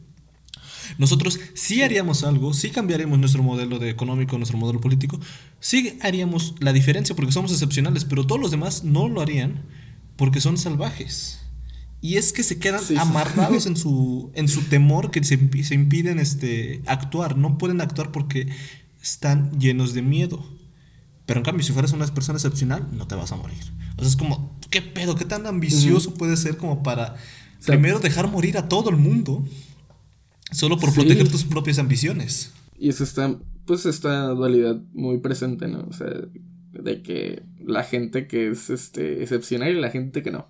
nosotros 0.97 1.41
sí 1.55 1.83
haríamos 1.83 2.25
algo, 2.25 2.55
sí 2.55 2.71
cambiaríamos 2.71 3.19
nuestro 3.19 3.43
modelo 3.43 3.79
de 3.79 3.91
económico, 3.91 4.39
nuestro 4.39 4.57
modelo 4.57 4.81
político, 4.81 5.21
sí 5.61 5.99
haríamos 6.01 6.55
la 6.61 6.73
diferencia 6.73 7.15
porque 7.15 7.33
somos 7.33 7.53
excepcionales, 7.53 8.05
pero 8.05 8.27
todos 8.27 8.41
los 8.41 8.51
demás 8.51 8.85
no 8.85 9.09
lo 9.09 9.21
harían 9.21 9.65
porque 10.17 10.41
son 10.41 10.57
salvajes. 10.57 11.46
Y 12.01 12.17
es 12.17 12.33
que 12.33 12.43
se 12.43 12.59
quedan 12.59 12.83
amarrados 12.99 13.67
en 13.67 13.77
su, 13.77 14.31
en 14.35 14.49
su 14.49 14.63
temor 14.63 15.11
que 15.11 15.25
se, 15.25 15.39
se, 15.65 15.75
impiden 15.75 16.19
este, 16.19 16.83
actuar. 16.87 17.37
No 17.37 17.59
pueden 17.59 17.81
actuar 17.81 18.13
porque 18.13 18.49
están 19.03 19.59
llenos 19.59 19.95
de 19.95 20.03
miedo. 20.03 20.45
Pero 21.27 21.41
en 21.41 21.45
cambio, 21.45 21.65
si 21.65 21.73
fueras 21.73 21.93
una 21.93 22.07
persona 22.07 22.37
excepcional, 22.37 22.87
no 22.93 23.07
te 23.09 23.15
vas 23.15 23.33
a 23.33 23.37
morir. 23.37 23.59
O 23.97 24.01
sea, 24.01 24.09
es 24.09 24.17
como, 24.17 24.57
¿qué 24.71 24.83
pedo? 24.83 25.17
¿Qué 25.17 25.25
tan 25.25 25.47
ambicioso 25.47 26.15
puede 26.15 26.37
ser 26.37 26.57
como 26.57 26.83
para 26.83 27.17
primero 27.65 27.99
dejar 27.99 28.31
morir 28.31 28.59
a 28.59 28.69
todo 28.69 28.91
el 28.91 28.97
mundo 28.97 29.45
solo 30.53 30.79
por 30.79 30.95
proteger 30.95 31.29
tus 31.29 31.45
propias 31.45 31.79
ambiciones? 31.79 32.53
Y 32.79 32.91
eso 32.91 33.03
está, 33.03 33.37
pues, 33.65 33.87
esta 33.87 34.29
dualidad 34.29 34.81
muy 34.93 35.19
presente, 35.19 35.67
¿no? 35.67 35.87
O 35.89 35.93
sea, 35.93 36.09
de 36.73 37.03
que 37.03 37.43
la 37.67 37.83
gente 37.83 38.27
que 38.27 38.49
es 38.51 38.71
este, 38.71 39.23
excepcional 39.23 39.77
y 39.77 39.81
la 39.81 39.91
gente 39.91 40.23
que 40.23 40.31
no. 40.31 40.49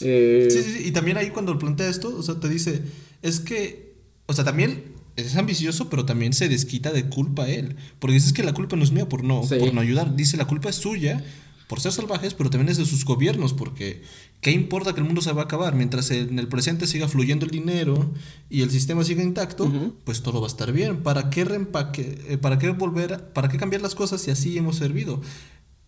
Eh, 0.00 0.48
sí, 0.50 0.62
sí, 0.62 0.72
sí, 0.72 0.88
y 0.88 0.92
también 0.92 1.16
ahí 1.18 1.30
cuando 1.30 1.58
plantea 1.58 1.88
esto, 1.88 2.16
o 2.16 2.22
sea, 2.22 2.40
te 2.40 2.48
dice, 2.48 2.82
es 3.22 3.40
que, 3.40 3.94
o 4.26 4.32
sea, 4.32 4.44
también 4.44 4.84
es 5.16 5.36
ambicioso, 5.36 5.90
pero 5.90 6.06
también 6.06 6.32
se 6.32 6.48
desquita 6.48 6.92
de 6.92 7.08
culpa 7.08 7.44
a 7.44 7.48
él. 7.48 7.76
Porque 7.98 8.14
dices 8.14 8.32
que 8.32 8.42
la 8.42 8.54
culpa 8.54 8.76
no 8.76 8.84
es 8.84 8.92
mía 8.92 9.08
por 9.08 9.24
no, 9.24 9.42
por 9.42 9.74
no 9.74 9.80
ayudar. 9.80 10.16
Dice, 10.16 10.36
la 10.36 10.46
culpa 10.46 10.70
es 10.70 10.76
suya 10.76 11.22
por 11.68 11.80
ser 11.80 11.92
salvajes, 11.92 12.32
pero 12.32 12.48
también 12.48 12.70
es 12.70 12.78
de 12.78 12.86
sus 12.86 13.04
gobiernos, 13.04 13.52
porque 13.52 14.00
¿qué 14.40 14.52
importa 14.52 14.94
que 14.94 15.00
el 15.00 15.06
mundo 15.06 15.20
se 15.20 15.32
va 15.32 15.42
a 15.42 15.44
acabar? 15.44 15.74
Mientras 15.74 16.10
en 16.10 16.38
el 16.38 16.48
presente 16.48 16.86
siga 16.86 17.08
fluyendo 17.08 17.44
el 17.44 17.50
dinero 17.50 18.10
y 18.48 18.62
el 18.62 18.70
sistema 18.70 19.04
siga 19.04 19.22
intacto, 19.22 19.70
pues 20.04 20.22
todo 20.22 20.40
va 20.40 20.46
a 20.46 20.50
estar 20.50 20.72
bien. 20.72 21.02
¿Para 21.02 21.28
qué 21.28 21.44
reempaque, 21.44 22.24
eh, 22.28 22.38
para 22.38 22.58
qué 22.58 22.70
volver, 22.70 23.32
para 23.34 23.48
qué 23.48 23.58
cambiar 23.58 23.82
las 23.82 23.94
cosas 23.94 24.22
si 24.22 24.30
así 24.30 24.56
hemos 24.56 24.76
servido? 24.76 25.20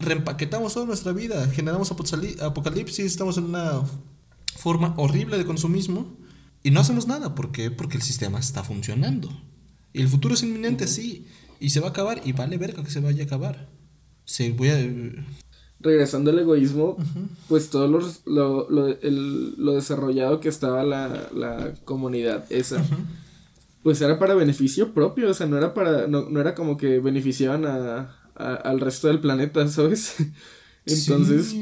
Reempaquetamos 0.00 0.74
toda 0.74 0.86
nuestra 0.86 1.12
vida, 1.12 1.46
generamos 1.48 1.92
apocalipsis, 1.92 3.04
estamos 3.04 3.36
en 3.38 3.44
una 3.44 3.82
forma 4.56 4.94
horrible 4.96 5.38
de 5.38 5.44
consumismo 5.44 6.16
y 6.62 6.70
no 6.70 6.80
hacemos 6.80 7.06
nada. 7.06 7.34
¿Por 7.34 7.52
qué? 7.52 7.70
Porque 7.70 7.96
el 7.96 8.02
sistema 8.02 8.38
está 8.38 8.64
funcionando. 8.64 9.30
Y 9.92 10.00
el 10.00 10.08
futuro 10.08 10.34
es 10.34 10.42
inminente, 10.42 10.86
sí. 10.86 11.26
Y 11.60 11.70
se 11.70 11.80
va 11.80 11.88
a 11.88 11.90
acabar 11.90 12.22
y 12.24 12.32
vale 12.32 12.56
verga 12.58 12.82
que 12.82 12.90
se 12.90 13.00
vaya 13.00 13.22
a 13.24 13.26
acabar. 13.26 13.68
Se 14.24 14.50
voy 14.52 14.68
a... 14.70 14.78
Regresando 15.80 16.30
al 16.30 16.38
egoísmo, 16.38 16.98
pues 17.48 17.70
todo 17.70 17.88
lo, 17.88 18.00
lo, 18.26 18.68
lo, 18.68 19.72
desarrollado 19.72 20.38
que 20.38 20.50
estaba 20.50 20.84
la, 20.84 21.30
la 21.34 21.72
comunidad 21.86 22.44
esa, 22.50 22.84
pues 23.82 24.02
era 24.02 24.18
para 24.18 24.34
beneficio 24.34 24.92
propio, 24.92 25.30
o 25.30 25.34
sea, 25.34 25.46
no 25.46 25.56
era 25.56 25.72
para, 25.72 26.06
no, 26.06 26.28
no 26.28 26.38
era 26.38 26.54
como 26.54 26.76
que 26.76 26.98
beneficiaban 26.98 27.64
a, 27.64 28.19
al 28.40 28.80
resto 28.80 29.08
del 29.08 29.20
planeta, 29.20 29.66
¿sabes? 29.68 30.16
Entonces, 30.86 31.54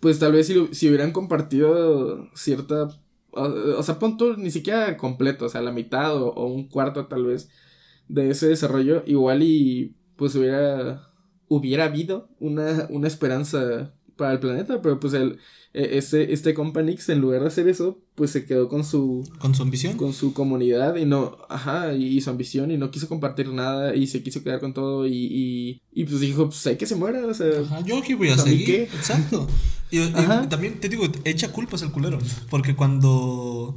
pues 0.00 0.18
tal 0.18 0.32
vez 0.32 0.46
si, 0.46 0.88
hubieran 0.88 1.12
compartido 1.12 2.28
cierta, 2.34 2.88
o, 3.32 3.82
sea, 3.82 3.98
punto 3.98 4.36
ni 4.36 4.50
siquiera 4.50 4.96
completo, 4.96 5.46
o 5.46 5.48
sea, 5.48 5.60
la 5.62 5.72
mitad 5.72 6.16
o, 6.16 6.46
un 6.46 6.68
cuarto 6.68 7.06
tal 7.06 7.24
vez 7.24 7.48
de 8.08 8.30
ese 8.30 8.48
desarrollo, 8.48 9.02
igual 9.06 9.42
y 9.42 9.94
pues 10.16 10.34
hubiera 10.34 11.10
hubiera 11.48 11.86
habido 11.86 12.28
una, 12.38 12.86
una 12.90 13.08
esperanza 13.08 13.92
para 14.20 14.34
el 14.34 14.38
planeta, 14.38 14.82
pero 14.82 15.00
pues 15.00 15.14
el, 15.14 15.38
e, 15.72 15.96
este, 15.96 16.34
este 16.34 16.52
Companix, 16.52 17.08
en 17.08 17.20
lugar 17.20 17.40
de 17.40 17.46
hacer 17.46 17.66
eso, 17.68 17.98
pues 18.14 18.30
se 18.30 18.44
quedó 18.44 18.68
con 18.68 18.84
su... 18.84 19.26
Con 19.38 19.54
su 19.54 19.62
ambición. 19.62 19.96
Con 19.96 20.12
su 20.12 20.34
comunidad 20.34 20.96
y 20.96 21.06
no, 21.06 21.38
ajá, 21.48 21.94
y, 21.94 22.20
su 22.20 22.28
ambición 22.28 22.70
y 22.70 22.76
no 22.76 22.90
quiso 22.90 23.08
compartir 23.08 23.48
nada 23.48 23.96
y 23.96 24.06
se 24.06 24.22
quiso 24.22 24.44
quedar 24.44 24.60
con 24.60 24.74
todo 24.74 25.06
y, 25.08 25.80
y, 25.90 26.04
pues 26.04 26.20
dijo, 26.20 26.50
pues 26.50 26.66
hay 26.66 26.76
que 26.76 26.84
se 26.84 26.96
muera, 26.96 27.24
o 27.26 27.32
sea... 27.32 27.60
Ajá, 27.62 27.80
yo 27.80 27.96
aquí 27.96 28.12
voy 28.12 28.28
a 28.28 28.36
seguir. 28.36 28.88
Exacto. 28.94 29.48
Y, 29.90 30.00
también 30.50 30.78
te 30.80 30.90
digo, 30.90 31.04
echa 31.24 31.50
culpas 31.50 31.80
el 31.80 31.90
culero, 31.90 32.18
porque 32.50 32.76
cuando... 32.76 33.74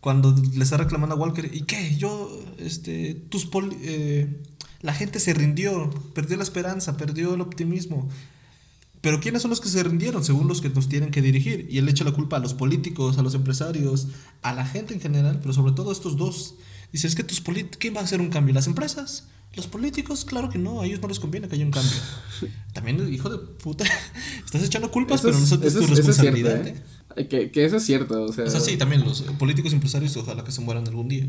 Cuando 0.00 0.34
le 0.56 0.64
está 0.64 0.78
reclamando 0.78 1.14
a 1.14 1.18
Walker, 1.18 1.48
¿y 1.52 1.62
qué? 1.62 1.94
Yo, 1.96 2.40
este, 2.58 3.14
tus 3.28 3.44
poli... 3.44 3.76
Eh, 3.82 4.40
la 4.80 4.92
gente 4.92 5.18
se 5.18 5.32
rindió, 5.32 5.90
perdió 6.14 6.36
la 6.36 6.42
esperanza, 6.42 6.98
perdió 6.98 7.34
el 7.34 7.40
optimismo. 7.40 8.08
Pero 9.04 9.20
¿quiénes 9.20 9.42
son 9.42 9.50
los 9.50 9.60
que 9.60 9.68
se 9.68 9.82
rindieron 9.82 10.24
según 10.24 10.48
los 10.48 10.62
que 10.62 10.70
nos 10.70 10.88
tienen 10.88 11.10
que 11.10 11.20
dirigir? 11.20 11.68
Y 11.70 11.76
él 11.76 11.86
echa 11.90 12.04
la 12.04 12.12
culpa 12.12 12.38
a 12.38 12.40
los 12.40 12.54
políticos, 12.54 13.18
a 13.18 13.22
los 13.22 13.34
empresarios, 13.34 14.08
a 14.40 14.54
la 14.54 14.64
gente 14.64 14.94
en 14.94 15.00
general, 15.02 15.40
pero 15.42 15.52
sobre 15.52 15.72
todo 15.72 15.90
a 15.90 15.92
estos 15.92 16.16
dos. 16.16 16.54
Dice, 16.90 17.06
es 17.06 17.14
que 17.14 17.22
tus 17.22 17.42
políticos, 17.42 17.76
¿quién 17.78 17.94
va 17.94 18.00
a 18.00 18.04
hacer 18.04 18.22
un 18.22 18.30
cambio? 18.30 18.54
¿Las 18.54 18.66
empresas? 18.66 19.28
¿Los 19.56 19.66
políticos? 19.66 20.24
Claro 20.24 20.48
que 20.48 20.56
no, 20.56 20.80
a 20.80 20.86
ellos 20.86 21.02
no 21.02 21.08
les 21.08 21.20
conviene 21.20 21.48
que 21.48 21.56
haya 21.56 21.66
un 21.66 21.70
cambio. 21.70 21.92
También, 22.72 23.12
hijo 23.12 23.28
de 23.28 23.36
puta, 23.36 23.84
estás 24.42 24.62
echando 24.62 24.90
culpas, 24.90 25.20
pero 25.20 25.38
no 25.38 25.44
es, 25.44 25.50
tu 25.50 25.86
responsabilidad. 25.86 26.66
¿eh? 26.66 26.82
¿eh? 27.16 27.28
Que, 27.28 27.50
que, 27.50 27.66
eso 27.66 27.76
es 27.76 27.84
cierto, 27.84 28.22
o 28.22 28.32
sea... 28.32 28.48
sí, 28.48 28.78
también 28.78 29.04
los 29.04 29.20
políticos 29.38 29.72
y 29.72 29.74
empresarios 29.74 30.16
ojalá 30.16 30.44
que 30.44 30.50
se 30.50 30.62
mueran 30.62 30.88
algún 30.88 31.08
día. 31.08 31.26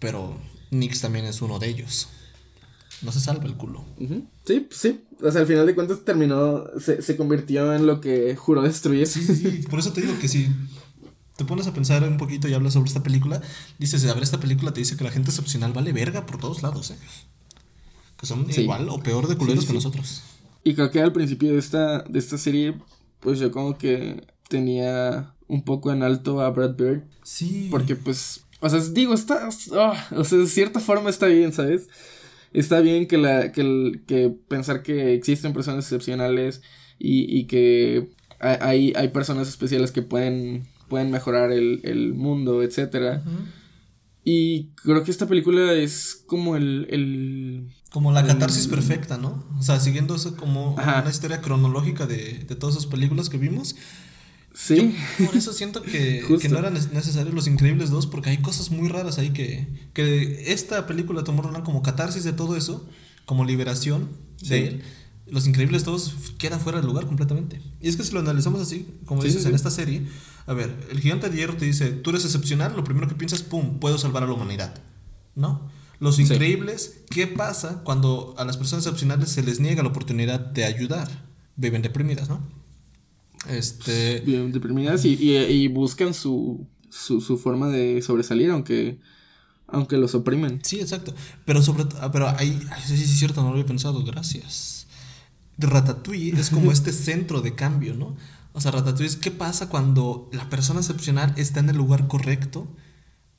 Pero 0.00 0.36
Nix 0.72 1.00
también 1.00 1.26
es 1.26 1.42
uno 1.42 1.60
de 1.60 1.68
ellos 1.68 2.08
no 3.02 3.12
se 3.12 3.20
salva 3.20 3.44
el 3.44 3.54
culo. 3.54 3.84
Sí, 4.44 4.66
sí. 4.70 5.00
O 5.22 5.30
sea, 5.30 5.42
al 5.42 5.46
final 5.46 5.66
de 5.66 5.74
cuentas 5.74 6.04
terminó, 6.04 6.64
se, 6.78 7.02
se 7.02 7.16
convirtió 7.16 7.74
en 7.74 7.86
lo 7.86 8.00
que 8.00 8.36
juró 8.36 8.62
destruir. 8.62 9.06
Sí, 9.06 9.22
sí, 9.22 9.34
sí. 9.36 9.64
Por 9.68 9.78
eso 9.78 9.92
te 9.92 10.00
digo 10.00 10.18
que 10.18 10.28
si 10.28 10.48
te 11.36 11.44
pones 11.44 11.66
a 11.66 11.72
pensar 11.72 12.02
un 12.04 12.18
poquito 12.18 12.48
y 12.48 12.54
hablas 12.54 12.74
sobre 12.74 12.88
esta 12.88 13.02
película, 13.02 13.40
dices, 13.78 14.04
a 14.04 14.14
ver, 14.14 14.22
esta 14.22 14.40
película 14.40 14.72
te 14.72 14.80
dice 14.80 14.96
que 14.96 15.04
la 15.04 15.10
gente 15.10 15.30
excepcional 15.30 15.72
vale 15.72 15.92
verga 15.92 16.26
por 16.26 16.38
todos 16.38 16.62
lados, 16.62 16.90
¿eh? 16.90 16.96
Que 18.18 18.26
son 18.26 18.46
igual 18.50 18.88
o 18.90 19.02
peor 19.02 19.26
de 19.26 19.36
culeros 19.36 19.64
que 19.64 19.72
nosotros. 19.72 20.22
Y 20.62 20.74
creo 20.74 20.90
que 20.90 21.00
al 21.00 21.12
principio 21.12 21.52
de 21.52 21.58
esta, 21.58 22.02
de 22.02 22.18
esta 22.18 22.36
serie, 22.36 22.78
pues 23.20 23.38
yo 23.38 23.50
como 23.50 23.78
que 23.78 24.26
tenía 24.48 25.34
un 25.48 25.62
poco 25.62 25.92
en 25.92 26.02
alto 26.02 26.42
a 26.42 26.50
Brad 26.50 26.74
Bird. 26.74 27.04
Sí. 27.22 27.68
Porque 27.70 27.96
pues, 27.96 28.42
o 28.60 28.68
sea, 28.68 28.80
digo, 28.80 29.14
está, 29.14 29.48
ah, 29.72 30.08
o 30.14 30.24
sea, 30.24 30.38
de 30.38 30.46
cierta 30.46 30.80
forma 30.80 31.08
está 31.08 31.26
bien, 31.26 31.54
¿sabes? 31.54 31.88
Está 32.52 32.80
bien 32.80 33.06
que, 33.06 33.18
la, 33.18 33.52
que, 33.52 34.00
que 34.06 34.34
pensar 34.48 34.82
que 34.82 35.14
existen 35.14 35.52
personas 35.52 35.84
excepcionales 35.84 36.62
y, 36.98 37.38
y 37.38 37.44
que 37.44 38.10
hay, 38.40 38.92
hay 38.96 39.08
personas 39.08 39.48
especiales 39.48 39.92
que 39.92 40.02
pueden, 40.02 40.66
pueden 40.88 41.10
mejorar 41.10 41.52
el, 41.52 41.80
el 41.84 42.14
mundo, 42.14 42.62
etc. 42.62 43.20
Y 44.24 44.68
creo 44.82 45.02
que 45.04 45.10
esta 45.10 45.26
película 45.26 45.72
es 45.72 46.22
como 46.26 46.56
el... 46.56 46.86
el 46.90 47.68
como 47.90 48.12
la 48.12 48.24
catarsis 48.24 48.68
perfecta, 48.68 49.18
¿no? 49.18 49.44
O 49.58 49.62
sea, 49.62 49.80
siguiendo 49.80 50.14
eso 50.14 50.36
como 50.36 50.74
una 50.74 51.10
historia 51.10 51.40
cronológica 51.40 52.06
de, 52.06 52.44
de 52.46 52.54
todas 52.54 52.76
esas 52.76 52.86
películas 52.86 53.28
que 53.28 53.36
vimos. 53.36 53.74
Sí. 54.62 54.94
por 55.24 55.34
eso 55.34 55.54
siento 55.54 55.82
que, 55.82 56.22
que, 56.40 56.48
no 56.50 56.58
eran 56.58 56.74
necesarios 56.74 57.34
Los 57.34 57.46
Increíbles 57.46 57.88
2, 57.90 58.06
porque 58.08 58.30
hay 58.30 58.38
cosas 58.38 58.70
muy 58.70 58.88
raras 58.88 59.18
ahí 59.18 59.30
que, 59.30 59.66
que 59.94 60.52
esta 60.52 60.86
película 60.86 61.24
tomó 61.24 61.42
como 61.64 61.82
catarsis 61.82 62.24
de 62.24 62.32
todo 62.32 62.56
eso, 62.56 62.86
como 63.24 63.44
liberación 63.44 64.10
de 64.42 64.68
él. 64.68 64.82
Los 65.26 65.46
Increíbles 65.46 65.84
2 65.84 66.34
queda 66.36 66.58
fuera 66.58 66.78
del 66.78 66.86
lugar 66.86 67.06
completamente. 67.06 67.62
Y 67.80 67.88
es 67.88 67.96
que 67.96 68.04
si 68.04 68.12
lo 68.12 68.20
analizamos 68.20 68.60
así, 68.60 68.86
como 69.06 69.22
dices 69.22 69.46
en 69.46 69.54
esta 69.54 69.70
serie, 69.70 70.06
a 70.46 70.52
ver, 70.52 70.76
el 70.90 71.00
gigante 71.00 71.30
de 71.30 71.36
hierro 71.36 71.56
te 71.56 71.64
dice, 71.64 71.92
tú 71.92 72.10
eres 72.10 72.24
excepcional, 72.24 72.76
lo 72.76 72.84
primero 72.84 73.08
que 73.08 73.14
piensas, 73.14 73.42
pum, 73.42 73.78
puedo 73.78 73.96
salvar 73.96 74.24
a 74.24 74.26
la 74.26 74.34
humanidad. 74.34 74.74
¿No? 75.34 75.70
Los 76.00 76.18
increíbles, 76.18 77.00
¿qué 77.10 77.26
pasa 77.26 77.82
cuando 77.84 78.34
a 78.36 78.44
las 78.44 78.56
personas 78.56 78.84
excepcionales 78.84 79.30
se 79.30 79.42
les 79.42 79.60
niega 79.60 79.82
la 79.82 79.88
oportunidad 79.88 80.40
de 80.40 80.64
ayudar? 80.64 81.08
Viven 81.56 81.82
deprimidas, 81.82 82.28
¿no? 82.28 82.59
Este. 83.48 84.20
Bien 84.20 84.52
deprimidas 84.52 85.04
y, 85.04 85.14
y, 85.14 85.68
buscan 85.68 86.14
su, 86.14 86.66
su, 86.90 87.20
su, 87.20 87.38
forma 87.38 87.68
de 87.68 88.02
sobresalir, 88.02 88.50
aunque. 88.50 88.98
Aunque 89.66 89.96
los 89.96 90.14
oprimen. 90.16 90.60
Sí, 90.64 90.80
exacto. 90.80 91.14
Pero 91.44 91.62
sobre 91.62 91.84
ah, 92.00 92.10
pero 92.10 92.28
ahí, 92.28 92.60
sí, 92.84 92.96
sí, 92.96 93.04
es 93.04 93.18
cierto, 93.18 93.40
no 93.40 93.48
lo 93.48 93.52
había 93.52 93.66
pensado, 93.66 94.02
gracias. 94.04 94.88
Ratatouille 95.58 96.38
es 96.40 96.50
como 96.50 96.72
este 96.72 96.92
centro 96.92 97.40
de 97.40 97.54
cambio, 97.54 97.94
¿no? 97.94 98.16
O 98.52 98.60
sea, 98.60 98.72
Ratatouille 98.72 99.06
es 99.06 99.16
qué 99.16 99.30
pasa 99.30 99.68
cuando 99.68 100.28
la 100.32 100.48
persona 100.50 100.80
excepcional 100.80 101.32
está 101.36 101.60
en 101.60 101.68
el 101.68 101.76
lugar 101.76 102.08
correcto, 102.08 102.66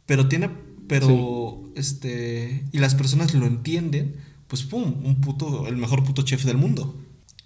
pero 0.06 0.28
tiene, 0.30 0.50
pero, 0.88 1.70
este, 1.76 2.66
y 2.72 2.80
las 2.80 2.96
personas 2.96 3.34
lo 3.34 3.46
entienden, 3.46 4.16
pues 4.48 4.64
pum, 4.64 5.02
un 5.04 5.20
puto, 5.20 5.68
el 5.68 5.76
mejor 5.78 6.04
puto 6.04 6.22
chef 6.22 6.46
del 6.46 6.58
mundo, 6.58 6.96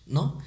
¿no? 0.05 0.37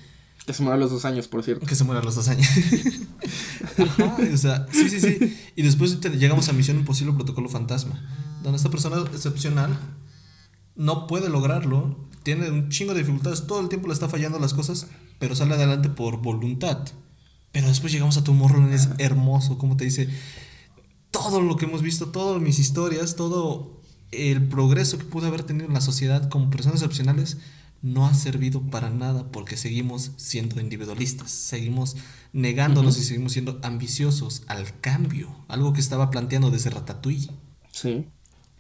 Que 0.49 0.55
se 0.55 0.63
muera 0.63 0.77
a 0.77 0.81
los 0.81 0.91
dos 0.91 1.05
años, 1.05 1.29
por 1.29 1.45
cierto. 1.45 1.67
Que 1.67 1.75
se 1.75 1.85
muera 1.85 2.01
a 2.01 2.03
los 2.03 2.15
dos 2.15 2.27
años. 2.27 2.49
Ajá, 3.79 4.17
o 4.33 4.37
sea, 4.39 4.67
sí, 4.73 4.89
sí, 4.89 4.99
sí. 4.99 5.39
Y 5.57 5.61
después 5.61 6.01
llegamos 6.01 6.49
a 6.49 6.55
Misión 6.55 6.79
Imposible 6.79 7.13
Protocolo 7.13 7.51
Fantasma, 7.51 8.03
donde 8.43 8.57
esta 8.57 8.71
persona 8.71 8.97
excepcional 9.13 9.79
no 10.75 11.07
puede 11.07 11.29
lograrlo, 11.29 12.09
tiene 12.23 12.51
un 12.51 12.71
chingo 12.71 12.95
de 12.95 13.01
dificultades, 13.01 13.47
todo 13.47 13.61
el 13.61 13.69
tiempo 13.69 13.89
le 13.89 13.93
está 13.93 14.09
fallando 14.09 14.39
las 14.39 14.55
cosas, 14.55 14.87
pero 15.19 15.37
sale 15.37 15.53
adelante 15.53 15.91
por 15.91 16.23
voluntad. 16.23 16.79
Pero 17.53 17.69
después 17.69 17.93
llegamos 17.93 18.17
a 18.17 18.25
tu 18.25 18.33
morro, 18.33 18.67
es 18.73 18.89
hermoso, 18.97 19.59
como 19.59 19.77
te 19.77 19.85
dice, 19.85 20.09
todo 21.11 21.43
lo 21.43 21.59
que 21.59 21.67
hemos 21.67 21.83
visto, 21.83 22.09
todas 22.09 22.41
mis 22.41 22.59
historias, 22.59 23.17
todo 23.17 23.83
el 24.13 24.49
progreso 24.49 24.97
que 24.97 25.05
pude 25.05 25.27
haber 25.27 25.43
tenido 25.43 25.67
en 25.67 25.75
la 25.75 25.83
sociedad 25.83 26.31
como 26.31 26.49
personas 26.49 26.81
excepcionales 26.81 27.37
no 27.83 28.07
ha 28.07 28.15
servido 28.15 28.63
para 28.63 28.91
nada 28.91 29.31
porque 29.31 29.57
seguimos 29.57 30.13
siendo 30.17 30.61
individualistas, 30.61 31.31
seguimos 31.31 31.97
negándonos 32.33 32.99
y 32.99 33.05
seguimos 33.05 33.33
siendo 33.33 33.61
ambiciosos 33.63 34.43
al 34.47 34.81
cambio, 34.81 35.45
algo 35.49 35.73
que 35.73 35.81
estaba 35.81 36.11
planteando 36.11 36.51
desde 36.51 36.71
Ratatouille. 36.71 37.31
Sí, 37.71 38.07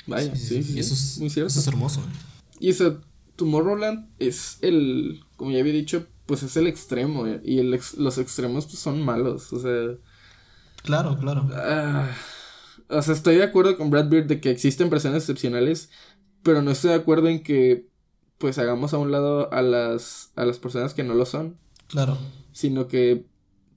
vaya, 0.06 0.34
sí, 0.36 0.62
sí, 0.62 0.74
y 0.74 0.78
eso 0.78 0.94
es, 0.94 1.18
muy 1.18 1.30
cierto. 1.30 1.48
Eso 1.48 1.60
es 1.60 1.66
hermoso. 1.66 2.00
¿eh? 2.00 2.58
Y 2.60 2.70
eso, 2.70 3.00
Tomorrowland 3.36 4.08
es 4.18 4.58
el, 4.62 5.20
como 5.36 5.50
ya 5.50 5.60
había 5.60 5.72
dicho, 5.72 6.06
pues 6.26 6.42
es 6.42 6.56
el 6.56 6.66
extremo 6.66 7.26
eh, 7.26 7.40
y 7.44 7.58
el 7.58 7.80
los 7.96 8.18
extremos 8.18 8.66
pues 8.66 8.78
son 8.78 9.02
malos, 9.02 9.52
o 9.52 9.60
sea... 9.60 9.96
Claro, 10.82 11.18
claro. 11.18 11.48
Ah, 11.54 12.08
o 12.88 13.02
sea, 13.02 13.14
estoy 13.14 13.36
de 13.36 13.44
acuerdo 13.44 13.76
con 13.76 13.90
Brad 13.90 14.08
Beard 14.08 14.26
de 14.26 14.40
que 14.40 14.50
existen 14.50 14.90
personas 14.90 15.22
excepcionales, 15.22 15.90
pero 16.42 16.62
no 16.62 16.70
estoy 16.70 16.90
de 16.90 16.96
acuerdo 16.96 17.28
en 17.28 17.42
que 17.42 17.88
pues 18.39 18.59
hagamos 18.59 18.95
a 18.95 18.99
un 18.99 19.11
lado 19.11 19.53
a 19.53 19.62
las, 19.62 20.32
a 20.36 20.45
las 20.45 20.59
personas 20.59 20.95
que 20.95 21.05
no 21.05 21.14
lo 21.14 21.26
son. 21.26 21.59
Claro. 21.89 22.16
Sino 22.53 22.89
que 22.89 23.26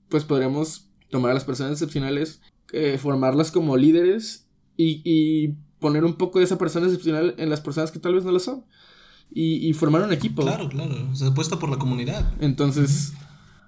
pues 0.08 0.24
podríamos 0.24 0.88
tomar 1.10 1.32
a 1.32 1.34
las 1.34 1.44
personas 1.44 1.72
excepcionales, 1.72 2.40
eh, 2.72 2.98
formarlas 2.98 3.50
como 3.50 3.76
líderes 3.76 4.46
y, 4.76 5.02
y, 5.04 5.56
poner 5.78 6.04
un 6.04 6.14
poco 6.14 6.38
de 6.38 6.44
esa 6.44 6.58
persona 6.58 6.86
excepcional 6.86 7.34
en 7.38 7.50
las 7.50 7.60
personas 7.60 7.90
que 7.90 7.98
tal 7.98 8.14
vez 8.14 8.24
no 8.24 8.30
lo 8.30 8.38
son. 8.38 8.64
Y, 9.34 9.68
y 9.68 9.72
formar 9.72 10.02
un 10.02 10.12
equipo. 10.12 10.42
Claro, 10.42 10.68
claro. 10.68 10.94
Se 11.16 11.26
apuesta 11.26 11.58
por 11.58 11.70
la 11.70 11.78
comunidad. 11.78 12.32
Entonces, 12.40 13.14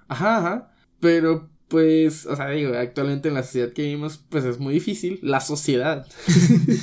ajá, 0.09 0.39
ajá. 0.39 0.75
Pero 1.01 1.51
pues, 1.69 2.27
o 2.27 2.37
sea, 2.37 2.51
digo, 2.51 2.75
actualmente 2.75 3.29
en 3.29 3.35
la 3.35 3.43
sociedad 3.43 3.73
que 3.73 3.83
vivimos, 3.83 4.21
pues 4.29 4.45
es 4.45 4.59
muy 4.59 4.75
difícil. 4.75 5.19
La 5.23 5.41
sociedad. 5.41 6.07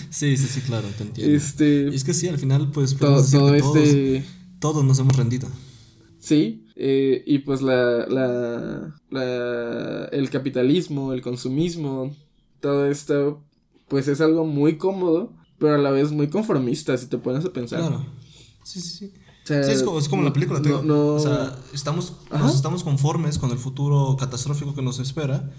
sí, 0.10 0.38
sí, 0.38 0.48
sí, 0.48 0.62
claro, 0.62 0.88
te 0.98 1.04
entiendo. 1.04 1.36
Este. 1.36 1.90
Y 1.92 1.96
es 1.96 2.04
que 2.04 2.14
sí, 2.14 2.28
al 2.28 2.38
final, 2.38 2.72
pues, 2.72 2.98
todo, 2.98 3.24
todo 3.24 3.54
este. 3.54 4.24
Todos, 4.60 4.84
nos 4.84 5.00
hemos 5.00 5.16
rendido. 5.16 5.48
Sí, 6.20 6.68
eh, 6.76 7.24
y 7.26 7.40
pues 7.40 7.62
la, 7.62 8.06
la, 8.08 8.96
la. 9.10 10.06
El 10.12 10.30
capitalismo, 10.30 11.14
el 11.14 11.22
consumismo, 11.22 12.16
todo 12.60 12.86
esto, 12.88 13.44
pues 13.88 14.08
es 14.08 14.22
algo 14.22 14.46
muy 14.46 14.78
cómodo, 14.78 15.34
pero 15.58 15.76
a 15.76 15.78
la 15.78 15.92
vez 15.92 16.12
muy 16.12 16.28
conformista, 16.30 16.98
si 16.98 17.08
te 17.08 17.18
pones 17.18 17.46
a 17.46 17.54
pensar. 17.54 17.80
Claro. 17.80 18.06
Sí, 18.64 18.80
sí, 18.80 18.90
sí 18.90 19.14
sí, 19.64 19.72
es 19.72 19.84
como, 20.10 20.24
la 20.24 20.34
película. 20.34 20.60
o 20.60 21.20
sea, 21.20 21.58
estamos, 21.74 22.18
nos 22.32 22.56
estamos 22.56 22.84
conformes 22.84 23.38
con 23.38 23.52
el 23.52 23.58
futuro 23.58 24.16
catastrófico 24.20 24.74
que 24.74 24.82
nos 24.82 25.00
espera 25.00 25.50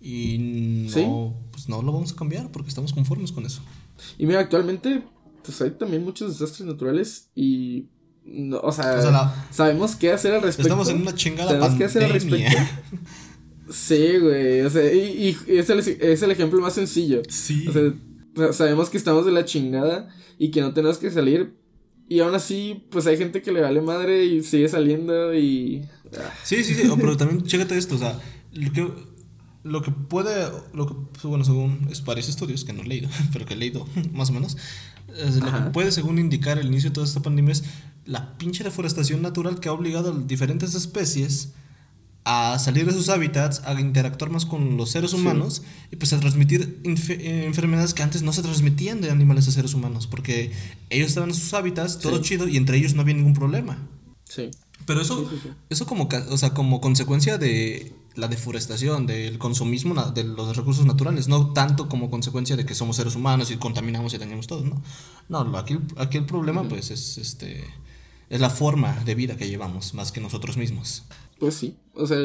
y 0.00 0.88
no, 0.94 1.34
pues 1.52 1.68
no 1.68 1.82
lo 1.82 1.92
vamos 1.92 2.12
a 2.12 2.16
cambiar 2.16 2.50
porque 2.50 2.68
estamos 2.68 2.92
conformes 2.92 3.32
con 3.32 3.44
eso. 3.46 3.60
Y 4.18 4.26
mira, 4.26 4.40
actualmente 4.40 5.04
pues 5.44 5.60
hay 5.62 5.70
también 5.72 6.04
muchos 6.04 6.38
desastres 6.38 6.66
naturales 6.68 7.30
y 7.34 7.88
o 8.62 8.72
sea, 8.72 9.46
sabemos 9.50 9.96
qué 9.96 10.12
hacer 10.12 10.34
al 10.34 10.42
respecto. 10.42 10.68
Estamos 10.68 10.88
en 10.88 11.02
una 11.02 11.14
chingada 11.14 11.50
pandemia. 11.50 11.78
qué 11.78 11.84
hacer 11.84 12.04
al 12.04 12.12
respecto. 12.12 12.56
Sí, 13.70 14.18
güey, 14.18 14.62
o 14.62 14.70
sea, 14.70 14.92
y, 14.92 15.36
es, 15.46 15.70
el, 15.70 15.78
es 15.78 16.22
el 16.22 16.30
ejemplo 16.30 16.60
más 16.60 16.74
sencillo. 16.74 17.22
Sí. 17.28 17.66
O 17.68 17.72
sea, 17.72 18.52
sabemos 18.52 18.90
que 18.90 18.98
estamos 18.98 19.24
de 19.24 19.32
la 19.32 19.44
chingada 19.44 20.08
y 20.38 20.50
que 20.50 20.60
no 20.60 20.74
tenemos 20.74 20.98
que 20.98 21.10
salir 21.10 21.59
y 22.10 22.18
aún 22.18 22.34
así, 22.34 22.84
pues 22.90 23.06
hay 23.06 23.16
gente 23.16 23.40
que 23.40 23.52
le 23.52 23.60
vale 23.60 23.80
madre 23.80 24.24
y 24.24 24.42
sigue 24.42 24.68
saliendo 24.68 25.32
y... 25.32 25.86
Ah. 26.18 26.34
Sí, 26.42 26.64
sí, 26.64 26.74
sí, 26.74 26.90
pero 26.96 27.16
también 27.16 27.44
chécate 27.44 27.78
esto, 27.78 27.94
o 27.94 27.98
sea, 27.98 28.18
lo 28.52 28.72
que, 28.72 28.92
lo 29.62 29.80
que 29.80 29.92
puede, 29.92 30.50
lo 30.74 30.88
que, 30.88 31.28
bueno, 31.28 31.44
según 31.44 31.88
varios 32.04 32.28
estudios 32.28 32.64
que 32.64 32.72
no 32.72 32.82
he 32.82 32.86
leído, 32.86 33.08
pero 33.32 33.46
que 33.46 33.54
he 33.54 33.56
leído 33.56 33.86
más 34.12 34.30
o 34.30 34.32
menos, 34.32 34.56
lo 35.06 35.52
que 35.52 35.70
puede, 35.72 35.92
según 35.92 36.18
indicar 36.18 36.58
el 36.58 36.66
inicio 36.66 36.90
de 36.90 36.94
toda 36.94 37.06
esta 37.06 37.22
pandemia, 37.22 37.52
es 37.52 37.62
la 38.06 38.36
pinche 38.38 38.64
deforestación 38.64 39.22
natural 39.22 39.60
que 39.60 39.68
ha 39.68 39.72
obligado 39.72 40.12
a 40.12 40.18
diferentes 40.18 40.74
especies 40.74 41.52
a 42.32 42.58
salir 42.60 42.86
de 42.86 42.92
sus 42.92 43.08
hábitats, 43.08 43.62
a 43.64 43.78
interactuar 43.80 44.30
más 44.30 44.46
con 44.46 44.76
los 44.76 44.90
seres 44.90 45.14
humanos 45.14 45.62
y 45.90 45.96
pues 45.96 46.12
a 46.12 46.20
transmitir 46.20 46.80
eh, 46.84 47.44
enfermedades 47.44 47.92
que 47.92 48.04
antes 48.04 48.22
no 48.22 48.32
se 48.32 48.42
transmitían 48.42 49.00
de 49.00 49.10
animales 49.10 49.48
a 49.48 49.50
seres 49.50 49.74
humanos, 49.74 50.06
porque 50.06 50.52
ellos 50.90 51.08
estaban 51.08 51.30
en 51.30 51.34
sus 51.34 51.52
hábitats, 51.54 51.98
todo 51.98 52.22
chido, 52.22 52.46
y 52.46 52.56
entre 52.56 52.76
ellos 52.76 52.94
no 52.94 53.02
había 53.02 53.14
ningún 53.14 53.34
problema. 53.34 53.78
Sí. 54.28 54.48
Pero 54.86 55.00
eso, 55.00 55.28
eso 55.70 55.86
como, 55.86 56.08
o 56.28 56.38
sea, 56.38 56.54
como 56.54 56.80
consecuencia 56.80 57.36
de 57.36 57.92
la 58.14 58.28
deforestación, 58.28 59.06
del 59.06 59.38
consumismo 59.38 59.94
de 60.12 60.22
los 60.22 60.56
recursos 60.56 60.86
naturales, 60.86 61.26
no 61.26 61.52
tanto 61.52 61.88
como 61.88 62.10
consecuencia 62.10 62.56
de 62.56 62.64
que 62.64 62.76
somos 62.76 62.94
seres 62.94 63.16
humanos 63.16 63.50
y 63.50 63.56
contaminamos 63.56 64.14
y 64.14 64.18
dañamos 64.18 64.46
todo, 64.46 64.62
¿no? 64.62 64.80
No, 65.28 65.58
aquí, 65.58 65.78
aquí 65.96 66.18
el 66.18 66.26
problema 66.26 66.62
pues 66.68 66.92
es, 66.92 67.18
este, 67.18 67.64
es 68.28 68.40
la 68.40 68.50
forma 68.50 68.94
de 69.04 69.16
vida 69.16 69.36
que 69.36 69.48
llevamos, 69.48 69.94
más 69.94 70.12
que 70.12 70.20
nosotros 70.20 70.56
mismos. 70.56 71.02
Pues 71.40 71.54
sí, 71.54 71.76
o 71.94 72.06
sea, 72.06 72.18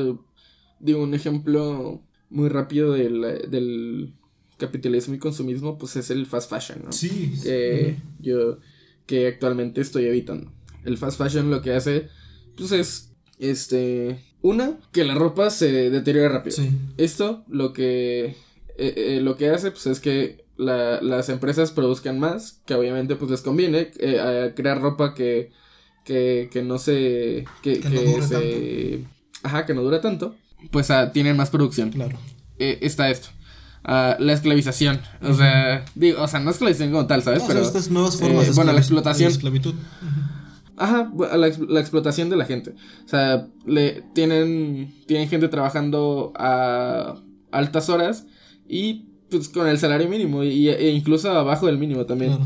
digo, 0.80 1.02
un 1.02 1.16
ejemplo 1.16 2.04
muy 2.30 2.50
rápido 2.50 2.92
del, 2.92 3.50
del 3.50 4.14
capitalismo 4.58 5.16
y 5.16 5.20
consumismo, 5.20 5.78
pues 5.78 5.96
es 5.96 6.12
el 6.12 6.26
fast 6.26 6.52
fashion, 6.52 6.84
¿no? 6.84 6.92
Sí. 6.92 7.34
Que 7.42 7.98
yo, 8.20 8.60
que 9.06 9.28
actualmente 9.28 9.82
estoy 9.82 10.06
evitando. 10.06 10.52
El 10.84 10.98
fast 10.98 11.18
fashion 11.18 11.50
lo 11.50 11.62
que 11.62 11.74
hace, 11.74 12.10
pues 12.58 12.72
es, 12.74 13.14
este, 13.40 14.24
una, 14.42 14.78
que 14.92 15.06
la 15.06 15.16
ropa 15.16 15.50
se 15.50 15.90
deteriora 15.90 16.30
rápido. 16.30 16.58
Sí. 16.58 16.70
Esto 16.98 17.46
lo 17.48 17.74
que, 17.74 18.26
eh, 18.26 18.36
eh, 18.78 19.20
lo 19.22 19.38
que 19.38 19.50
hace, 19.50 19.72
pues 19.72 19.88
es 19.88 20.00
que 20.00 20.46
la, 20.58 21.02
las 21.02 21.30
empresas 21.30 21.72
produzcan 21.72 22.20
más, 22.20 22.62
que 22.66 22.76
obviamente 22.76 23.16
pues 23.16 23.32
les 23.32 23.42
conviene 23.42 23.92
eh, 23.98 24.54
crear 24.56 24.82
ropa 24.82 25.14
que 25.14 25.52
que, 26.06 26.50
que 26.52 26.62
no 26.62 26.78
se. 26.78 27.46
que, 27.62 27.82
que, 27.82 27.90
no 27.90 28.26
se. 28.26 29.04
Ajá, 29.44 29.66
que 29.66 29.74
no 29.74 29.82
dura 29.82 30.00
tanto. 30.00 30.36
Pues 30.72 30.90
uh, 30.90 31.12
tienen 31.12 31.36
más 31.36 31.50
producción. 31.50 31.90
Claro. 31.90 32.18
Eh, 32.58 32.80
está 32.82 33.10
esto. 33.10 33.28
Uh, 33.84 34.16
la 34.20 34.34
esclavización. 34.34 35.02
O 35.22 35.34
sea, 35.34 35.84
digo, 35.96 36.22
o 36.22 36.28
sea, 36.28 36.40
no 36.40 36.52
esclavización 36.52 36.92
como 36.92 37.08
tal, 37.08 37.22
¿sabes? 37.22 37.44
Pero. 37.46 37.60
Estas 37.60 37.90
nuevas 37.90 38.18
formas 38.18 38.48
eh, 38.48 38.52
Bueno, 38.56 38.72
la 38.72 38.80
explotación. 38.80 39.28
De 39.28 39.34
esclavitud. 39.34 39.76
Ajá, 40.78 41.12
la, 41.18 41.38
la, 41.38 41.80
explotación 41.80 42.30
de 42.30 42.36
la 42.36 42.46
gente. 42.46 42.76
O 43.06 43.10
sea, 43.10 43.48
le 43.66 44.04
tienen, 44.14 44.94
tienen 45.08 45.30
gente 45.30 45.48
trabajando 45.48 46.34
a 46.36 47.16
altas 47.52 47.90
horas 47.90 48.26
y 48.68 49.06
pues 49.30 49.50
con 49.50 49.68
el 49.68 49.80
salario 49.80 50.10
mínimo 50.10 50.44
y, 50.44 50.68
e 50.70 50.92
incluso 50.92 51.32
abajo 51.32 51.68
del 51.68 51.78
mínimo 51.78 52.06
también. 52.06 52.38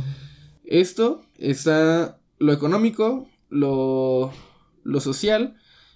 Esto 0.63 1.23
está 1.37 2.19
lo 2.37 2.53
económico, 2.53 3.27
lo, 3.49 4.31
lo 4.83 4.99
social 4.99 5.55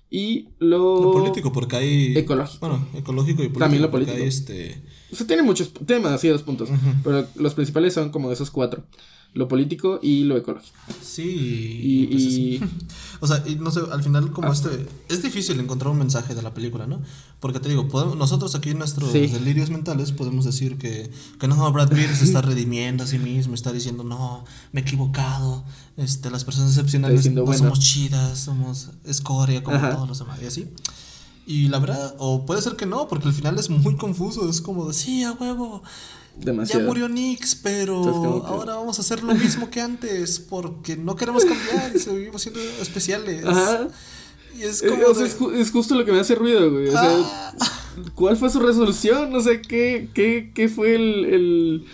y 0.10 0.50
lo, 0.60 1.02
lo 1.02 1.12
político, 1.12 1.52
porque 1.52 1.76
hay. 1.76 2.18
Ecológico. 2.18 2.68
Bueno, 2.68 2.88
ecológico 2.94 3.42
y 3.42 3.48
político. 3.48 3.60
También 3.60 3.82
lo 3.82 3.90
político. 3.90 4.18
Hay 4.18 4.24
este... 4.24 4.84
O 5.12 5.16
sea, 5.16 5.26
tiene 5.26 5.42
muchos 5.44 5.74
temas, 5.74 6.12
así 6.12 6.28
dos 6.28 6.44
puntos. 6.44 6.70
Pero 7.04 7.28
los 7.36 7.54
principales 7.54 7.94
son 7.94 8.10
como 8.10 8.32
esos 8.32 8.52
cuatro 8.52 8.84
lo 9.34 9.48
político 9.48 10.00
y 10.02 10.24
lo 10.26 10.38
ecológico. 10.38 10.78
Sí. 11.02 11.24
Y, 11.24 12.08
y... 12.12 12.60
Pues 12.60 12.72
o 13.20 13.28
sea, 13.28 13.44
y 13.48 13.56
no 13.56 13.72
sé, 13.72 13.82
al 13.92 14.04
final 14.04 14.32
como 14.32 14.50
ah. 14.50 14.54
este... 14.54 14.88
Es 15.10 15.24
difícil 15.24 15.60
encontrar 15.60 15.92
un 15.92 15.98
mensaje 15.98 16.36
de 16.36 16.42
la 16.42 16.54
película, 16.54 16.86
¿no? 16.86 17.02
Porque 17.40 17.60
te 17.60 17.70
digo, 17.70 17.88
podemos, 17.88 18.16
nosotros 18.16 18.54
aquí 18.56 18.70
en 18.70 18.78
nuestros 18.78 19.12
delirios 19.12 19.70
mentales 19.70 20.12
podemos 20.12 20.46
decir 20.46 20.78
que, 20.78 21.10
que 21.40 21.48
no, 21.48 21.72
Brad 21.72 21.90
Pitt 21.90 22.12
se 22.12 22.26
está 22.26 22.42
redimiendo 22.44 23.04
a 23.04 23.08
sí 23.08 23.18
mismo, 23.18 23.56
está 23.56 23.72
diciendo, 23.72 24.04
no, 24.04 24.46
me 24.72 24.82
he 24.82 24.84
equivocado, 24.84 25.64
este, 25.98 26.30
las 26.30 26.46
personas 26.46 26.70
excepcionales 26.70 27.32
no 27.32 27.52
somos 27.54 27.80
chidas, 27.80 28.40
somos 28.40 28.92
escoria 29.06 29.64
como 29.64 29.80
todos 29.90 30.08
los 30.08 30.20
demás 30.20 30.40
y 30.42 30.46
así. 30.46 30.68
Y 31.46 31.68
la 31.68 31.80
verdad, 31.80 32.16
o 32.20 32.46
puede 32.46 32.62
ser 32.62 32.78
que 32.78 32.86
no, 32.86 33.08
porque 33.10 33.28
al 33.28 33.34
final 33.34 33.60
es 33.60 33.70
muy 33.70 33.98
confuso, 33.98 34.50
es 34.50 34.62
como 34.62 34.88
de, 34.88 34.94
sí, 34.94 35.24
a 35.24 35.34
huevo 35.34 35.84
ya 36.66 36.80
murió 36.80 37.08
Nix, 37.10 37.56
pero 37.56 37.98
ahora 38.46 38.76
vamos 38.76 38.98
a 38.98 39.02
hacer 39.02 39.24
lo 39.24 39.34
mismo 39.36 39.70
que 39.70 39.82
antes 39.82 40.40
porque 40.40 40.98
no 40.98 41.16
queremos 41.16 41.46
cambiar 41.46 41.96
y 41.96 42.00
seguimos 42.00 42.42
siendo 42.42 42.60
especiales. 42.82 43.46
Ajá. 43.46 43.88
Y 44.58 44.64
es 44.64 44.84
como. 44.84 45.54
es, 45.56 45.72
justo 45.72 45.96
lo 45.96 46.06
que 46.06 46.12
me 46.12 46.20
hace 46.20 46.36
ruido, 46.36 46.72
güey. 46.72 46.88
O 46.88 46.92
sea, 46.92 47.02
ah. 47.04 47.54
¿cuál 48.16 48.38
fue 48.38 48.50
su 48.50 48.60
resolución? 48.60 49.32
No 49.32 49.42
sé, 49.42 49.62
¿qué, 49.62 50.10
qué, 50.14 50.52
qué 50.54 50.70
fue 50.70 50.96
el. 50.96 51.26
el, 51.26 51.86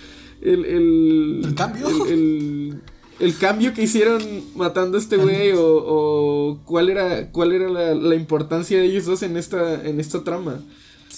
el, 0.42 0.66
el, 0.66 1.42
¿El 1.46 1.56
cambio? 1.56 2.06
El, 2.06 2.82
el, 3.20 3.38
cambio 3.38 3.74
que 3.74 3.84
hicieron 3.84 4.22
matando 4.56 4.98
a 4.98 5.02
este 5.02 5.18
güey 5.18 5.52
o, 5.52 5.64
o, 5.64 6.60
cuál 6.66 6.90
era 6.90 7.32
cuál 7.32 7.54
era 7.54 7.70
la, 7.70 7.94
la, 7.94 8.16
importancia 8.16 8.78
de 8.78 8.86
ellos 8.86 9.06
dos 9.06 9.24
en 9.24 9.38
esta 9.38 9.82
en 9.86 10.00
esta 10.00 10.24
trama. 10.24 10.62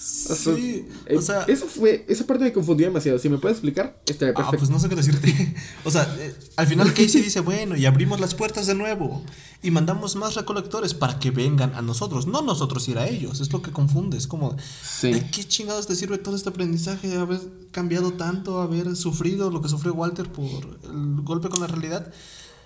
Sí, 0.02 0.88
o 1.08 1.20
eh, 1.20 1.22
sea. 1.22 1.44
Eso 1.44 1.68
fue, 1.68 2.06
esa 2.10 2.26
parte 2.26 2.44
me 2.44 2.52
confundió 2.52 2.88
demasiado. 2.88 3.20
Si 3.20 3.30
me 3.30 3.38
puedes 3.38 3.58
explicar, 3.58 4.02
estaría 4.08 4.34
perfecto. 4.34 4.56
Ah, 4.56 4.58
pues 4.58 4.72
no 4.72 4.80
sé 4.80 4.90
qué 4.90 4.96
decirte. 4.96 5.56
o 5.86 5.92
sea, 5.92 6.12
eh, 6.18 6.36
al 6.56 6.66
final 6.66 6.92
Casey 6.96 7.22
dice, 7.22 7.40
bueno, 7.42 7.76
y 7.76 7.86
abrimos 7.86 8.20
las 8.20 8.34
puertas 8.34 8.66
de 8.66 8.74
nuevo. 8.74 9.24
Y 9.62 9.70
mandamos 9.70 10.16
más 10.16 10.34
recolectores 10.34 10.96
para 10.96 11.20
que 11.20 11.30
vengan 11.30 11.76
a 11.76 11.84
nosotros. 11.84 12.26
No 12.26 12.42
nosotros 12.42 12.88
ir 12.88 12.98
a 12.98 13.08
ellos. 13.08 13.42
Es 13.42 13.54
lo 13.54 13.62
que 13.62 13.72
confunde. 13.72 14.18
Es 14.18 14.26
como, 14.26 14.56
¿de 15.04 15.30
qué 15.30 15.44
chingados 15.48 15.86
te 15.86 15.96
sirve 15.96 16.18
todo 16.18 16.36
este 16.36 16.50
aprendizaje? 16.50 17.08
De 17.08 17.18
haber 17.18 17.40
cambiado 17.70 18.14
tanto, 18.14 18.60
haber 18.60 18.96
sufrido 18.96 19.52
lo 19.52 19.62
que 19.62 19.70
sufrió 19.70 19.94
Walter 19.94 20.32
por 20.32 20.80
el 20.84 21.22
golpe 21.22 21.50
con 21.50 21.60
la 21.62 21.68
realidad. 21.68 22.12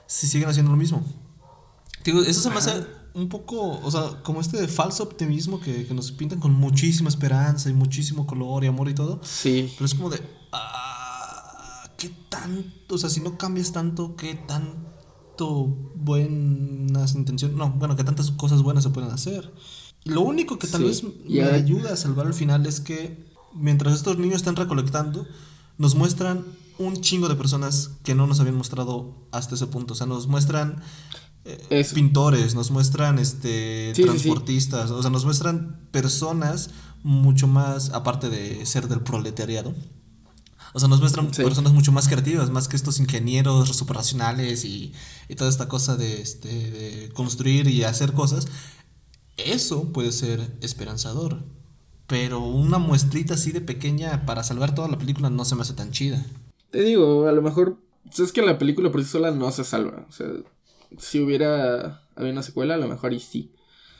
Si 0.08 0.28
siguen 0.28 0.48
haciendo 0.48 0.72
lo 0.72 0.78
mismo. 0.78 1.04
Digo, 2.06 2.22
eso 2.22 2.40
se 2.40 2.50
me 2.50 2.58
hace 2.58 2.86
un 3.16 3.30
poco, 3.30 3.80
o 3.82 3.90
sea, 3.90 4.22
como 4.24 4.42
este 4.42 4.68
falso 4.68 5.04
optimismo 5.04 5.60
que, 5.62 5.88
que, 5.88 5.94
nos 5.94 6.12
pintan 6.12 6.40
con 6.40 6.54
muchísima 6.54 7.10
esperanza 7.10 7.70
y 7.70 7.74
muchísimo 7.74 8.28
color 8.28 8.64
y 8.64 8.68
amor 8.68 8.90
y 8.90 8.94
todo. 8.94 9.22
Sí. 9.24 9.72
Pero 9.74 9.86
es 9.86 9.96
como 9.96 10.10
de, 10.10 10.22
ah, 10.52 11.90
¿qué 11.98 12.12
tanto? 12.30 12.96
O 12.96 12.98
sea, 12.98 13.10
si 13.10 13.22
no 13.22 13.38
cambias 13.38 13.72
tanto, 13.72 14.16
¿qué 14.18 14.36
tanto 14.36 15.66
buenas 15.96 17.16
intenciones? 17.16 17.58
No, 17.58 17.72
bueno, 17.72 17.96
¿qué 17.96 18.04
tantas 18.04 18.32
cosas 18.32 18.62
buenas 18.62 18.84
se 18.84 18.90
pueden 18.90 19.12
hacer? 19.12 19.52
Lo 20.04 20.22
único 20.22 20.60
que 20.60 20.68
tal 20.68 20.84
vez 20.84 21.04
me 21.04 21.42
ayuda 21.44 21.94
a 21.94 21.98
salvar 21.98 22.28
al 22.28 22.34
final 22.34 22.66
es 22.66 22.82
que 22.82 23.34
mientras 23.54 23.96
estos 23.96 24.18
niños 24.18 24.38
están 24.38 24.58
recolectando, 24.58 25.26
nos 25.78 25.96
muestran 25.96 26.46
un 26.78 27.02
chingo 27.02 27.30
de 27.30 27.36
personas 27.36 27.92
que 28.04 28.14
no 28.14 28.28
nos 28.28 28.40
habían 28.40 28.58
mostrado 28.58 29.16
hasta 29.32 29.56
ese 29.56 29.68
punto. 29.68 29.94
O 29.94 29.96
sea, 29.96 30.06
nos 30.06 30.28
muestran 30.28 30.84
pintores, 31.94 32.56
nos 32.56 32.72
muestran 32.72 33.20
este 33.20 33.94
transportistas, 33.94 34.92
o 34.92 35.02
sea, 35.02 35.12
nos 35.12 35.26
muestran 35.26 35.88
personas 35.92 36.72
mucho 37.04 37.48
más, 37.48 37.92
aparte 37.92 38.30
de 38.30 38.66
ser 38.66 38.88
del 38.88 39.02
proletariado. 39.02 39.74
O 40.74 40.80
sea, 40.80 40.90
nos 40.90 41.00
muestran 41.00 41.32
personas 41.32 41.72
mucho 41.72 41.94
más 41.94 42.10
creativas, 42.10 42.50
más 42.50 42.68
que 42.68 42.76
estos 42.76 43.00
ingenieros 43.00 43.70
super 43.70 43.96
racionales 43.96 44.66
y, 44.66 44.92
y 45.30 45.36
toda 45.36 45.50
esta 45.50 45.70
cosa 45.70 45.96
de, 45.96 46.22
este, 46.22 46.50
de 46.50 47.10
construir 47.14 47.68
y 47.70 47.84
hacer 47.84 48.12
cosas. 48.12 48.48
Eso 49.38 49.94
puede 49.94 50.12
ser 50.12 50.58
esperanzador. 50.62 51.44
Pero 52.08 52.40
una 52.40 52.78
muestrita 52.78 53.36
así 53.36 53.52
de 53.52 53.62
pequeña 53.62 54.26
para 54.26 54.44
salvar 54.44 54.76
toda 54.76 54.90
la 54.90 54.98
película 54.98 55.30
no 55.30 55.46
se 55.46 55.56
me 55.56 55.62
hace 55.62 55.74
tan 55.74 55.92
chida. 55.92 56.26
Te 56.72 56.82
digo, 56.82 57.28
a 57.28 57.32
lo 57.32 57.42
mejor 57.42 57.78
es 58.18 58.32
que 58.32 58.42
la 58.42 58.58
película 58.58 58.92
por 58.92 59.02
sí 59.02 59.10
sola 59.10 59.32
no 59.32 59.50
se 59.52 59.64
salva. 59.64 60.06
O 60.10 60.12
sea, 60.12 60.28
si 60.98 61.20
hubiera 61.20 62.02
habido 62.16 62.32
una 62.32 62.44
secuela, 62.44 62.76
a 62.76 62.78
lo 62.78 62.88
mejor 62.88 63.14
y 63.14 63.20
sí. 63.20 63.52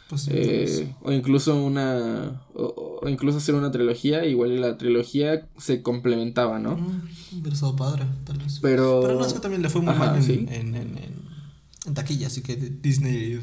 Pues 0.10 0.28
eh, 0.30 0.94
o 1.02 1.12
incluso 1.12 1.56
una. 1.64 2.44
O, 2.54 3.02
incluso 3.10 3.40
hacer 3.40 3.56
una 3.56 3.72
trilogía. 3.72 4.26
Igual 4.26 4.62
la 4.62 4.78
trilogía 4.78 5.48
se 5.58 5.82
complementaba, 5.82 6.60
¿no? 6.60 6.78
Mm, 6.78 7.42
hubiera 7.42 7.76
padre, 7.76 8.06
tal 8.24 8.38
vez. 8.38 8.60
Pero. 8.62 9.02
Pero 9.02 9.16
no 9.16 9.26
es 9.26 9.34
que 9.34 9.40
también 9.40 9.64
le 9.64 9.70
fue 9.70 9.82
muy 9.82 9.96
mal 9.96 10.16
en, 10.18 10.48
en, 10.50 10.76
en, 10.76 11.00
en, 11.86 11.94
taquilla, 11.94 12.28
así 12.28 12.42
que 12.42 12.56
Disney 12.56 13.42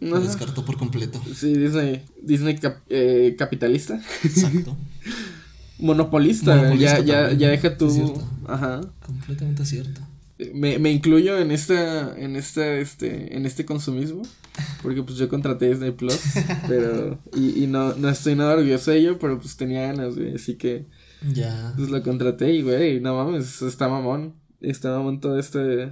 lo 0.00 0.20
descartó 0.20 0.64
por 0.64 0.76
completo. 0.76 1.20
Sí, 1.34 1.54
Disney. 1.54 2.02
Disney 2.20 2.58
eh, 2.88 3.36
capitalista. 3.38 4.00
Exacto. 4.24 4.76
Monopolista. 5.78 6.74
ya, 6.74 6.98
ya, 6.98 7.32
ya 7.32 7.48
deja 7.48 7.76
tu. 7.76 8.20
Ajá. 8.48 8.80
Completamente 9.04 9.64
cierto 9.64 10.00
me, 10.54 10.78
me 10.78 10.90
incluyo 10.92 11.38
en 11.38 11.50
esta, 11.50 12.16
en 12.18 12.36
esta, 12.36 12.74
este, 12.74 13.36
en 13.36 13.46
este 13.46 13.64
consumismo. 13.64 14.22
Porque 14.82 15.02
pues 15.02 15.18
yo 15.18 15.28
contraté 15.28 15.68
Disney 15.68 15.90
Plus, 15.90 16.18
pero, 16.68 17.18
y, 17.36 17.64
y 17.64 17.66
no, 17.66 17.94
no 17.94 18.08
estoy 18.08 18.34
nada 18.36 18.54
orgulloso 18.54 18.90
de 18.90 18.98
ello, 18.98 19.18
pero 19.18 19.38
pues 19.38 19.56
tenía 19.56 19.82
ganas, 19.82 20.16
güey, 20.16 20.34
así 20.34 20.54
que. 20.54 20.86
Ya. 21.32 21.74
Pues 21.76 21.90
lo 21.90 22.02
contraté 22.02 22.52
y, 22.54 22.62
güey, 22.62 23.00
no 23.00 23.16
mames, 23.16 23.60
está 23.62 23.88
mamón. 23.88 24.34
Está 24.62 24.90
mamón 24.92 25.20
todo 25.20 25.38
este, 25.38 25.90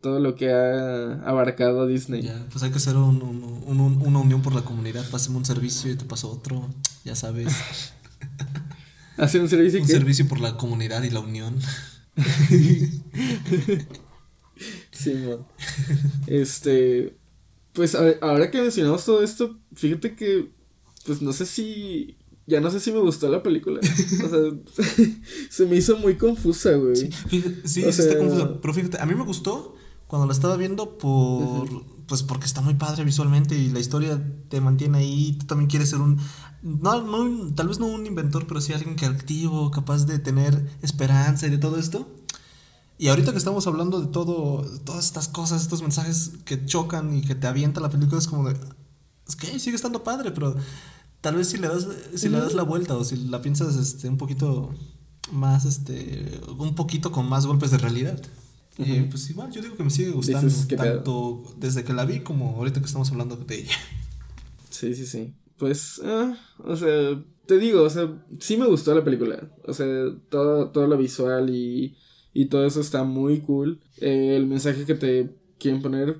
todo 0.00 0.20
lo 0.20 0.34
que 0.34 0.50
ha 0.50 1.14
abarcado 1.28 1.86
Disney. 1.86 2.22
Ya, 2.22 2.46
pues 2.50 2.62
hay 2.64 2.70
que 2.70 2.76
hacer 2.78 2.96
un, 2.96 3.20
un- 3.22 3.80
un- 3.80 4.02
una 4.06 4.18
unión 4.18 4.40
por 4.40 4.54
la 4.54 4.62
comunidad. 4.62 5.04
Pásame 5.10 5.36
un 5.36 5.44
servicio 5.44 5.92
y 5.92 5.96
te 5.96 6.04
paso 6.06 6.30
otro. 6.30 6.68
Ya 7.04 7.14
sabes. 7.14 7.54
Hacer 9.18 9.40
un 9.40 9.48
servicio 9.48 9.80
un 9.80 9.86
que 9.86 9.92
servicio 9.92 10.26
por 10.28 10.40
la 10.40 10.56
comunidad 10.56 11.02
y 11.02 11.10
la 11.10 11.20
unión. 11.20 11.54
Sí, 14.90 15.12
man. 15.12 15.46
Este, 16.26 17.16
pues 17.72 17.94
a 17.94 18.14
ahora 18.22 18.50
que 18.50 18.62
mencionamos 18.62 19.04
todo 19.04 19.22
esto, 19.22 19.58
fíjate 19.74 20.16
que, 20.16 20.50
pues 21.04 21.20
no 21.20 21.32
sé 21.32 21.44
si, 21.44 22.16
ya 22.46 22.60
no 22.60 22.70
sé 22.70 22.80
si 22.80 22.92
me 22.92 23.00
gustó 23.00 23.28
la 23.28 23.42
película. 23.42 23.80
O 23.80 24.28
sea, 24.28 24.86
se 25.50 25.66
me 25.66 25.76
hizo 25.76 25.98
muy 25.98 26.16
confusa, 26.16 26.72
güey. 26.72 26.96
Sí, 26.96 27.10
fíjate, 27.10 27.68
sí, 27.68 27.84
O 27.84 27.92
sí 27.92 28.02
está 28.02 28.18
confuso. 28.18 28.60
Pero 28.60 28.74
fíjate, 28.74 28.98
a 28.98 29.06
mí 29.06 29.14
me 29.14 29.24
gustó 29.24 29.74
cuando 30.06 30.26
la 30.26 30.32
estaba 30.32 30.56
viendo 30.56 30.98
por. 30.98 31.68
Pues 32.06 32.22
porque 32.22 32.46
está 32.46 32.60
muy 32.60 32.74
padre 32.74 33.02
visualmente 33.02 33.58
y 33.58 33.68
la 33.70 33.80
historia 33.80 34.22
te 34.48 34.60
mantiene 34.60 34.98
ahí. 34.98 35.36
Tú 35.40 35.46
también 35.46 35.68
quieres 35.68 35.90
ser 35.90 36.00
un. 36.00 36.18
No, 36.62 37.52
tal 37.54 37.68
vez 37.68 37.78
no 37.78 37.86
un 37.86 38.06
inventor, 38.06 38.46
pero 38.46 38.60
sí 38.60 38.72
alguien 38.72 38.96
creativo, 38.96 39.70
capaz 39.70 40.06
de 40.06 40.18
tener 40.18 40.68
esperanza 40.82 41.46
y 41.46 41.50
de 41.50 41.58
todo 41.58 41.78
esto. 41.78 42.08
Y 42.98 43.08
ahorita 43.08 43.32
que 43.32 43.38
estamos 43.38 43.66
hablando 43.66 44.00
de 44.00 44.06
todo, 44.06 44.64
todas 44.84 45.04
estas 45.04 45.28
cosas, 45.28 45.62
estos 45.62 45.82
mensajes 45.82 46.32
que 46.44 46.64
chocan 46.64 47.14
y 47.14 47.22
que 47.22 47.34
te 47.34 47.46
avienta 47.46 47.80
la 47.80 47.90
película, 47.90 48.18
es 48.18 48.26
como 48.26 48.48
de. 48.48 48.58
Es 49.28 49.36
que 49.36 49.58
sigue 49.58 49.76
estando 49.76 50.02
padre, 50.02 50.30
pero 50.30 50.56
tal 51.20 51.34
vez 51.34 51.48
si 51.48 51.58
le 51.58 51.68
das, 51.68 51.86
si 52.14 52.28
le 52.28 52.38
das 52.38 52.54
la 52.54 52.62
vuelta 52.62 52.96
o 52.96 53.04
si 53.04 53.16
la 53.16 53.42
piensas 53.42 53.76
este, 53.76 54.08
un 54.08 54.16
poquito 54.16 54.70
más, 55.32 55.64
este, 55.64 56.40
un 56.56 56.74
poquito 56.74 57.12
con 57.12 57.28
más 57.28 57.46
golpes 57.46 57.70
de 57.70 57.78
realidad. 57.78 58.20
Ujú. 58.78 59.08
pues 59.10 59.30
igual, 59.30 59.50
yo 59.50 59.62
digo 59.62 59.74
que 59.74 59.84
me 59.84 59.90
sigue 59.90 60.10
gustando, 60.10 60.52
tanto 60.76 61.42
desde 61.56 61.82
que 61.82 61.94
la 61.94 62.04
vi 62.04 62.20
como 62.20 62.56
ahorita 62.56 62.80
que 62.80 62.86
estamos 62.86 63.10
hablando 63.10 63.36
de 63.36 63.60
ella. 63.60 63.76
Sí, 64.70 64.94
sí, 64.94 65.06
sí. 65.06 65.34
Pues, 65.58 66.00
ah, 66.04 66.36
o 66.58 66.76
sea, 66.76 67.22
te 67.46 67.58
digo, 67.58 67.82
o 67.82 67.90
sea, 67.90 68.22
sí 68.40 68.56
me 68.56 68.66
gustó 68.66 68.94
la 68.94 69.04
película. 69.04 69.50
O 69.64 69.72
sea, 69.72 69.86
todo, 70.28 70.70
todo 70.70 70.86
lo 70.86 70.98
visual 70.98 71.48
y, 71.50 71.96
y 72.34 72.46
todo 72.46 72.66
eso 72.66 72.80
está 72.80 73.04
muy 73.04 73.40
cool. 73.40 73.80
Eh, 73.98 74.36
el 74.36 74.46
mensaje 74.46 74.84
que 74.84 74.94
te 74.94 75.30
quieren 75.58 75.80
poner 75.82 76.18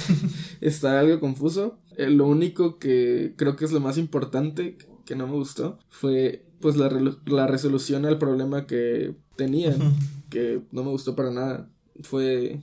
está 0.60 1.00
algo 1.00 1.20
confuso. 1.20 1.78
Eh, 1.96 2.10
lo 2.10 2.26
único 2.26 2.78
que 2.78 3.34
creo 3.36 3.56
que 3.56 3.64
es 3.64 3.72
lo 3.72 3.80
más 3.80 3.98
importante 3.98 4.76
que 5.06 5.16
no 5.16 5.26
me 5.26 5.34
gustó 5.34 5.78
fue 5.90 6.46
pues 6.60 6.76
la, 6.76 6.88
relu- 6.90 7.18
la 7.26 7.46
resolución 7.46 8.06
al 8.06 8.18
problema 8.18 8.66
que 8.66 9.14
tenían, 9.36 9.94
que 10.30 10.62
no 10.72 10.82
me 10.84 10.90
gustó 10.90 11.14
para 11.14 11.30
nada. 11.30 11.70
Fue 12.02 12.60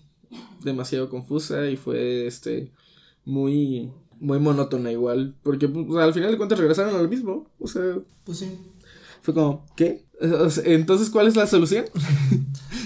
demasiado 0.63 1.09
confusa 1.09 1.69
y 1.69 1.77
fue 1.77 2.27
este 2.27 2.71
muy 3.25 3.91
muy 4.21 4.39
monótona 4.39 4.89
igual, 4.91 5.35
porque 5.43 5.67
pues, 5.67 6.01
al 6.01 6.13
final 6.13 6.31
de 6.31 6.37
cuentas 6.37 6.57
regresaron 6.59 6.95
a 6.95 7.01
lo 7.01 7.09
mismo, 7.09 7.47
o 7.59 7.67
sea, 7.67 7.81
Pues 8.23 8.37
sí. 8.37 8.49
fue 9.21 9.33
como, 9.33 9.65
¿qué? 9.75 10.05
Entonces, 10.65 11.09
¿cuál 11.09 11.27
es 11.27 11.35
la 11.35 11.47
solución? 11.47 11.85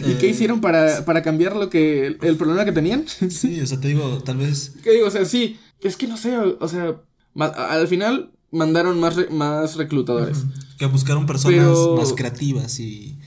¿Y 0.08 0.14
qué 0.16 0.28
Eh, 0.28 0.32
hicieron 0.32 0.62
para, 0.62 1.04
para 1.06 1.22
cambiar 1.22 1.56
lo 1.56 1.70
que 1.70 2.08
el, 2.08 2.18
el 2.22 2.38
problema 2.38 2.64
que 2.66 2.72
tenían? 2.72 3.06
Sí, 3.30 3.60
o 3.62 3.68
sea, 3.68 3.80
te 3.80 3.90
digo, 3.90 4.20
tal 4.24 4.38
vez. 4.38 4.74
¿Qué 4.84 4.92
digo? 4.92 5.08
O 5.08 5.12
sea, 5.12 5.26
sí, 5.26 5.60
es 5.82 5.98
que 5.98 6.08
no 6.08 6.16
sé, 6.18 6.38
o, 6.38 6.68
sea, 6.68 6.96
al 7.38 7.88
final 7.90 8.32
mandaron 8.52 9.00
más, 9.00 9.16
re- 9.18 9.30
más 9.30 9.76
reclutadores. 9.76 10.46
Que 10.78 10.86
buscaron 10.88 11.26
personas 11.26 11.60
Pero- 11.60 11.98
más 11.98 12.14
creativas 12.14 12.80
y, 12.80 13.18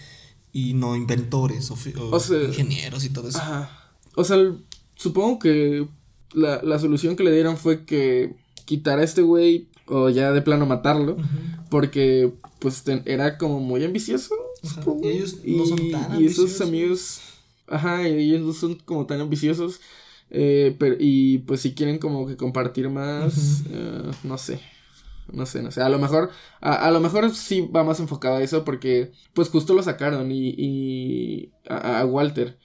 y 0.53 0.73
no 0.75 0.97
inventores 0.97 1.71
o, 1.71 1.77
fi- 1.77 1.95
o 1.99 2.11
O 2.17 2.21
sea- 2.21 2.43
ingenieros 2.45 3.05
y 3.05 3.11
todo 3.11 3.29
eso. 3.29 3.39
Ajá. 3.39 3.71
O 4.17 4.25
sea, 4.25 4.39
supongo 4.95 5.39
que 5.39 5.87
la, 6.33 6.61
la 6.63 6.79
solución 6.79 7.17
que 7.17 7.25
le 7.25 7.33
dieron 7.33 7.57
fue 7.57 7.85
que 7.85 8.35
quitar 8.65 8.99
a 8.99 9.03
este 9.05 9.23
güey 9.23 9.69
o 9.87 10.11
ya 10.11 10.33
de 10.33 10.43
plano 10.43 10.67
matarlo, 10.67 11.17
porque 11.71 12.33
pues 12.59 12.83
ten- 12.85 13.03
era 13.07 13.39
como 13.39 13.61
muy 13.61 13.85
ambicioso. 13.85 14.35
Ajá, 14.65 14.75
supongo. 14.83 15.07
y 15.07 15.09
ellos 15.09 15.39
no 15.45 15.65
son 15.67 15.91
tan 15.91 16.21
Y 16.21 16.27
esos 16.27 16.61
ambiciosos. 16.61 16.61
amigos, 16.69 17.21
ajá, 17.69 18.07
ellos 18.07 18.41
no 18.43 18.53
son 18.53 18.75
como 18.77 19.07
tan 19.07 19.21
ambiciosos. 19.21 19.81
eh, 20.31 20.77
pero, 20.79 20.97
y 20.99 21.39
pues 21.39 21.61
si 21.63 21.73
quieren 21.75 21.99
como 21.99 22.27
que 22.27 22.37
compartir 22.37 22.91
más, 22.91 23.63
eh, 23.71 24.11
no 24.25 24.37
sé. 24.39 24.61
No 25.33 25.45
sé, 25.47 25.63
no 25.63 25.71
sé. 25.71 25.83
A 25.83 25.89
lo 25.91 25.99
mejor, 25.99 26.31
a, 26.61 26.87
a 26.87 26.91
lo 26.91 27.01
mejor 27.01 27.31
sí 27.35 27.61
va 27.61 27.85
más 27.85 28.01
enfocado 28.01 28.37
a 28.37 28.43
eso 28.43 28.65
porque 28.65 29.13
pues 29.35 29.51
justo 29.51 29.75
lo 29.75 29.83
sacaron 29.83 30.33
y, 30.33 30.55
y 30.57 31.53
a, 31.69 32.01
a 32.01 32.07
Walter. 32.07 32.59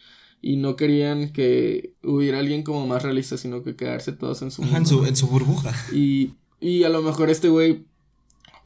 Y 0.45 0.57
no 0.57 0.75
querían 0.75 1.31
que 1.31 1.93
hubiera 2.03 2.39
alguien 2.39 2.63
como 2.63 2.85
más 2.85 3.01
realista, 3.01 3.37
sino 3.37 3.63
que 3.63 3.77
quedarse 3.77 4.11
todos 4.11 4.41
en 4.41 4.51
su 4.51 4.61
Ajá, 4.63 4.77
en 4.77 4.85
su, 4.85 5.05
en 5.05 5.15
su 5.15 5.27
burbuja. 5.27 5.73
Y, 5.93 6.33
y 6.59 6.83
a 6.83 6.89
lo 6.89 7.01
mejor 7.01 7.29
este 7.29 7.47
güey, 7.47 7.85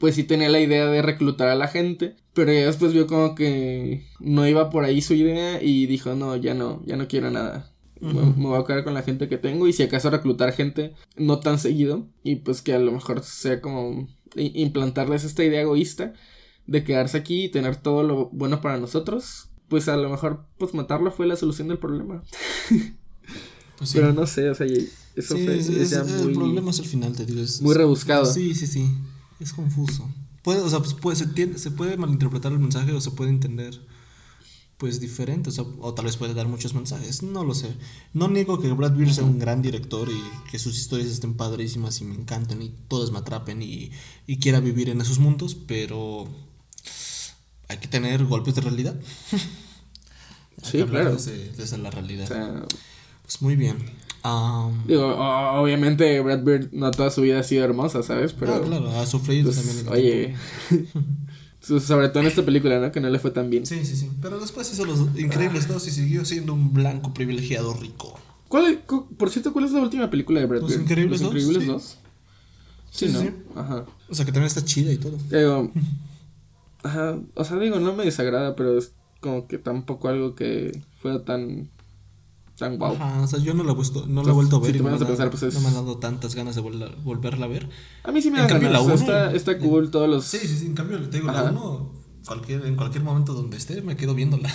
pues 0.00 0.16
sí 0.16 0.24
tenía 0.24 0.48
la 0.48 0.58
idea 0.60 0.86
de 0.86 1.02
reclutar 1.02 1.46
a 1.48 1.54
la 1.54 1.68
gente, 1.68 2.16
pero 2.34 2.52
ya 2.52 2.66
después 2.66 2.92
vio 2.92 3.06
como 3.06 3.36
que 3.36 4.04
no 4.18 4.44
iba 4.46 4.70
por 4.70 4.84
ahí 4.84 5.00
su 5.00 5.14
idea 5.14 5.62
y 5.62 5.86
dijo, 5.86 6.16
no, 6.16 6.34
ya 6.34 6.52
no, 6.52 6.82
ya 6.84 6.96
no 6.96 7.06
quiero 7.06 7.30
nada. 7.30 7.72
Me- 8.00 8.22
voy 8.36 8.60
a 8.60 8.64
quedar 8.64 8.82
con 8.84 8.94
la 8.94 9.02
gente 9.02 9.28
que 9.28 9.38
tengo 9.38 9.66
y 9.68 9.72
si 9.72 9.82
acaso 9.84 10.10
reclutar 10.10 10.52
gente 10.52 10.94
no 11.16 11.38
tan 11.40 11.58
seguido 11.60 12.08
y 12.24 12.36
pues 12.36 12.60
que 12.62 12.72
a 12.72 12.78
lo 12.80 12.90
mejor 12.92 13.22
sea 13.22 13.60
como 13.60 14.08
implantarles 14.36 15.24
esta 15.24 15.44
idea 15.44 15.62
egoísta 15.62 16.12
de 16.66 16.84
quedarse 16.84 17.16
aquí 17.18 17.44
y 17.44 17.48
tener 17.48 17.76
todo 17.76 18.02
lo 18.02 18.28
bueno 18.30 18.60
para 18.60 18.78
nosotros, 18.78 19.48
pues 19.68 19.88
a 19.88 19.96
lo 19.96 20.08
mejor 20.08 20.44
pues 20.58 20.74
matarlo 20.74 21.10
fue 21.12 21.26
la 21.26 21.36
solución 21.36 21.68
del 21.68 21.78
problema. 21.78 22.22
Pues 23.78 23.90
sí. 23.90 23.98
Pero 23.98 24.12
no 24.12 24.26
sé, 24.26 24.50
o 24.50 24.54
sea, 24.54 24.66
eso 24.66 25.36
Sí, 25.36 25.44
fue 25.44 25.58
es- 25.58 25.68
es 25.68 25.90
ya 25.90 26.00
el 26.00 26.24
muy... 26.24 26.34
problema 26.34 26.70
es 26.70 26.78
el 26.78 26.86
final, 26.86 27.14
te 27.16 27.26
digo. 27.26 27.40
Es, 27.40 27.60
muy 27.62 27.74
rebuscado. 27.74 28.24
Sí, 28.26 28.54
sí, 28.54 28.66
sí. 28.66 28.88
Es 29.40 29.52
confuso. 29.52 30.08
Puede, 30.42 30.60
o 30.60 30.68
sea, 30.70 30.78
pues 30.80 30.94
puede, 30.94 31.16
se, 31.58 31.70
puede 31.70 31.96
malinterpretar 31.96 32.52
el 32.52 32.58
mensaje 32.58 32.92
o 32.92 33.00
se 33.00 33.10
puede 33.10 33.30
entender 33.30 33.78
pues 34.78 35.00
diferente, 35.00 35.50
o, 35.50 35.52
sea, 35.52 35.64
o 35.80 35.92
tal 35.92 36.04
vez 36.04 36.16
puede 36.16 36.34
dar 36.34 36.46
muchos 36.46 36.72
mensajes, 36.72 37.24
no 37.24 37.42
lo 37.42 37.52
sé. 37.52 37.74
No 38.14 38.28
niego 38.28 38.60
que 38.60 38.72
Brad 38.72 38.96
Pitt 38.96 39.08
sea 39.10 39.24
un 39.24 39.40
gran 39.40 39.60
director 39.60 40.08
y 40.08 40.50
que 40.52 40.60
sus 40.60 40.78
historias 40.78 41.08
estén 41.08 41.34
padrísimas 41.34 42.00
y 42.00 42.04
me 42.04 42.14
encanten 42.14 42.62
y 42.62 42.68
todas 42.86 43.10
me 43.10 43.18
atrapen 43.18 43.60
y, 43.60 43.90
y 44.28 44.38
quiera 44.38 44.60
vivir 44.60 44.88
en 44.90 45.00
esos 45.00 45.18
mundos, 45.18 45.56
pero 45.56 46.28
hay 47.68 47.78
que 47.78 47.88
tener 47.88 48.24
golpes 48.24 48.54
de 48.54 48.60
realidad. 48.62 48.94
Sí, 50.60 50.82
claro. 50.82 51.12
Desde, 51.12 51.52
desde 51.52 51.78
la 51.78 51.88
realidad. 51.90 52.24
O 52.24 52.34
sea, 52.34 52.62
Pues 53.22 53.40
muy 53.42 53.54
bien. 53.54 53.76
Am, 54.24 54.84
Digo, 54.88 55.06
obviamente 55.16 56.18
Brad 56.20 56.42
Bird 56.42 56.72
no 56.72 56.90
toda 56.90 57.10
su 57.12 57.22
vida 57.22 57.38
ha 57.38 57.42
sido 57.44 57.64
hermosa, 57.64 58.02
¿sabes? 58.02 58.32
Pero, 58.32 58.54
ah, 58.56 58.60
claro, 58.60 58.90
ha 58.98 59.06
sufrido 59.06 59.52
pues, 59.52 59.64
también. 59.64 59.88
oye, 59.88 60.34
so- 61.60 61.78
sobre 61.78 62.08
todo 62.08 62.20
en 62.24 62.26
esta 62.26 62.44
película, 62.44 62.80
¿no? 62.80 62.90
Que 62.90 63.00
no 63.00 63.08
le 63.08 63.20
fue 63.20 63.30
tan 63.30 63.48
bien. 63.50 63.66
Sí, 63.66 63.84
sí, 63.84 63.94
sí. 63.96 64.10
Pero 64.20 64.40
después 64.40 64.70
hizo 64.72 64.84
los 64.84 64.98
Increíbles 65.16 65.68
dos 65.68 65.86
y 65.86 65.92
siguió 65.92 66.24
siendo 66.24 66.52
un 66.54 66.72
blanco 66.74 67.14
privilegiado 67.14 67.72
rico. 67.74 68.18
¿Cuál, 68.48 68.80
cu- 68.84 69.06
por 69.16 69.30
cierto, 69.30 69.52
¿cuál 69.52 69.66
es 69.66 69.70
la 69.70 69.80
última 69.80 70.10
película 70.10 70.40
de 70.40 70.46
Brad 70.46 70.62
Los 70.62 70.70
Bird? 70.70 70.80
Increíbles 70.82 71.20
Los 71.20 71.28
Increíbles 71.30 71.62
sí. 71.62 71.68
2. 71.68 71.98
Sí, 72.90 73.06
Sí, 73.06 73.12
¿no? 73.12 73.20
sí. 73.20 73.30
Ajá. 73.54 73.84
O 74.08 74.14
sea 74.16 74.24
que 74.24 74.32
también 74.32 74.48
está 74.48 74.64
chida 74.64 74.92
y 74.92 74.96
todo. 74.96 75.16
Digo, 75.30 75.70
ajá, 76.82 77.18
o 77.34 77.44
sea, 77.44 77.56
digo, 77.58 77.78
no 77.80 77.92
me 77.94 78.04
desagrada, 78.04 78.54
pero 78.56 78.76
es 78.78 78.92
como 79.20 79.46
que 79.48 79.58
tampoco 79.58 80.08
algo 80.08 80.34
que 80.34 80.80
fuera 81.00 81.24
tan, 81.24 81.70
tan 82.58 82.78
guau. 82.78 82.94
Ajá, 82.94 83.20
o 83.22 83.26
sea, 83.26 83.38
yo 83.40 83.54
no 83.54 83.64
la 83.64 83.72
he, 83.72 83.74
vuelto, 83.74 84.06
no 84.06 84.22
la 84.22 84.30
he 84.30 84.32
vuelto 84.32 84.56
a 84.56 84.60
si 84.60 84.66
ver. 84.66 84.72
te 84.72 84.78
y 84.78 84.82
me 84.82 84.90
a 84.94 84.98
pensar, 84.98 85.30
pues, 85.30 85.42
es- 85.42 85.54
No 85.54 85.60
me 85.60 85.68
han 85.68 85.74
dado 85.74 85.98
tantas 85.98 86.34
ganas 86.34 86.54
de 86.54 86.62
volver- 86.62 86.94
volverla 87.02 87.46
a 87.46 87.48
ver. 87.48 87.68
A 88.04 88.12
mí 88.12 88.20
sí 88.22 88.30
me 88.30 88.38
En 88.38 88.44
da 88.44 88.48
cambio, 88.48 88.68
ganas, 88.70 88.86
la 88.86 88.94
o 88.94 88.96
sea, 88.98 89.04
uno- 89.06 89.28
está, 89.28 89.52
está 89.52 89.58
cool 89.58 89.90
todos 89.90 90.08
los... 90.08 90.24
Sí, 90.24 90.38
sí, 90.38 90.56
sí. 90.56 90.66
En 90.66 90.74
cambio, 90.74 90.98
te 91.08 91.18
digo, 91.18 91.26
la 91.32 91.40
Ajá. 91.40 91.50
uno, 91.50 91.92
cualquier, 92.26 92.64
en 92.66 92.76
cualquier 92.76 93.02
momento 93.04 93.32
donde 93.34 93.56
esté, 93.56 93.80
me 93.82 93.96
quedo 93.96 94.14
viéndola. 94.14 94.50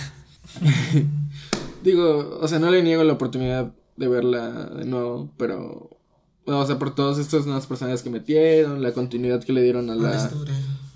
Digo, 1.82 2.38
o 2.40 2.48
sea, 2.48 2.58
no 2.58 2.70
le 2.70 2.82
niego 2.82 3.04
la 3.04 3.12
oportunidad 3.12 3.72
de 3.96 4.08
verla 4.08 4.48
de 4.66 4.84
nuevo, 4.86 5.30
pero... 5.36 5.90
O 6.46 6.66
sea, 6.66 6.78
por 6.78 6.94
todos 6.94 7.18
estos 7.18 7.46
nuevos 7.46 7.66
personajes 7.66 8.02
que 8.02 8.10
metieron, 8.10 8.82
la 8.82 8.92
continuidad 8.92 9.42
que 9.42 9.52
le 9.54 9.62
dieron 9.62 9.88
a 9.88 9.94
La 9.94 10.10
la, 10.10 10.16
historia. 10.16 10.54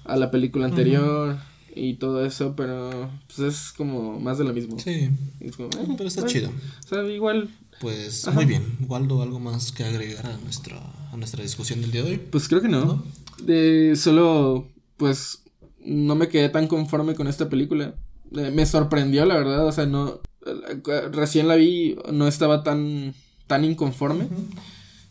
A 0.09 0.17
la 0.17 0.31
película 0.31 0.67
anterior 0.67 1.39
y 1.75 1.95
todo 1.95 2.25
eso, 2.25 2.55
pero 2.57 3.11
pues 3.27 3.39
es 3.41 3.73
como 3.73 4.19
más 4.19 4.39
de 4.39 4.45
lo 4.45 4.53
mismo. 4.53 4.79
Sí, 4.81 5.11
Es 5.41 5.57
como, 5.57 5.69
eh, 5.69 5.95
pero 5.97 6.09
está 6.09 6.23
bueno. 6.23 6.33
chido. 6.33 6.51
O 6.85 6.89
sea, 6.89 7.03
igual, 7.05 7.51
Pues 7.81 8.27
Ajá. 8.27 8.35
muy 8.35 8.47
bien. 8.47 8.65
Waldo, 8.89 9.23
¿algo 9.23 9.39
más 9.39 9.71
que 9.71 9.85
agregar 9.85 10.27
a 10.27 10.37
nuestra, 10.39 10.81
a 11.13 11.17
nuestra 11.17 11.43
discusión 11.43 11.81
del 11.81 11.93
día 11.93 12.03
de 12.03 12.11
hoy? 12.13 12.19
pues 12.19 12.49
creo 12.49 12.61
que 12.61 12.69
no. 12.69 13.05
De 13.43 13.95
solo, 13.97 14.67
pues, 14.97 15.43
no 15.85 16.17
me 16.17 16.27
quedé 16.29 16.49
tan 16.49 16.67
conforme 16.67 17.15
con 17.15 17.29
esta 17.29 17.49
película. 17.49 17.95
Eh, 18.37 18.51
me 18.53 18.67
sorprendió, 18.67 19.25
la 19.27 19.37
verdad, 19.37 19.65
o 19.67 19.71
sea, 19.73 19.87
no... 19.87 20.21
eh, 20.45 21.09
Recién 21.13 21.47
la 21.47 21.55
vi, 21.55 21.97
no 22.13 22.27
estaba 22.27 22.65
tan, 22.65 23.15
tan 23.47 23.65
inconforme. 23.65 24.27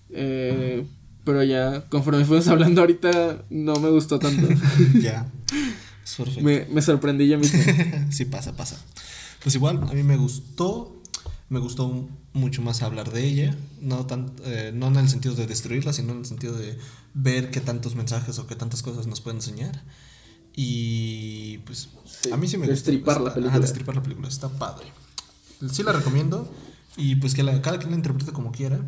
Eh, 0.09 0.85
pero 1.27 1.43
ya, 1.43 1.83
conforme 1.89 2.23
fuimos 2.23 2.47
hablando 2.47 2.79
ahorita, 2.79 3.43
no 3.49 3.75
me 3.81 3.89
gustó 3.89 4.17
tanto. 4.17 4.47
ya. 5.01 5.29
Es 6.01 6.15
perfecto. 6.15 6.41
me, 6.41 6.65
me 6.71 6.81
sorprendí 6.81 7.27
yo 7.27 7.37
mismo. 7.37 7.59
sí, 8.11 8.23
pasa, 8.23 8.55
pasa. 8.55 8.77
Pues 9.43 9.53
igual, 9.55 9.83
a 9.83 9.93
mí 9.93 10.03
me 10.03 10.15
gustó. 10.15 11.01
Me 11.49 11.59
gustó 11.59 12.07
mucho 12.31 12.61
más 12.61 12.81
hablar 12.81 13.11
de 13.11 13.25
ella, 13.25 13.57
no, 13.81 14.05
tan, 14.05 14.31
eh, 14.45 14.71
no 14.73 14.87
en 14.87 14.95
el 14.95 15.09
sentido 15.09 15.35
de 15.35 15.47
destruirla, 15.47 15.91
sino 15.91 16.13
en 16.13 16.19
el 16.19 16.25
sentido 16.25 16.57
de 16.57 16.77
ver 17.13 17.51
qué 17.51 17.59
tantos 17.59 17.95
mensajes 17.95 18.39
o 18.39 18.47
qué 18.47 18.55
tantas 18.55 18.81
cosas 18.81 19.05
nos 19.05 19.19
pueden 19.19 19.39
enseñar. 19.39 19.83
Y 20.55 21.57
pues 21.59 21.89
a 22.31 22.37
mí 22.37 22.47
sí 22.47 22.55
me 22.55 22.67
gusta. 22.67 22.89
Destripar 22.89 23.19
la 23.19 23.33
película. 23.33 23.59
destripar 23.59 23.95
la 23.95 24.03
película, 24.03 24.29
está 24.29 24.47
padre. 24.47 24.87
Sí 25.73 25.83
la 25.83 25.91
recomiendo 25.91 26.49
y 26.95 27.17
pues 27.17 27.35
que 27.35 27.43
la, 27.43 27.61
cada 27.61 27.79
quien 27.79 27.91
la 27.91 27.97
interprete 27.97 28.31
como 28.31 28.53
quiera. 28.53 28.79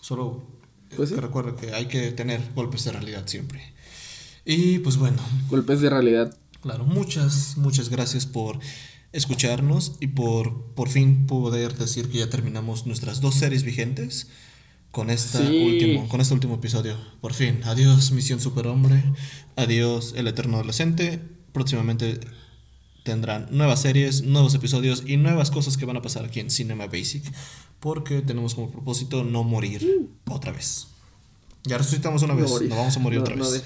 Solo 0.00 0.55
pues 0.96 1.10
que 1.10 1.20
recuerde 1.20 1.54
que 1.54 1.74
hay 1.74 1.86
que 1.86 2.10
tener 2.12 2.40
golpes 2.54 2.84
de 2.84 2.92
realidad 2.92 3.24
siempre. 3.26 3.72
Y 4.44 4.78
pues 4.80 4.96
bueno. 4.96 5.18
Golpes 5.48 5.80
de 5.80 5.90
realidad. 5.90 6.36
Claro, 6.62 6.84
muchas, 6.84 7.56
muchas 7.56 7.88
gracias 7.88 8.26
por 8.26 8.58
escucharnos 9.12 9.96
y 10.00 10.08
por 10.08 10.74
por 10.74 10.88
fin 10.88 11.26
poder 11.26 11.76
decir 11.76 12.08
que 12.10 12.18
ya 12.18 12.30
terminamos 12.30 12.86
nuestras 12.86 13.20
dos 13.20 13.34
series 13.34 13.62
vigentes 13.62 14.28
con, 14.90 15.10
esta 15.10 15.40
último, 15.40 16.08
con 16.08 16.20
este 16.20 16.34
último 16.34 16.54
episodio. 16.54 16.96
Por 17.20 17.34
fin, 17.34 17.60
adiós 17.64 18.12
Misión 18.12 18.40
Superhombre, 18.40 19.02
adiós 19.54 20.14
El 20.16 20.26
Eterno 20.26 20.56
Adolescente. 20.56 21.20
Próximamente 21.52 22.20
tendrán 23.02 23.46
nuevas 23.50 23.80
series, 23.80 24.22
nuevos 24.22 24.54
episodios 24.54 25.04
y 25.06 25.16
nuevas 25.16 25.50
cosas 25.50 25.76
que 25.76 25.84
van 25.84 25.96
a 25.96 26.02
pasar 26.02 26.24
aquí 26.24 26.40
en 26.40 26.50
Cinema 26.50 26.86
Basic. 26.86 27.24
Porque 27.80 28.22
tenemos 28.22 28.54
como 28.54 28.70
propósito 28.70 29.24
no 29.24 29.44
morir 29.44 30.10
otra 30.28 30.52
vez. 30.52 30.88
Ya 31.64 31.78
resucitamos 31.78 32.22
una 32.22 32.34
vez, 32.34 32.50
no 32.62 32.76
vamos 32.76 32.96
a 32.96 33.00
morir 33.00 33.20
otra 33.20 33.34
vez. 33.34 33.62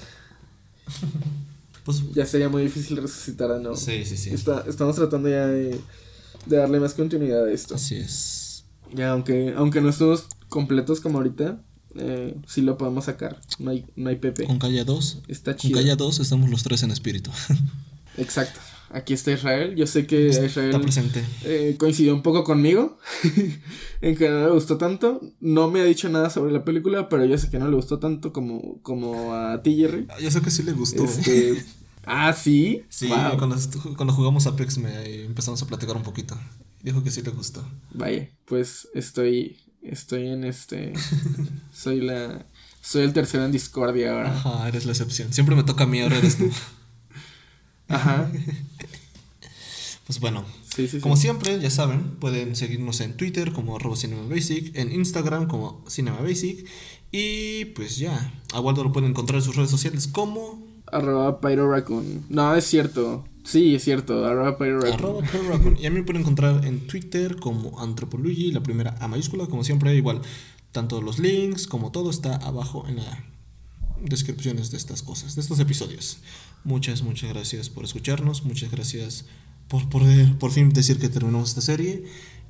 pues, 1.84 2.02
ya 2.12 2.26
sería 2.26 2.48
muy 2.48 2.62
difícil 2.62 2.96
resucitar 2.96 3.50
a 3.50 3.58
no. 3.58 3.76
Sí, 3.76 4.04
sí, 4.04 4.16
sí. 4.16 4.30
estamos 4.30 4.96
tratando 4.96 5.28
ya 5.28 5.46
de, 5.46 5.78
darle 6.46 6.80
más 6.80 6.94
continuidad 6.94 7.44
a 7.44 7.52
esto. 7.52 7.74
Así 7.74 7.96
es. 7.96 8.64
Ya, 8.94 9.12
aunque, 9.12 9.54
aunque 9.56 9.80
no 9.80 9.90
estemos 9.90 10.24
completos 10.48 11.00
como 11.00 11.18
ahorita, 11.18 11.60
eh, 11.96 12.36
sí 12.46 12.62
lo 12.62 12.78
podemos 12.78 13.04
sacar. 13.04 13.40
No 13.58 13.70
hay, 13.70 13.84
no 13.96 14.08
hay 14.08 14.16
Pepe. 14.16 14.44
Con 14.44 14.58
Calle 14.58 14.84
2. 14.84 15.22
Está 15.28 15.56
chido. 15.56 15.74
Con 15.74 15.82
Calle 15.82 15.96
2 15.96 16.20
estamos 16.20 16.50
los 16.50 16.62
tres 16.62 16.82
en 16.82 16.90
espíritu. 16.90 17.30
Exacto. 18.16 18.60
Aquí 18.92 19.12
está 19.14 19.30
Israel. 19.30 19.76
Yo 19.76 19.86
sé 19.86 20.06
que 20.06 20.28
Israel 20.28 20.80
eh, 21.44 21.76
coincidió 21.78 22.12
un 22.12 22.22
poco 22.22 22.42
conmigo 22.42 22.98
en 24.02 24.16
que 24.16 24.28
no 24.28 24.46
le 24.46 24.50
gustó 24.50 24.78
tanto. 24.78 25.20
No 25.40 25.70
me 25.70 25.80
ha 25.80 25.84
dicho 25.84 26.08
nada 26.08 26.28
sobre 26.28 26.52
la 26.52 26.64
película, 26.64 27.08
pero 27.08 27.24
yo 27.24 27.38
sé 27.38 27.50
que 27.50 27.60
no 27.60 27.68
le 27.68 27.76
gustó 27.76 28.00
tanto 28.00 28.32
como, 28.32 28.80
como 28.82 29.34
a 29.34 29.62
ti, 29.62 29.76
Jerry. 29.76 30.06
Ah, 30.08 30.18
yo 30.20 30.30
sé 30.30 30.40
que 30.40 30.50
sí 30.50 30.64
le 30.64 30.72
gustó. 30.72 31.04
Este, 31.04 31.64
ah, 32.04 32.32
sí. 32.32 32.82
Sí, 32.88 33.08
cuando, 33.38 33.56
cuando, 33.96 34.12
jugamos 34.12 34.48
Apex 34.48 34.78
me 34.78 35.24
empezamos 35.24 35.62
a 35.62 35.66
platicar 35.66 35.96
un 35.96 36.02
poquito. 36.02 36.36
Dijo 36.82 37.04
que 37.04 37.12
sí 37.12 37.22
le 37.22 37.30
gustó. 37.30 37.64
Vaya, 37.94 38.28
pues 38.44 38.88
estoy, 38.94 39.58
estoy 39.82 40.26
en 40.26 40.42
este, 40.42 40.94
soy 41.72 42.00
la, 42.00 42.44
soy 42.80 43.02
el 43.02 43.12
tercero 43.12 43.44
en 43.44 43.52
discordia 43.52 44.14
ahora. 44.14 44.32
Ajá, 44.32 44.66
eres 44.66 44.84
la 44.84 44.90
excepción. 44.90 45.32
Siempre 45.32 45.54
me 45.54 45.62
toca 45.62 45.84
a 45.84 45.86
mí, 45.86 46.00
ahora 46.00 46.16
eres 46.16 46.38
tú. 46.38 46.50
Ajá. 47.86 48.28
pues 50.10 50.18
bueno, 50.18 50.44
como 51.02 51.16
siempre, 51.16 51.60
ya 51.60 51.70
saben, 51.70 52.16
pueden 52.16 52.56
seguirnos 52.56 53.00
en 53.00 53.16
Twitter 53.16 53.52
como 53.52 53.78
cinemabasic, 53.94 54.76
en 54.76 54.90
Instagram 54.90 55.46
como 55.46 55.84
cinemabasic 55.88 56.66
y 57.12 57.66
pues 57.66 57.96
ya, 57.96 58.34
a 58.52 58.58
Waldo 58.58 58.82
lo 58.82 58.90
pueden 58.90 59.10
encontrar 59.10 59.38
en 59.38 59.44
sus 59.44 59.54
redes 59.54 59.70
sociales 59.70 60.08
como... 60.08 60.66
Arroba 60.90 61.40
Pyro 61.40 61.70
Raccoon. 61.70 62.24
No, 62.28 62.56
es 62.56 62.64
cierto. 62.64 63.24
Sí, 63.44 63.76
es 63.76 63.84
cierto. 63.84 64.26
Arroba 64.26 64.58
Pyro 64.58 64.80
Raccoon. 64.80 65.78
Y 65.80 65.86
a 65.86 65.90
mí 65.90 66.00
me 66.00 66.02
pueden 66.02 66.22
encontrar 66.22 66.64
en 66.64 66.88
Twitter 66.88 67.36
como 67.36 67.78
Antropology, 67.78 68.50
la 68.50 68.64
primera 68.64 68.96
A 68.98 69.06
mayúscula, 69.06 69.46
como 69.46 69.62
siempre, 69.62 69.94
igual. 69.94 70.22
Tanto 70.72 71.00
los 71.00 71.20
links 71.20 71.68
como 71.68 71.92
todo 71.92 72.10
está 72.10 72.34
abajo 72.34 72.84
en 72.88 72.96
las 72.96 73.16
descripciones 74.02 74.72
de 74.72 74.76
estas 74.76 75.04
cosas, 75.04 75.36
de 75.36 75.42
estos 75.42 75.60
episodios. 75.60 76.18
Muchas, 76.64 77.02
muchas 77.02 77.30
gracias 77.30 77.70
por 77.70 77.84
escucharnos. 77.84 78.44
Muchas 78.44 78.72
gracias 78.72 79.26
por 79.70 79.88
poder 79.88 80.36
por 80.36 80.50
fin 80.50 80.68
decir 80.70 80.98
que 80.98 81.08
terminamos 81.08 81.50
esta 81.50 81.62
serie. 81.62 82.04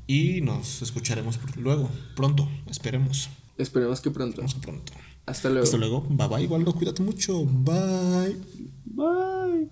Y 0.07 0.41
nos 0.41 0.83
escucharemos 0.83 1.39
luego, 1.57 1.89
pronto, 2.17 2.49
esperemos. 2.69 3.29
Esperemos 3.59 4.01
que 4.01 4.11
pronto. 4.11 4.43
pronto. 4.61 4.93
Hasta 5.27 5.51
luego. 5.51 5.65
Hasta 5.65 5.77
luego. 5.77 6.01
Bye 6.09 6.29
bye, 6.29 6.47
Waldo. 6.49 6.75
Cuídate 6.75 7.03
mucho. 7.03 7.45
Bye. 7.45 8.37
Bye. 8.87 9.69